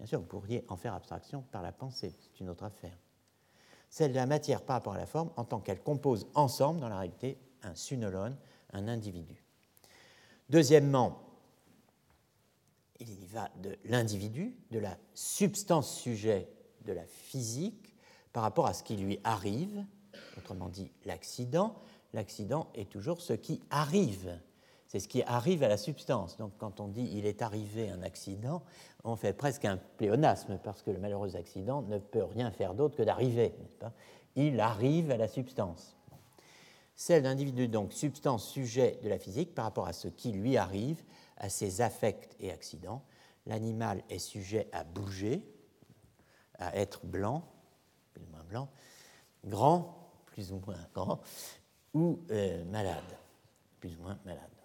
Bien 0.00 0.06
sûr, 0.06 0.20
vous 0.20 0.26
pourriez 0.26 0.64
en 0.68 0.78
faire 0.78 0.94
abstraction 0.94 1.42
par 1.52 1.60
la 1.60 1.72
pensée, 1.72 2.14
c'est 2.18 2.40
une 2.40 2.48
autre 2.48 2.64
affaire. 2.64 2.96
Celle 3.90 4.12
de 4.12 4.16
la 4.16 4.24
matière 4.24 4.62
par 4.62 4.76
rapport 4.76 4.94
à 4.94 4.96
la 4.96 5.04
forme 5.04 5.30
en 5.36 5.44
tant 5.44 5.60
qu'elle 5.60 5.82
compose 5.82 6.26
ensemble, 6.34 6.80
dans 6.80 6.88
la 6.88 6.96
réalité, 6.96 7.38
un 7.62 7.74
sunolone, 7.74 8.34
un 8.72 8.88
individu. 8.88 9.44
Deuxièmement, 10.48 11.20
il 12.98 13.10
y 13.10 13.26
va 13.26 13.50
de 13.62 13.76
l'individu, 13.84 14.56
de 14.70 14.78
la 14.78 14.96
substance 15.12 16.00
sujet 16.00 16.50
de 16.86 16.94
la 16.94 17.04
physique 17.04 17.94
par 18.32 18.42
rapport 18.42 18.66
à 18.66 18.72
ce 18.72 18.82
qui 18.82 18.96
lui 18.96 19.20
arrive, 19.22 19.84
autrement 20.38 20.70
dit 20.70 20.90
l'accident. 21.04 21.76
L'accident 22.14 22.70
est 22.74 22.90
toujours 22.90 23.20
ce 23.20 23.34
qui 23.34 23.60
arrive 23.68 24.40
c'est 24.90 24.98
ce 24.98 25.06
qui 25.06 25.22
arrive 25.22 25.62
à 25.62 25.68
la 25.68 25.76
substance. 25.76 26.36
Donc 26.36 26.50
quand 26.58 26.80
on 26.80 26.88
dit 26.88 27.08
il 27.12 27.24
est 27.24 27.42
arrivé 27.42 27.90
un 27.90 28.02
accident, 28.02 28.60
on 29.04 29.14
fait 29.14 29.32
presque 29.32 29.64
un 29.64 29.76
pléonasme 29.76 30.58
parce 30.64 30.82
que 30.82 30.90
le 30.90 30.98
malheureux 30.98 31.36
accident 31.36 31.82
ne 31.82 31.98
peut 31.98 32.24
rien 32.24 32.50
faire 32.50 32.74
d'autre 32.74 32.96
que 32.96 33.04
d'arriver. 33.04 33.54
Il 34.34 34.58
arrive 34.58 35.12
à 35.12 35.16
la 35.16 35.28
substance. 35.28 35.96
Celle 36.96 37.22
d'individu, 37.22 37.68
donc 37.68 37.92
substance 37.92 38.48
sujet 38.48 38.98
de 39.04 39.08
la 39.08 39.20
physique 39.20 39.54
par 39.54 39.66
rapport 39.66 39.86
à 39.86 39.92
ce 39.92 40.08
qui 40.08 40.32
lui 40.32 40.56
arrive, 40.56 41.04
à 41.36 41.48
ses 41.48 41.82
affects 41.82 42.34
et 42.40 42.50
accidents. 42.50 43.04
L'animal 43.46 44.02
est 44.10 44.18
sujet 44.18 44.68
à 44.72 44.82
bouger, 44.82 45.46
à 46.58 46.76
être 46.76 47.06
blanc, 47.06 47.44
plus 48.12 48.24
ou 48.24 48.30
moins 48.32 48.44
blanc, 48.44 48.68
grand, 49.44 50.10
plus 50.26 50.50
ou 50.50 50.60
moins 50.66 50.84
grand, 50.92 51.20
ou 51.94 52.18
euh, 52.32 52.64
malade, 52.64 53.16
plus 53.78 53.96
ou 53.96 54.02
moins 54.02 54.18
malade. 54.24 54.59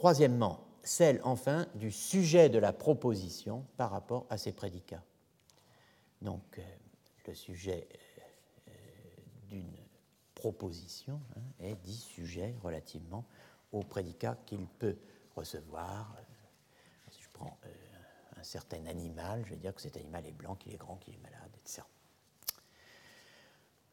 Troisièmement, 0.00 0.66
celle 0.82 1.20
enfin 1.24 1.66
du 1.74 1.90
sujet 1.90 2.48
de 2.48 2.58
la 2.58 2.72
proposition 2.72 3.66
par 3.76 3.90
rapport 3.90 4.24
à 4.30 4.38
ses 4.38 4.50
prédicats. 4.50 5.04
Donc 6.22 6.58
euh, 6.58 6.62
le 7.26 7.34
sujet 7.34 7.86
euh, 8.66 8.72
d'une 9.50 9.76
proposition 10.34 11.20
hein, 11.36 11.42
est 11.58 11.74
dit 11.74 11.98
sujet 11.98 12.54
relativement 12.62 13.26
au 13.72 13.80
prédicat 13.80 14.38
qu'il 14.46 14.66
peut 14.66 14.96
recevoir. 15.36 16.16
Si 17.10 17.20
je 17.20 17.28
prends 17.34 17.58
euh, 17.66 17.68
un 18.38 18.42
certain 18.42 18.86
animal, 18.86 19.42
je 19.44 19.50
vais 19.50 19.56
dire 19.56 19.74
que 19.74 19.82
cet 19.82 19.98
animal 19.98 20.24
est 20.24 20.32
blanc, 20.32 20.54
qu'il 20.54 20.72
est 20.72 20.78
grand, 20.78 20.96
qu'il 20.96 21.12
est 21.12 21.22
malade, 21.22 21.50
etc. 21.58 21.82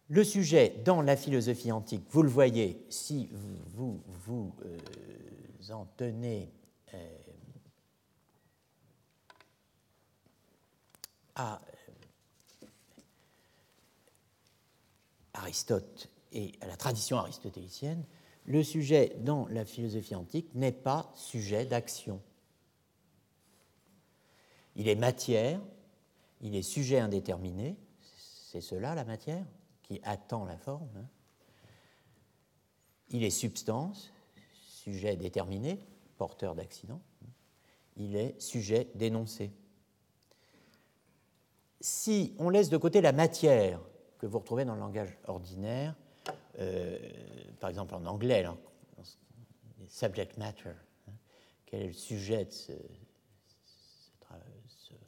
Le 0.09 0.23
sujet 0.23 0.69
dans 0.85 1.01
la 1.01 1.17
philosophie 1.17 1.71
antique, 1.71 2.05
vous 2.09 2.23
le 2.23 2.29
voyez, 2.29 2.81
si 2.89 3.29
vous 3.31 4.01
vous, 4.07 4.53
en 5.69 5.85
tenez 5.97 6.49
euh, 6.93 7.17
à 11.35 11.61
euh, 12.63 12.67
Aristote 15.33 16.09
et 16.31 16.53
à 16.61 16.67
la 16.67 16.77
tradition 16.77 17.17
aristotélicienne, 17.17 18.05
le 18.45 18.63
sujet 18.63 19.17
dans 19.19 19.45
la 19.47 19.65
philosophie 19.65 20.15
antique 20.15 20.55
n'est 20.55 20.71
pas 20.71 21.11
sujet 21.15 21.65
d'action. 21.65 22.21
Il 24.77 24.87
est 24.87 24.95
matière, 24.95 25.59
il 26.39 26.55
est 26.55 26.61
sujet 26.61 26.99
indéterminé, 26.99 27.75
c'est 27.99 28.61
cela 28.61 28.95
la 28.95 29.03
matière? 29.03 29.45
Qui 29.87 30.01
attend 30.03 30.45
la 30.45 30.57
forme. 30.57 30.89
Hein. 30.97 31.05
Il 33.09 33.23
est 33.23 33.29
substance, 33.29 34.11
sujet 34.67 35.15
déterminé, 35.15 35.79
porteur 36.17 36.55
d'accident, 36.55 37.01
il 37.95 38.15
est 38.15 38.39
sujet 38.39 38.89
dénoncé. 38.95 39.51
si 41.79 42.35
on 42.37 42.49
laisse 42.49 42.69
de 42.69 42.77
côté 42.77 43.01
la 43.01 43.11
matière 43.13 43.79
que 44.17 44.25
vous 44.25 44.39
retrouvez 44.39 44.65
dans 44.65 44.73
le 44.73 44.81
langage 44.81 45.17
ordinaire, 45.27 45.95
euh, 46.59 46.97
par 47.59 47.69
exemple 47.69 47.95
en 47.95 48.05
anglais, 48.05 48.45
subject 49.87 50.37
matter, 50.37 50.69
hein, 51.07 51.13
quel 51.65 51.81
est 51.83 51.87
le 51.87 51.93
sujet 51.93 52.45
de 52.45 52.51
ce, 52.51 52.73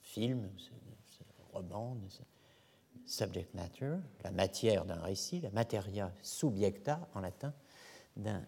film, 0.01 0.49
ce, 0.57 1.23
roman, 1.53 1.95
subject 3.09 3.53
matter, 3.53 3.95
la 4.23 4.31
matière 4.31 4.85
d'un 4.85 5.01
récit, 5.01 5.41
la 5.41 5.49
materia 5.49 6.13
subjecta 6.21 7.07
en 7.15 7.21
latin 7.21 7.53
d'un 8.15 8.43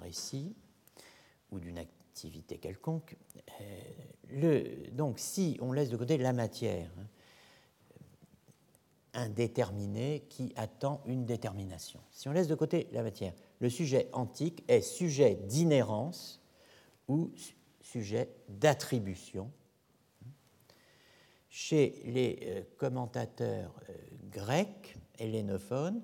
récit 0.00 0.54
ou 1.50 1.58
d'une 1.58 1.78
activité 1.78 2.58
quelconque. 2.58 3.16
Euh, 3.60 4.90
donc 4.92 5.18
si 5.18 5.58
on 5.60 5.72
laisse 5.72 5.90
de 5.90 5.96
côté 5.96 6.18
la 6.18 6.32
matière, 6.32 6.90
hein, 6.98 7.06
indéterminé 9.14 10.24
qui 10.28 10.52
attend 10.56 11.00
une 11.06 11.24
détermination. 11.24 12.00
Si 12.10 12.28
on 12.28 12.32
laisse 12.32 12.48
de 12.48 12.54
côté 12.54 12.88
la 12.92 13.02
matière, 13.02 13.32
le 13.60 13.70
sujet 13.70 14.08
antique 14.12 14.64
est 14.68 14.80
sujet 14.80 15.36
d'inhérence 15.36 16.42
ou 17.08 17.30
sujet 17.80 18.28
d'attribution. 18.48 19.50
Chez 21.56 22.02
les 22.06 22.36
euh, 22.42 22.62
commentateurs 22.78 23.72
euh, 23.88 23.92
grecs, 24.24 24.96
hellénophones, 25.20 26.02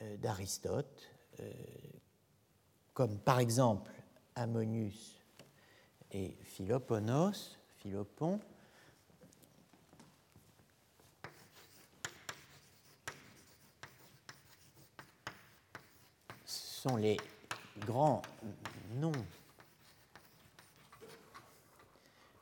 euh, 0.00 0.16
d'Aristote, 0.16 1.10
comme 2.94 3.18
par 3.18 3.40
exemple 3.40 3.90
Ammonius 4.36 5.20
et 6.12 6.34
Philoponos, 6.44 7.58
Philopon, 7.76 8.40
sont 16.46 16.96
les 16.96 17.18
grands 17.80 18.22
noms 18.94 19.12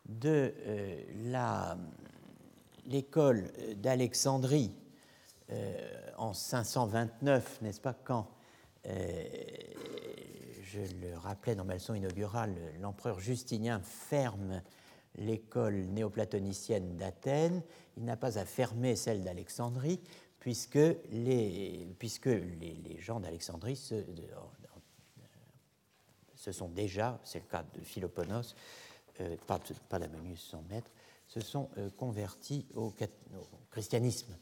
de 0.06 0.54
euh, 0.66 1.02
l'école 2.86 3.50
d'Alexandrie 3.76 4.72
euh, 5.50 6.10
en 6.16 6.32
529, 6.32 7.62
n'est-ce 7.62 7.80
pas, 7.80 7.94
quand, 7.94 8.28
euh, 8.86 9.24
je 10.62 10.80
le 10.80 11.16
rappelais 11.18 11.54
dans 11.54 11.64
ma 11.64 11.74
leçon 11.74 11.94
inaugurale, 11.94 12.54
l'empereur 12.80 13.20
Justinien 13.20 13.80
ferme 13.80 14.62
l'école 15.16 15.74
néoplatonicienne 15.86 16.96
d'Athènes, 16.96 17.62
il 17.96 18.04
n'a 18.04 18.16
pas 18.16 18.38
à 18.38 18.44
fermer 18.44 18.96
celle 18.96 19.22
d'Alexandrie, 19.22 20.00
puisque 20.40 20.78
les, 21.10 21.94
puisque 21.98 22.26
les, 22.26 22.96
gens 22.98 23.20
d'Alexandrie 23.20 23.76
se, 23.76 24.02
sont 26.50 26.68
déjà, 26.68 27.20
c'est 27.24 27.40
le 27.40 27.48
cas 27.48 27.64
de 27.74 27.80
Philoponos, 27.82 28.54
euh, 29.20 29.36
pas, 29.46 29.60
pas 29.88 30.00
son 30.36 30.62
maître, 30.62 30.90
se 31.32 31.40
sont 31.40 31.70
euh, 31.78 31.88
convertis 31.96 32.66
au, 32.74 32.92
christianisme. 33.70 34.36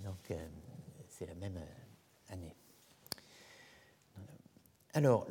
Donc 0.00 0.30
euh, 0.30 0.48
c'est 1.08 1.26
la 1.26 1.36
même 1.36 1.60
année. 2.30 2.52
Alors, 4.92 5.26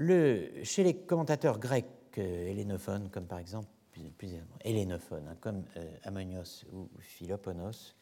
chez 0.64 0.84
les 0.84 0.95
commentateurs 0.95 1.59
grecs 1.59 2.18
hellénophones, 2.18 3.09
comme 3.09 3.28
par 3.28 3.39
exemple, 3.39 3.68
plus, 4.18 4.36
hein, 4.36 5.36
comme 5.39 5.64
Ammonios 6.03 6.66
ou 6.74 6.89
Philoponos, 6.99 7.95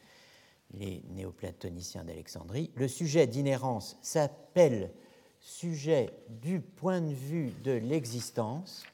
les 0.74 1.02
néoplatoniciens 1.10 2.04
d'Alexandrie. 2.04 2.70
Le 2.74 2.88
sujet 2.88 3.26
d'inhérence 3.26 3.96
s'appelle 4.02 4.92
sujet 5.40 6.10
du 6.28 6.60
point 6.60 7.00
de 7.00 7.12
vue 7.12 7.50
de 7.62 7.72
l'existence, 7.72 8.84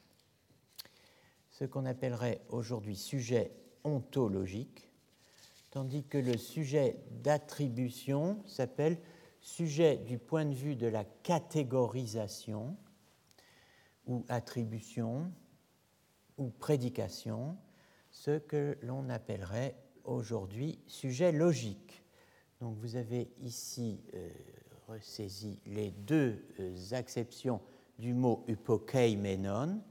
ce 1.59 1.65
qu'on 1.65 1.85
appellerait 1.85 2.39
aujourd'hui 2.49 2.95
sujet 2.95 3.51
ontologique, 3.83 4.89
tandis 5.71 6.05
que 6.05 6.17
le 6.17 6.37
sujet 6.37 6.95
d'attribution 7.21 8.41
s'appelle 8.45 8.97
sujet 9.41 9.97
du 9.97 10.17
point 10.17 10.45
de 10.45 10.53
vue 10.53 10.77
de 10.77 10.87
la 10.87 11.03
catégorisation 11.03 12.77
ou 14.07 14.23
attribution 14.29 15.29
ou 16.37 16.49
prédication, 16.49 17.57
ce 18.09 18.39
que 18.39 18.77
l'on 18.81 19.09
appellerait 19.09 19.75
aujourd'hui 20.05 20.79
sujet 20.87 21.33
logique. 21.33 22.05
Donc 22.61 22.77
vous 22.77 22.95
avez 22.95 23.29
ici 23.41 23.99
euh, 24.13 24.29
ressaisi 24.87 25.59
les 25.65 25.91
deux 25.91 26.41
euh, 26.61 26.75
acceptions 26.91 27.59
du 27.97 28.13
mot 28.13 28.45
hypokeimenon, 28.47 29.81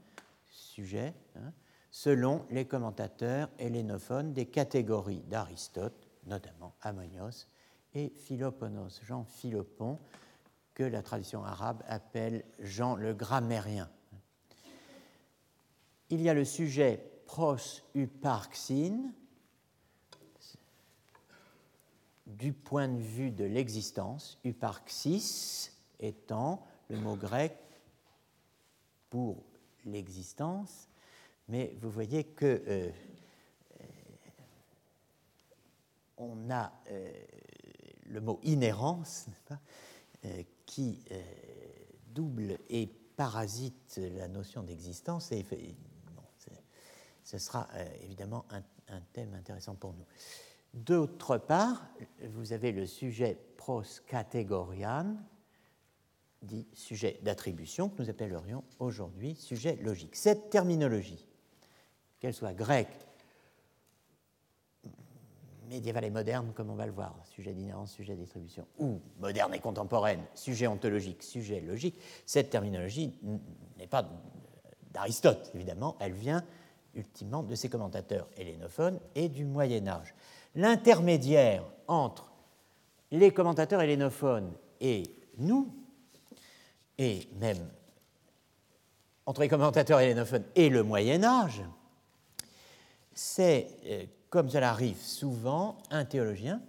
sujet, 0.59 1.13
hein, 1.35 1.53
selon 1.91 2.45
les 2.49 2.65
commentateurs 2.65 3.49
hellénophones 3.57 4.33
des 4.33 4.45
catégories 4.45 5.23
d'Aristote, 5.27 6.07
notamment 6.25 6.75
Ammonios 6.81 7.47
et 7.93 8.09
Philoponos, 8.09 9.01
Jean 9.03 9.23
Philopon, 9.23 9.97
que 10.73 10.83
la 10.83 11.01
tradition 11.01 11.43
arabe 11.43 11.83
appelle 11.87 12.45
Jean 12.59 12.95
le 12.95 13.13
grammairien. 13.13 13.89
Il 16.09 16.21
y 16.21 16.29
a 16.29 16.33
le 16.33 16.45
sujet 16.45 17.03
pros 17.25 17.57
uparxin, 17.95 19.11
du 22.25 22.53
point 22.53 22.87
de 22.87 23.01
vue 23.01 23.31
de 23.31 23.43
l'existence, 23.43 24.37
uparxis 24.43 25.71
étant 25.99 26.65
le 26.89 26.97
mot 26.97 27.15
grec 27.15 27.57
pour 29.09 29.43
l'existence, 29.85 30.87
mais 31.47 31.75
vous 31.81 31.89
voyez 31.89 32.23
que 32.23 32.45
euh, 32.45 32.91
euh, 33.81 33.85
on 36.17 36.49
a 36.49 36.71
euh, 36.91 37.11
le 38.05 38.21
mot 38.21 38.39
inhérence 38.43 39.27
qui 40.65 40.99
double 42.07 42.57
et 42.69 42.87
parasite 42.87 44.01
la 44.17 44.27
notion 44.27 44.63
d'existence 44.63 45.31
et 45.31 45.45
ce 47.23 47.37
sera 47.37 47.69
évidemment 48.01 48.45
un, 48.49 49.01
thème 49.13 49.33
intéressant 49.35 49.75
pour 49.75 49.93
nous. 49.93 50.05
D'autre 50.73 51.37
part, 51.37 51.87
vous 52.31 52.51
avez 52.51 52.73
le 52.73 52.85
sujet 52.85 53.37
pros 53.55 53.83
categorian, 54.07 55.15
dit 56.41 56.67
sujet 56.73 57.19
d'attribution, 57.21 57.89
que 57.89 58.01
nous 58.01 58.09
appellerions 58.09 58.63
aujourd'hui 58.79 59.35
sujet 59.35 59.77
logique. 59.81 60.15
Cette 60.15 60.49
terminologie, 60.49 61.25
qu'elle 62.19 62.33
soit 62.33 62.53
grecque, 62.53 62.93
médiévale 65.67 66.05
et 66.05 66.09
moderne, 66.09 66.51
comme 66.55 66.69
on 66.69 66.75
va 66.75 66.85
le 66.85 66.91
voir, 66.91 67.15
sujet 67.25 67.53
d'inhérence, 67.53 67.91
sujet 67.91 68.15
d'attribution, 68.15 68.65
ou 68.79 68.99
moderne 69.19 69.53
et 69.53 69.59
contemporaine, 69.59 70.21
sujet 70.33 70.67
ontologique, 70.67 71.21
sujet 71.21 71.61
logique, 71.61 71.99
cette 72.25 72.49
terminologie 72.49 73.13
n'est 73.77 73.87
pas 73.87 74.09
d'Aristote, 74.91 75.51
évidemment, 75.53 75.95
elle 75.99 76.13
vient 76.13 76.43
ultimement 76.95 77.43
de 77.43 77.53
ses 77.53 77.69
commentateurs 77.69 78.27
hellénophones 78.35 78.99
et 79.13 79.29
du 79.29 79.45
Moyen 79.45 79.87
Âge 79.87 80.15
l'intermédiaire 80.55 81.63
entre 81.87 82.31
les 83.11 83.31
commentateurs 83.31 83.81
hellénophones 83.81 84.51
et 84.81 85.03
nous, 85.37 85.73
et 86.99 87.27
même 87.39 87.71
entre 89.25 89.41
les 89.41 89.47
commentateurs 89.47 90.01
hellénophones 90.01 90.43
et 90.55 90.69
le 90.69 90.83
Moyen 90.83 91.23
Âge, 91.23 91.63
c'est, 93.13 93.67
euh, 93.85 94.05
comme 94.29 94.49
cela 94.49 94.71
arrive 94.71 95.01
souvent, 95.01 95.77
un 95.89 96.03
théologien, 96.03 96.61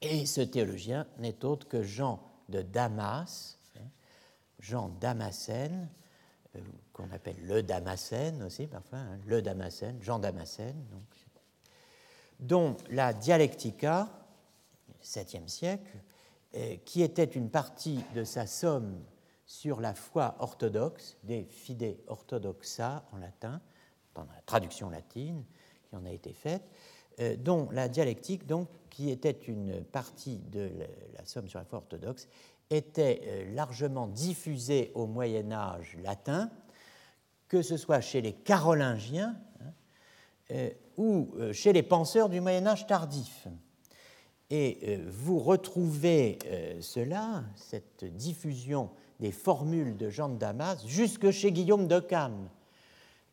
et 0.00 0.24
ce 0.24 0.40
théologien 0.40 1.06
n'est 1.18 1.44
autre 1.44 1.66
que 1.66 1.82
Jean 1.82 2.22
de 2.48 2.62
Damas, 2.62 3.58
hein, 3.76 3.88
Jean 4.60 4.88
Damascène, 5.00 5.88
euh, 6.54 6.60
qu'on 6.92 7.10
appelle 7.10 7.44
le 7.44 7.62
Damascène 7.62 8.42
aussi 8.44 8.66
parfois, 8.66 8.98
hein, 8.98 9.18
le 9.26 9.42
Damascène, 9.42 10.00
Jean 10.00 10.18
Damascène, 10.18 10.84
dont 12.38 12.76
la 12.90 13.12
Dialectica, 13.12 14.08
7e 15.02 15.48
siècle, 15.48 15.96
qui 16.84 17.02
était 17.02 17.24
une 17.24 17.50
partie 17.50 18.04
de 18.14 18.24
sa 18.24 18.46
somme 18.46 18.98
sur 19.48 19.80
la 19.80 19.94
foi 19.94 20.36
orthodoxe, 20.40 21.16
des 21.24 21.44
fide 21.44 21.96
orthodoxa 22.06 23.04
en 23.12 23.16
latin, 23.16 23.60
dans 24.14 24.24
la 24.24 24.40
traduction 24.44 24.90
latine 24.90 25.42
qui 25.88 25.96
en 25.96 26.04
a 26.04 26.10
été 26.10 26.34
faite, 26.34 26.62
euh, 27.20 27.34
dont 27.34 27.70
la 27.70 27.88
dialectique, 27.88 28.46
donc, 28.46 28.68
qui 28.90 29.10
était 29.10 29.30
une 29.30 29.82
partie 29.82 30.38
de 30.50 30.70
la 31.16 31.24
somme 31.24 31.48
sur 31.48 31.58
la 31.58 31.64
foi 31.64 31.78
orthodoxe, 31.78 32.28
était 32.68 33.22
euh, 33.24 33.54
largement 33.54 34.06
diffusée 34.06 34.92
au 34.94 35.06
Moyen 35.06 35.50
Âge 35.50 35.96
latin, 36.02 36.50
que 37.48 37.62
ce 37.62 37.78
soit 37.78 38.02
chez 38.02 38.20
les 38.20 38.34
Carolingiens, 38.34 39.36
ou 40.96 41.34
chez 41.52 41.74
les 41.74 41.82
penseurs 41.82 42.30
du 42.30 42.40
Moyen 42.40 42.66
Âge 42.66 42.86
tardif. 42.86 43.46
Et 44.50 44.98
vous 45.06 45.38
retrouvez 45.38 46.38
cela, 46.80 47.44
cette 47.54 48.04
diffusion 48.04 48.90
des 49.20 49.32
formules 49.32 49.96
de 49.96 50.08
Jean 50.08 50.30
de 50.30 50.38
Damas, 50.38 50.86
jusque 50.86 51.30
chez 51.30 51.52
Guillaume 51.52 51.86
de 51.86 52.00
Cam, 52.00 52.48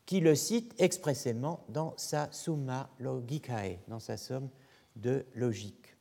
qui 0.06 0.20
le 0.20 0.36
cite 0.36 0.74
expressément 0.78 1.64
dans 1.70 1.94
sa 1.96 2.28
Summa 2.32 2.90
Logicae, 3.00 3.80
dans 3.88 4.00
sa 4.00 4.18
somme 4.18 4.50
de 4.98 5.26
logique. 5.36 5.96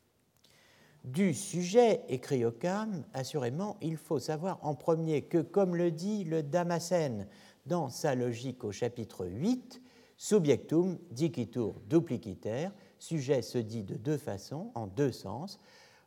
Du 1.05 1.35
sujet, 1.35 2.01
écrit 2.09 2.45
Occam, 2.45 3.05
assurément, 3.13 3.77
il 3.83 3.99
faut 3.99 4.19
savoir 4.19 4.59
en 4.63 4.75
premier 4.75 5.23
que, 5.23 5.39
comme 5.39 5.77
le 5.77 5.91
dit 5.91 6.25
le 6.25 6.43
Damascène 6.43 7.29
dans 7.67 7.89
sa 7.91 8.15
logique 8.15 8.65
au 8.65 8.73
chapitre 8.73 9.27
8, 9.27 9.83
subjectum 10.17 10.99
dicitur 11.11 11.75
dupliciter, 11.89 12.69
sujet 13.05 13.43
se 13.43 13.59
dit 13.59 13.83
de 13.83 13.97
deux 13.97 14.17
façons, 14.17 14.71
en 14.75 14.87
deux 14.87 15.13
sens, 15.13 15.59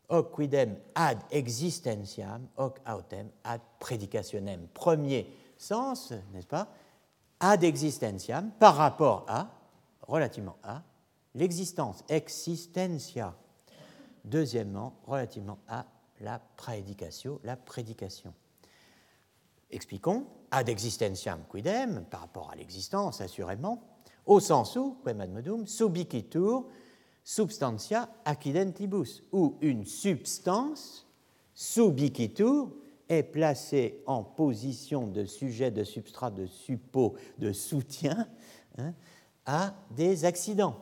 hoc 0.10 0.34
quidem 0.36 0.76
ad 0.96 1.20
existentiam, 1.32 2.48
hoc 2.58 2.80
autem 2.86 3.30
ad 3.44 3.62
predicationem. 3.80 4.68
Premier 4.74 5.28
sens, 5.58 6.12
n'est-ce 6.34 6.48
pas 6.48 6.68
Ad 7.40 7.64
existentiam, 7.64 8.50
par 8.60 8.76
rapport 8.76 9.26
à, 9.28 9.48
relativement 10.02 10.58
à, 10.64 10.82
l'existence, 11.36 12.04
existentia. 12.10 13.36
Deuxièmement, 14.26 14.96
relativement 15.06 15.60
à 15.68 15.86
la 16.22 16.40
prédicatio, 16.40 17.40
la 17.44 17.56
prédication. 17.56 18.34
Expliquons, 19.70 20.26
ad 20.50 20.68
existentiam 20.70 21.44
quidem, 21.48 22.06
par 22.10 22.22
rapport 22.22 22.50
à 22.50 22.56
l'existence, 22.56 23.22
assurément, 23.22 23.84
au 24.26 24.40
sens 24.40 24.76
où, 24.76 24.98
quem 25.06 25.22
ad 25.22 25.30
modum, 25.30 25.68
subicitur 25.68 26.66
substantia 27.28 28.08
accidentibus, 28.24 29.22
où 29.34 29.58
une 29.60 29.84
substance, 29.84 31.06
subicitur, 31.54 32.72
est 33.10 33.24
placée 33.24 34.02
en 34.06 34.24
position 34.24 35.08
de 35.08 35.26
sujet, 35.26 35.70
de 35.70 35.84
substrat, 35.84 36.32
de 36.32 36.46
suppôt, 36.46 37.16
de 37.38 37.52
soutien 37.52 38.30
hein, 38.78 38.94
à 39.46 39.76
des 39.92 40.24
accidents. 40.24 40.78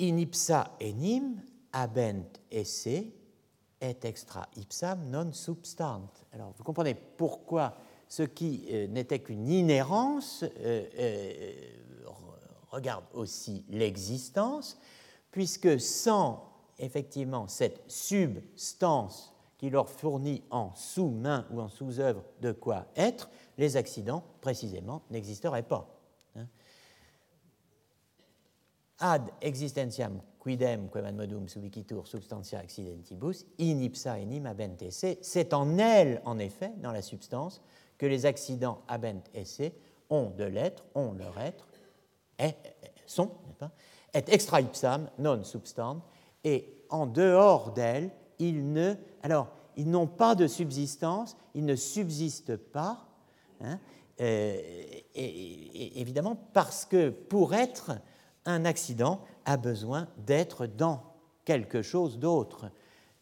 In 0.00 0.16
ipsa 0.18 0.76
enim 0.82 1.36
abent 1.72 2.40
esse 2.50 2.88
et 2.88 3.96
extra 4.02 4.48
ipsam 4.56 5.08
non 5.10 5.32
substant. 5.32 6.10
Alors 6.32 6.52
vous 6.58 6.64
comprenez 6.64 6.94
pourquoi 6.94 7.76
ce 8.08 8.24
qui 8.24 8.66
euh, 8.70 8.88
n'était 8.88 9.20
qu'une 9.20 9.48
inhérence 9.48 10.42
euh, 10.42 10.84
euh, 10.98 11.52
regarde 12.76 13.04
aussi 13.12 13.64
l'existence, 13.68 14.78
puisque 15.30 15.80
sans 15.80 16.44
effectivement 16.78 17.48
cette 17.48 17.82
substance 17.90 19.32
qui 19.58 19.70
leur 19.70 19.88
fournit 19.88 20.42
en 20.50 20.74
sous-main 20.74 21.46
ou 21.50 21.60
en 21.60 21.68
sous-œuvre 21.68 22.22
de 22.40 22.52
quoi 22.52 22.86
être, 22.94 23.30
les 23.56 23.76
accidents 23.76 24.22
précisément 24.40 25.02
n'existeraient 25.10 25.62
pas. 25.62 25.88
Hein. 26.36 26.46
Ad 28.98 29.30
existentiam 29.40 30.20
quidem 30.38 30.88
quem 30.92 31.16
modum 31.16 31.48
subicitur 31.48 32.06
substantia 32.06 32.60
accidentibus 32.60 33.46
in 33.58 33.80
ipsa 33.80 34.18
enim 34.18 34.46
abent 34.46 34.82
esse, 34.82 35.16
c'est 35.22 35.54
en 35.54 35.78
elle, 35.78 36.20
en 36.24 36.38
effet, 36.38 36.72
dans 36.76 36.92
la 36.92 37.02
substance, 37.02 37.62
que 37.98 38.06
les 38.06 38.26
accidents 38.26 38.82
abent 38.88 39.24
esse 39.34 39.72
ont 40.10 40.30
de 40.30 40.44
l'être, 40.44 40.84
ont 40.94 41.12
leur 41.12 41.38
être, 41.40 41.66
sont, 43.06 43.30
pas, 43.58 43.70
et 44.14 44.24
extra 44.28 44.60
ipsam 44.60 45.10
non 45.18 45.42
substant, 45.44 46.02
et 46.44 46.84
en 46.90 47.06
dehors 47.06 47.72
d'elle, 47.72 48.10
ils 48.38 48.72
ne, 48.72 48.94
alors, 49.22 49.48
ils 49.76 49.90
n'ont 49.90 50.06
pas 50.06 50.34
de 50.34 50.46
subsistance, 50.46 51.36
ils 51.54 51.64
ne 51.64 51.76
subsistent 51.76 52.56
pas, 52.56 53.06
hein, 53.60 53.78
euh, 54.20 54.60
et, 55.14 56.00
évidemment 56.00 56.36
parce 56.52 56.84
que 56.84 57.10
pour 57.10 57.54
être, 57.54 57.92
un 58.44 58.64
accident 58.64 59.20
a 59.44 59.56
besoin 59.56 60.08
d'être 60.18 60.66
dans 60.66 61.02
quelque 61.44 61.82
chose 61.82 62.18
d'autre. 62.18 62.70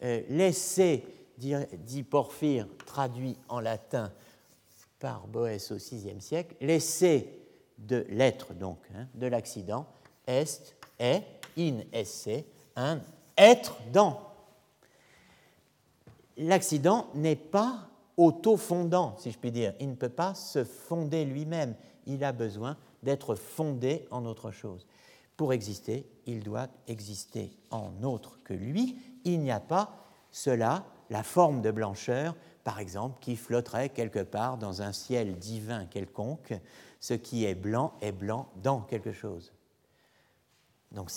Euh, 0.03 0.21
L'essai, 0.29 1.03
dit 1.37 2.03
Porphyre, 2.03 2.67
traduit 2.85 3.37
en 3.49 3.59
latin 3.59 4.13
par 4.99 5.27
Boès 5.27 5.71
au 5.71 5.75
VIe 5.75 6.21
siècle, 6.21 6.55
l'essai 6.61 7.44
de 7.77 8.05
l'être, 8.09 8.53
donc, 8.53 8.79
hein, 8.95 9.07
de 9.15 9.27
l'accident, 9.27 9.85
est, 10.27 10.75
est, 10.99 11.23
in 11.57 11.79
esse, 11.93 12.29
un 12.75 12.99
être 13.37 13.77
dans. 13.91 14.19
L'accident 16.37 17.07
n'est 17.13 17.35
pas 17.35 17.89
auto-fondant, 18.17 19.15
si 19.17 19.31
je 19.31 19.37
puis 19.37 19.51
dire. 19.51 19.73
Il 19.79 19.89
ne 19.89 19.95
peut 19.95 20.09
pas 20.09 20.33
se 20.35 20.63
fonder 20.63 21.25
lui-même. 21.25 21.75
Il 22.05 22.23
a 22.23 22.31
besoin 22.31 22.77
d'être 23.03 23.35
fondé 23.35 24.07
en 24.11 24.25
autre 24.25 24.51
chose. 24.51 24.85
Pour 25.37 25.53
exister, 25.53 26.05
il 26.25 26.43
doit 26.43 26.67
exister 26.87 27.51
en 27.71 27.91
autre 28.03 28.39
que 28.43 28.53
lui. 28.53 28.97
Il 29.25 29.41
n'y 29.41 29.51
a 29.51 29.59
pas 29.59 29.91
cela, 30.31 30.85
la 31.09 31.23
forme 31.23 31.61
de 31.61 31.71
blancheur, 31.71 32.35
par 32.63 32.79
exemple, 32.79 33.19
qui 33.21 33.35
flotterait 33.35 33.89
quelque 33.89 34.23
part 34.23 34.57
dans 34.57 34.81
un 34.81 34.91
ciel 34.91 35.37
divin 35.37 35.85
quelconque. 35.85 36.53
Ce 37.05 37.13
qui 37.13 37.45
est 37.45 37.53
blanc 37.53 37.93
est 38.01 38.11
blanc 38.11 38.49
dans 38.63 38.81
quelque 38.81 39.11
chose. 39.11 39.53
Donc 40.91 41.11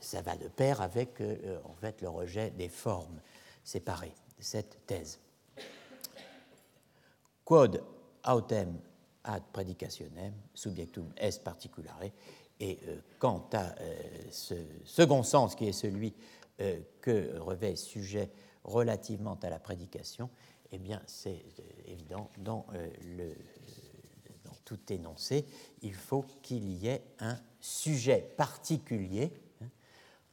ça 0.00 0.20
va 0.20 0.36
de 0.36 0.48
pair 0.48 0.80
avec 0.80 1.20
euh, 1.20 1.60
en 1.62 1.74
fait, 1.74 2.02
le 2.02 2.08
rejet 2.08 2.50
des 2.50 2.68
formes 2.68 3.20
séparées 3.62 4.16
cette 4.40 4.84
thèse. 4.84 5.20
Quod 7.44 7.84
autem 8.26 8.80
ad 9.22 9.44
predicationem 9.52 10.34
subjectum 10.54 11.12
est 11.16 11.40
particulare. 11.44 12.10
Et 12.58 12.80
euh, 12.88 12.98
quant 13.20 13.48
à 13.52 13.80
euh, 13.80 13.96
ce 14.32 14.56
second 14.84 15.22
sens 15.22 15.54
qui 15.54 15.68
est 15.68 15.72
celui 15.72 16.14
que 17.00 17.38
revêt 17.38 17.76
sujet 17.76 18.28
relativement 18.64 19.38
à 19.40 19.50
la 19.50 19.60
prédication, 19.60 20.30
eh 20.72 20.78
bien 20.78 21.00
c'est 21.06 21.44
évident 21.86 22.28
dans 22.38 22.66
le 23.04 23.36
tout 24.68 24.92
énoncé, 24.92 25.46
il 25.80 25.94
faut 25.94 26.26
qu'il 26.42 26.68
y 26.74 26.88
ait 26.88 27.02
un 27.20 27.38
sujet 27.58 28.34
particulier 28.36 29.32
hein, 29.62 29.68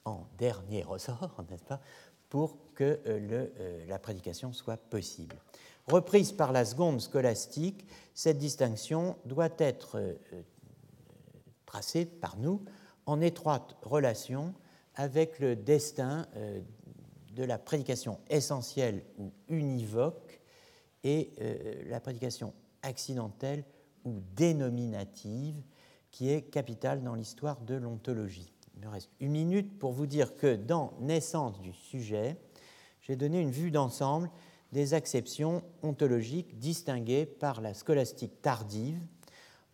en 0.03 0.27
dernier 0.37 0.83
ressort, 0.83 1.41
n'est-ce 1.49 1.63
pas, 1.63 1.79
pour 2.27 2.57
que 2.73 2.83
euh, 2.83 3.47
euh, 3.59 3.85
la 3.87 3.97
prédication 3.97 4.51
soit 4.51 4.75
possible. 4.75 5.37
Reprise 5.87 6.33
par 6.33 6.51
la 6.51 6.65
seconde 6.65 6.99
scolastique, 6.99 7.85
cette 8.13 8.37
distinction 8.37 9.15
doit 9.23 9.51
être 9.57 9.99
euh, 9.99 10.15
tracée 11.65 12.05
par 12.05 12.35
nous 12.35 12.61
en 13.05 13.21
étroite 13.21 13.77
relation 13.83 14.53
avec 14.95 15.39
le 15.39 15.55
destin 15.55 16.25
de 17.33 17.43
la 17.43 17.57
prédication 17.57 18.17
essentielle 18.29 19.03
ou 19.17 19.31
univoque 19.49 20.39
et 21.03 21.33
la 21.89 21.99
prédication 21.99 22.53
accidentelle 22.81 23.65
ou 24.05 24.21
dénominative 24.35 25.61
qui 26.11 26.29
est 26.29 26.43
capitale 26.43 27.03
dans 27.03 27.15
l'histoire 27.15 27.59
de 27.61 27.75
l'ontologie. 27.75 28.53
Il 28.75 28.85
me 28.85 28.89
reste 28.89 29.09
une 29.19 29.31
minute 29.31 29.77
pour 29.77 29.91
vous 29.91 30.05
dire 30.05 30.35
que 30.35 30.55
dans 30.55 30.93
Naissance 31.01 31.59
du 31.61 31.73
sujet, 31.73 32.37
j'ai 33.01 33.15
donné 33.15 33.41
une 33.41 33.51
vue 33.51 33.71
d'ensemble 33.71 34.29
des 34.71 34.93
acceptions 34.93 35.63
ontologiques 35.83 36.57
distinguées 36.57 37.25
par 37.25 37.61
la 37.61 37.73
scolastique 37.73 38.41
tardive 38.41 38.99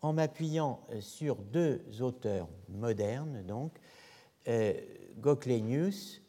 en 0.01 0.13
m'appuyant 0.13 0.81
euh, 0.91 1.01
sur 1.01 1.35
deux 1.37 1.81
auteurs 2.01 2.49
modernes, 2.69 3.43
donc 3.45 3.79
euh, 4.47 4.73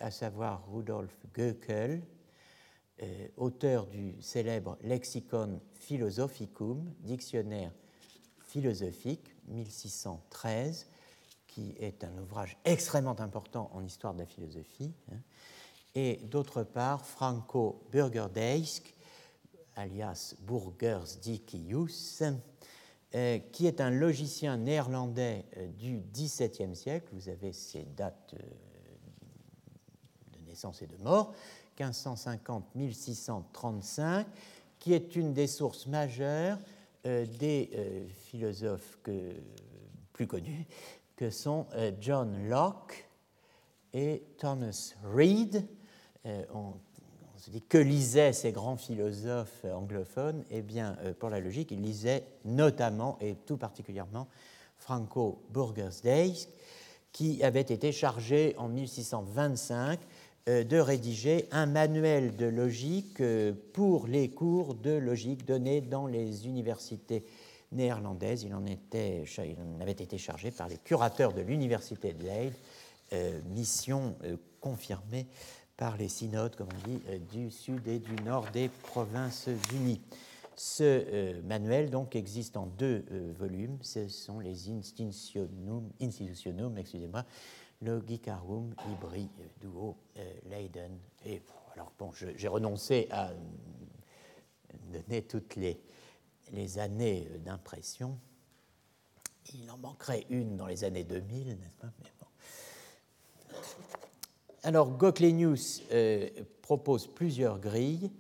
à 0.00 0.10
savoir 0.10 0.66
Rudolf 0.70 1.16
Goeckel, 1.34 2.02
euh, 3.02 3.28
auteur 3.36 3.86
du 3.86 4.20
célèbre 4.20 4.76
Lexicon 4.82 5.60
Philosophicum, 5.74 6.92
dictionnaire 7.00 7.72
philosophique, 8.52 9.34
1613, 9.48 10.86
qui 11.46 11.74
est 11.80 12.04
un 12.04 12.14
ouvrage 12.18 12.58
extrêmement 12.66 13.18
important 13.18 13.70
en 13.72 13.82
histoire 13.82 14.12
de 14.12 14.18
la 14.18 14.26
philosophie, 14.26 14.92
hein, 15.10 15.16
et 15.94 16.16
d'autre 16.24 16.62
part 16.62 17.06
Franco 17.06 17.82
Burgerdesk, 17.90 18.94
alias 19.74 20.34
Burgersdickius, 20.40 22.22
euh, 23.14 23.38
qui 23.52 23.66
est 23.66 23.80
un 23.80 23.90
logicien 23.90 24.58
néerlandais 24.58 25.46
euh, 25.56 25.66
du 25.68 26.02
XVIIe 26.12 26.76
siècle. 26.76 27.08
Vous 27.12 27.30
avez 27.30 27.54
ses 27.54 27.84
dates 27.96 28.34
euh, 28.34 28.42
de 30.38 30.44
naissance 30.46 30.82
et 30.82 30.86
de 30.86 30.98
mort, 30.98 31.32
1550-1635, 31.78 34.26
qui 34.78 34.92
est 34.92 35.16
une 35.16 35.32
des 35.32 35.46
sources 35.46 35.86
majeures 35.86 36.58
des 37.04 37.70
philosophes 38.14 38.98
plus 40.12 40.26
connus 40.26 40.66
que 41.16 41.30
sont 41.30 41.66
John 42.00 42.48
Locke 42.48 43.08
et 43.92 44.22
Thomas 44.38 44.94
Reid. 45.04 45.66
On, 46.24 46.74
se 47.36 47.50
dit 47.50 47.62
que 47.62 47.78
lisaient 47.78 48.32
ces 48.32 48.52
grands 48.52 48.76
philosophes 48.76 49.64
anglophones? 49.64 50.44
Eh 50.50 50.62
bien, 50.62 50.96
pour 51.18 51.28
la 51.28 51.40
logique, 51.40 51.72
ils 51.72 51.82
lisaient 51.82 52.24
notamment 52.44 53.18
et 53.20 53.34
tout 53.34 53.56
particulièrement 53.56 54.28
Franco 54.82 55.42
Burgersdijk, 55.50 56.48
qui 57.12 57.42
avait 57.44 57.60
été 57.60 57.92
chargé 57.92 58.54
en 58.58 58.68
1625 58.68 60.00
euh, 60.00 60.04
de 60.46 60.78
rédiger 60.78 61.46
un 61.52 61.66
manuel 61.66 62.36
de 62.36 62.46
logique 62.46 63.20
euh, 63.20 63.52
pour 63.72 64.08
les 64.08 64.28
cours 64.28 64.74
de 64.74 64.90
logique 64.90 65.46
donnés 65.46 65.80
dans 65.80 66.06
les 66.08 66.46
universités 66.46 67.24
néerlandaises. 67.70 68.42
Il 68.42 68.52
en, 68.54 68.64
avait 69.80 69.92
été 69.92 70.18
chargé 70.18 70.50
par 70.50 70.68
les 70.68 70.78
curateurs 70.78 71.32
de 71.32 71.42
l'université 71.42 72.12
de 72.12 72.24
Leyde, 72.24 72.54
euh, 73.12 73.40
mission 73.54 74.16
confirmée 74.60 75.26
par 75.76 75.96
les 75.96 76.08
synodes, 76.08 76.56
comme 76.56 76.68
on 76.68 76.88
dit, 76.88 77.00
du 77.32 77.50
sud 77.50 77.86
et 77.86 77.98
du 77.98 78.14
nord 78.24 78.46
des 78.52 78.68
provinces 78.68 79.48
unies. 79.72 80.00
Ce 80.54 81.40
manuel 81.42 81.90
donc 81.90 82.14
existe 82.14 82.56
en 82.56 82.66
deux 82.66 83.04
volumes. 83.38 83.78
Ce 83.80 84.06
sont 84.08 84.38
les 84.38 84.70
Institutionum, 84.70 85.88
institutionum 86.00 86.76
excusez-moi, 86.78 87.24
Logicarum 87.82 88.74
Ibri 88.90 89.28
Duo 89.60 89.96
euh, 90.16 90.34
Leiden. 90.48 90.98
Et 91.24 91.42
alors 91.74 91.92
j'ai 92.36 92.48
renoncé 92.48 93.08
à 93.10 93.32
donner 94.92 95.22
toutes 95.22 95.56
les, 95.56 95.78
années 96.78 97.28
d'impression. 97.44 98.18
Il 99.54 99.70
en 99.70 99.78
manquerait 99.78 100.26
une 100.30 100.56
dans 100.56 100.66
les 100.66 100.84
années 100.84 101.04
2000, 101.04 101.58
n'est-ce 101.58 101.76
pas 101.76 101.92
Alors, 104.62 104.90
Goclenius 104.90 105.82
euh, 105.90 106.28
propose 106.60 107.08
plusieurs 107.08 107.58
grilles 107.58 108.12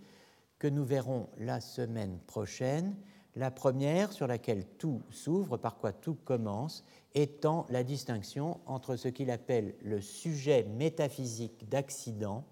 que 0.58 0.66
nous 0.66 0.84
verrons 0.84 1.28
la 1.38 1.60
semaine 1.60 2.18
prochaine. 2.26 2.96
La 3.34 3.50
première, 3.50 4.12
sur 4.12 4.26
laquelle 4.26 4.66
tout 4.78 5.00
s'ouvre, 5.10 5.56
par 5.56 5.78
quoi 5.78 5.92
tout 5.92 6.16
commence, 6.24 6.84
étant 7.14 7.66
la 7.70 7.82
distinction 7.82 8.60
entre 8.66 8.96
ce 8.96 9.08
qu'il 9.08 9.30
appelle 9.30 9.74
le 9.82 10.02
sujet 10.02 10.64
métaphysique 10.64 11.68
d'accident, 11.68 12.44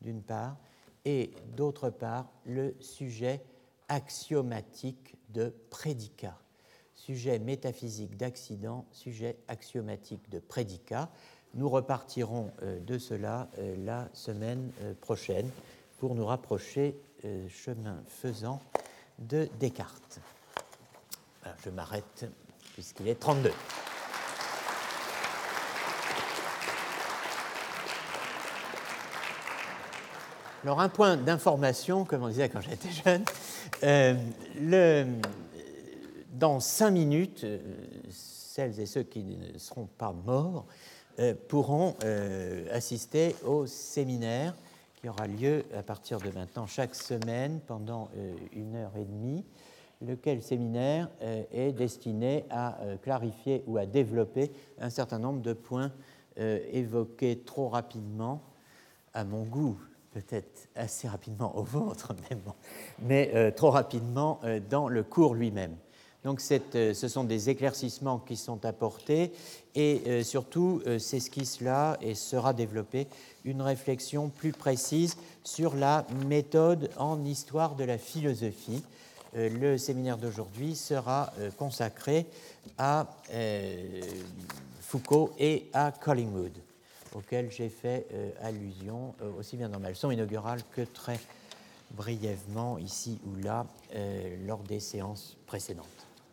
d'une 0.00 0.22
part, 0.22 0.56
et 1.04 1.32
d'autre 1.56 1.90
part, 1.90 2.32
le 2.44 2.74
sujet 2.80 3.42
axiomatique 3.88 5.16
de 5.30 5.54
prédicat. 5.70 6.38
Sujet 6.94 7.38
métaphysique 7.38 8.16
d'accident, 8.16 8.86
sujet 8.92 9.36
axiomatique 9.48 10.30
de 10.30 10.38
prédicat. 10.38 11.10
Nous 11.54 11.68
repartirons 11.68 12.50
euh, 12.62 12.80
de 12.80 12.98
cela 12.98 13.48
euh, 13.58 13.76
la 13.84 14.08
semaine 14.12 14.70
euh, 14.82 14.94
prochaine 15.00 15.48
pour 15.98 16.14
nous 16.14 16.26
rapprocher, 16.26 16.96
chemin 17.48 18.02
faisant, 18.08 18.60
de 19.18 19.48
Descartes. 19.58 20.20
je 21.64 21.70
m'arrête 21.70 22.26
puisqu'il 22.74 23.08
est 23.08 23.20
32. 23.20 23.50
Alors 30.64 30.80
un 30.80 30.88
point 30.88 31.16
d'information, 31.16 32.04
comme 32.04 32.22
on 32.22 32.28
disait 32.28 32.48
quand 32.48 32.60
j'étais 32.60 32.90
jeune, 33.04 33.24
euh, 33.82 35.04
dans 36.32 36.60
cinq 36.60 36.92
minutes, 36.92 37.42
euh, 37.42 37.58
celles 38.10 38.78
et 38.78 38.86
ceux 38.86 39.02
qui 39.02 39.24
ne 39.24 39.58
seront 39.58 39.88
pas 39.98 40.12
morts 40.12 40.66
euh, 41.18 41.34
pourront 41.48 41.96
assister 42.70 43.34
au 43.44 43.66
séminaire 43.66 44.54
qui 45.02 45.08
aura 45.08 45.26
lieu 45.26 45.64
à 45.76 45.82
partir 45.82 46.20
de 46.20 46.30
maintenant 46.30 46.66
chaque 46.66 46.94
semaine 46.94 47.60
pendant 47.66 48.08
une 48.54 48.76
heure 48.76 48.96
et 48.96 49.04
demie 49.04 49.44
lequel 50.06 50.42
séminaire 50.42 51.08
euh, 51.22 51.44
est 51.52 51.72
destiné 51.72 52.44
à 52.50 52.80
euh, 52.80 52.96
clarifier 52.96 53.62
ou 53.66 53.78
à 53.78 53.86
développer 53.86 54.50
un 54.78 54.90
certain 54.90 55.18
nombre 55.18 55.40
de 55.40 55.52
points 55.52 55.92
euh, 56.38 56.58
évoqués 56.72 57.38
trop 57.44 57.68
rapidement, 57.68 58.42
à 59.14 59.24
mon 59.24 59.44
goût, 59.44 59.78
peut-être 60.12 60.68
assez 60.74 61.08
rapidement 61.08 61.56
au 61.56 61.62
vôtre, 61.62 62.14
mais, 62.30 62.36
bon, 62.36 62.54
mais 63.00 63.52
trop 63.52 63.70
rapidement 63.70 64.40
dans 64.68 64.88
le 64.88 65.02
cours 65.02 65.34
lui-même. 65.34 65.76
Donc 66.24 66.40
ce 66.40 67.08
sont 67.08 67.24
des 67.24 67.50
éclaircissements 67.50 68.18
qui 68.18 68.36
sont 68.36 68.64
apportés 68.64 69.32
et 69.74 70.22
surtout 70.22 70.80
s'esquisse-là 70.98 71.98
et 72.00 72.14
sera 72.14 72.52
développée 72.52 73.08
une 73.44 73.60
réflexion 73.60 74.28
plus 74.28 74.52
précise 74.52 75.16
sur 75.42 75.74
la 75.74 76.06
méthode 76.28 76.90
en 76.96 77.24
histoire 77.24 77.74
de 77.74 77.82
la 77.82 77.98
philosophie 77.98 78.84
euh, 79.34 79.48
le 79.48 79.78
séminaire 79.78 80.18
d'aujourd'hui 80.18 80.76
sera 80.76 81.32
euh, 81.38 81.50
consacré 81.52 82.26
à 82.76 83.06
euh, 83.32 84.02
Foucault 84.80 85.32
et 85.38 85.70
à 85.72 85.90
Collingwood, 85.90 86.52
auquel 87.14 87.50
j'ai 87.50 87.70
fait 87.70 88.06
allusion 88.42 89.14
aussi 89.38 89.56
bien 89.56 89.70
dans 89.70 89.80
ma 89.80 89.88
leçon 89.88 90.10
inaugurale 90.10 90.60
que 90.72 90.82
très 90.82 91.18
brièvement 91.92 92.76
ici 92.76 93.18
ou 93.26 93.42
là 93.42 93.64
lors 94.46 94.58
des 94.58 94.80
séances 94.80 95.38
précédentes. 95.46 96.01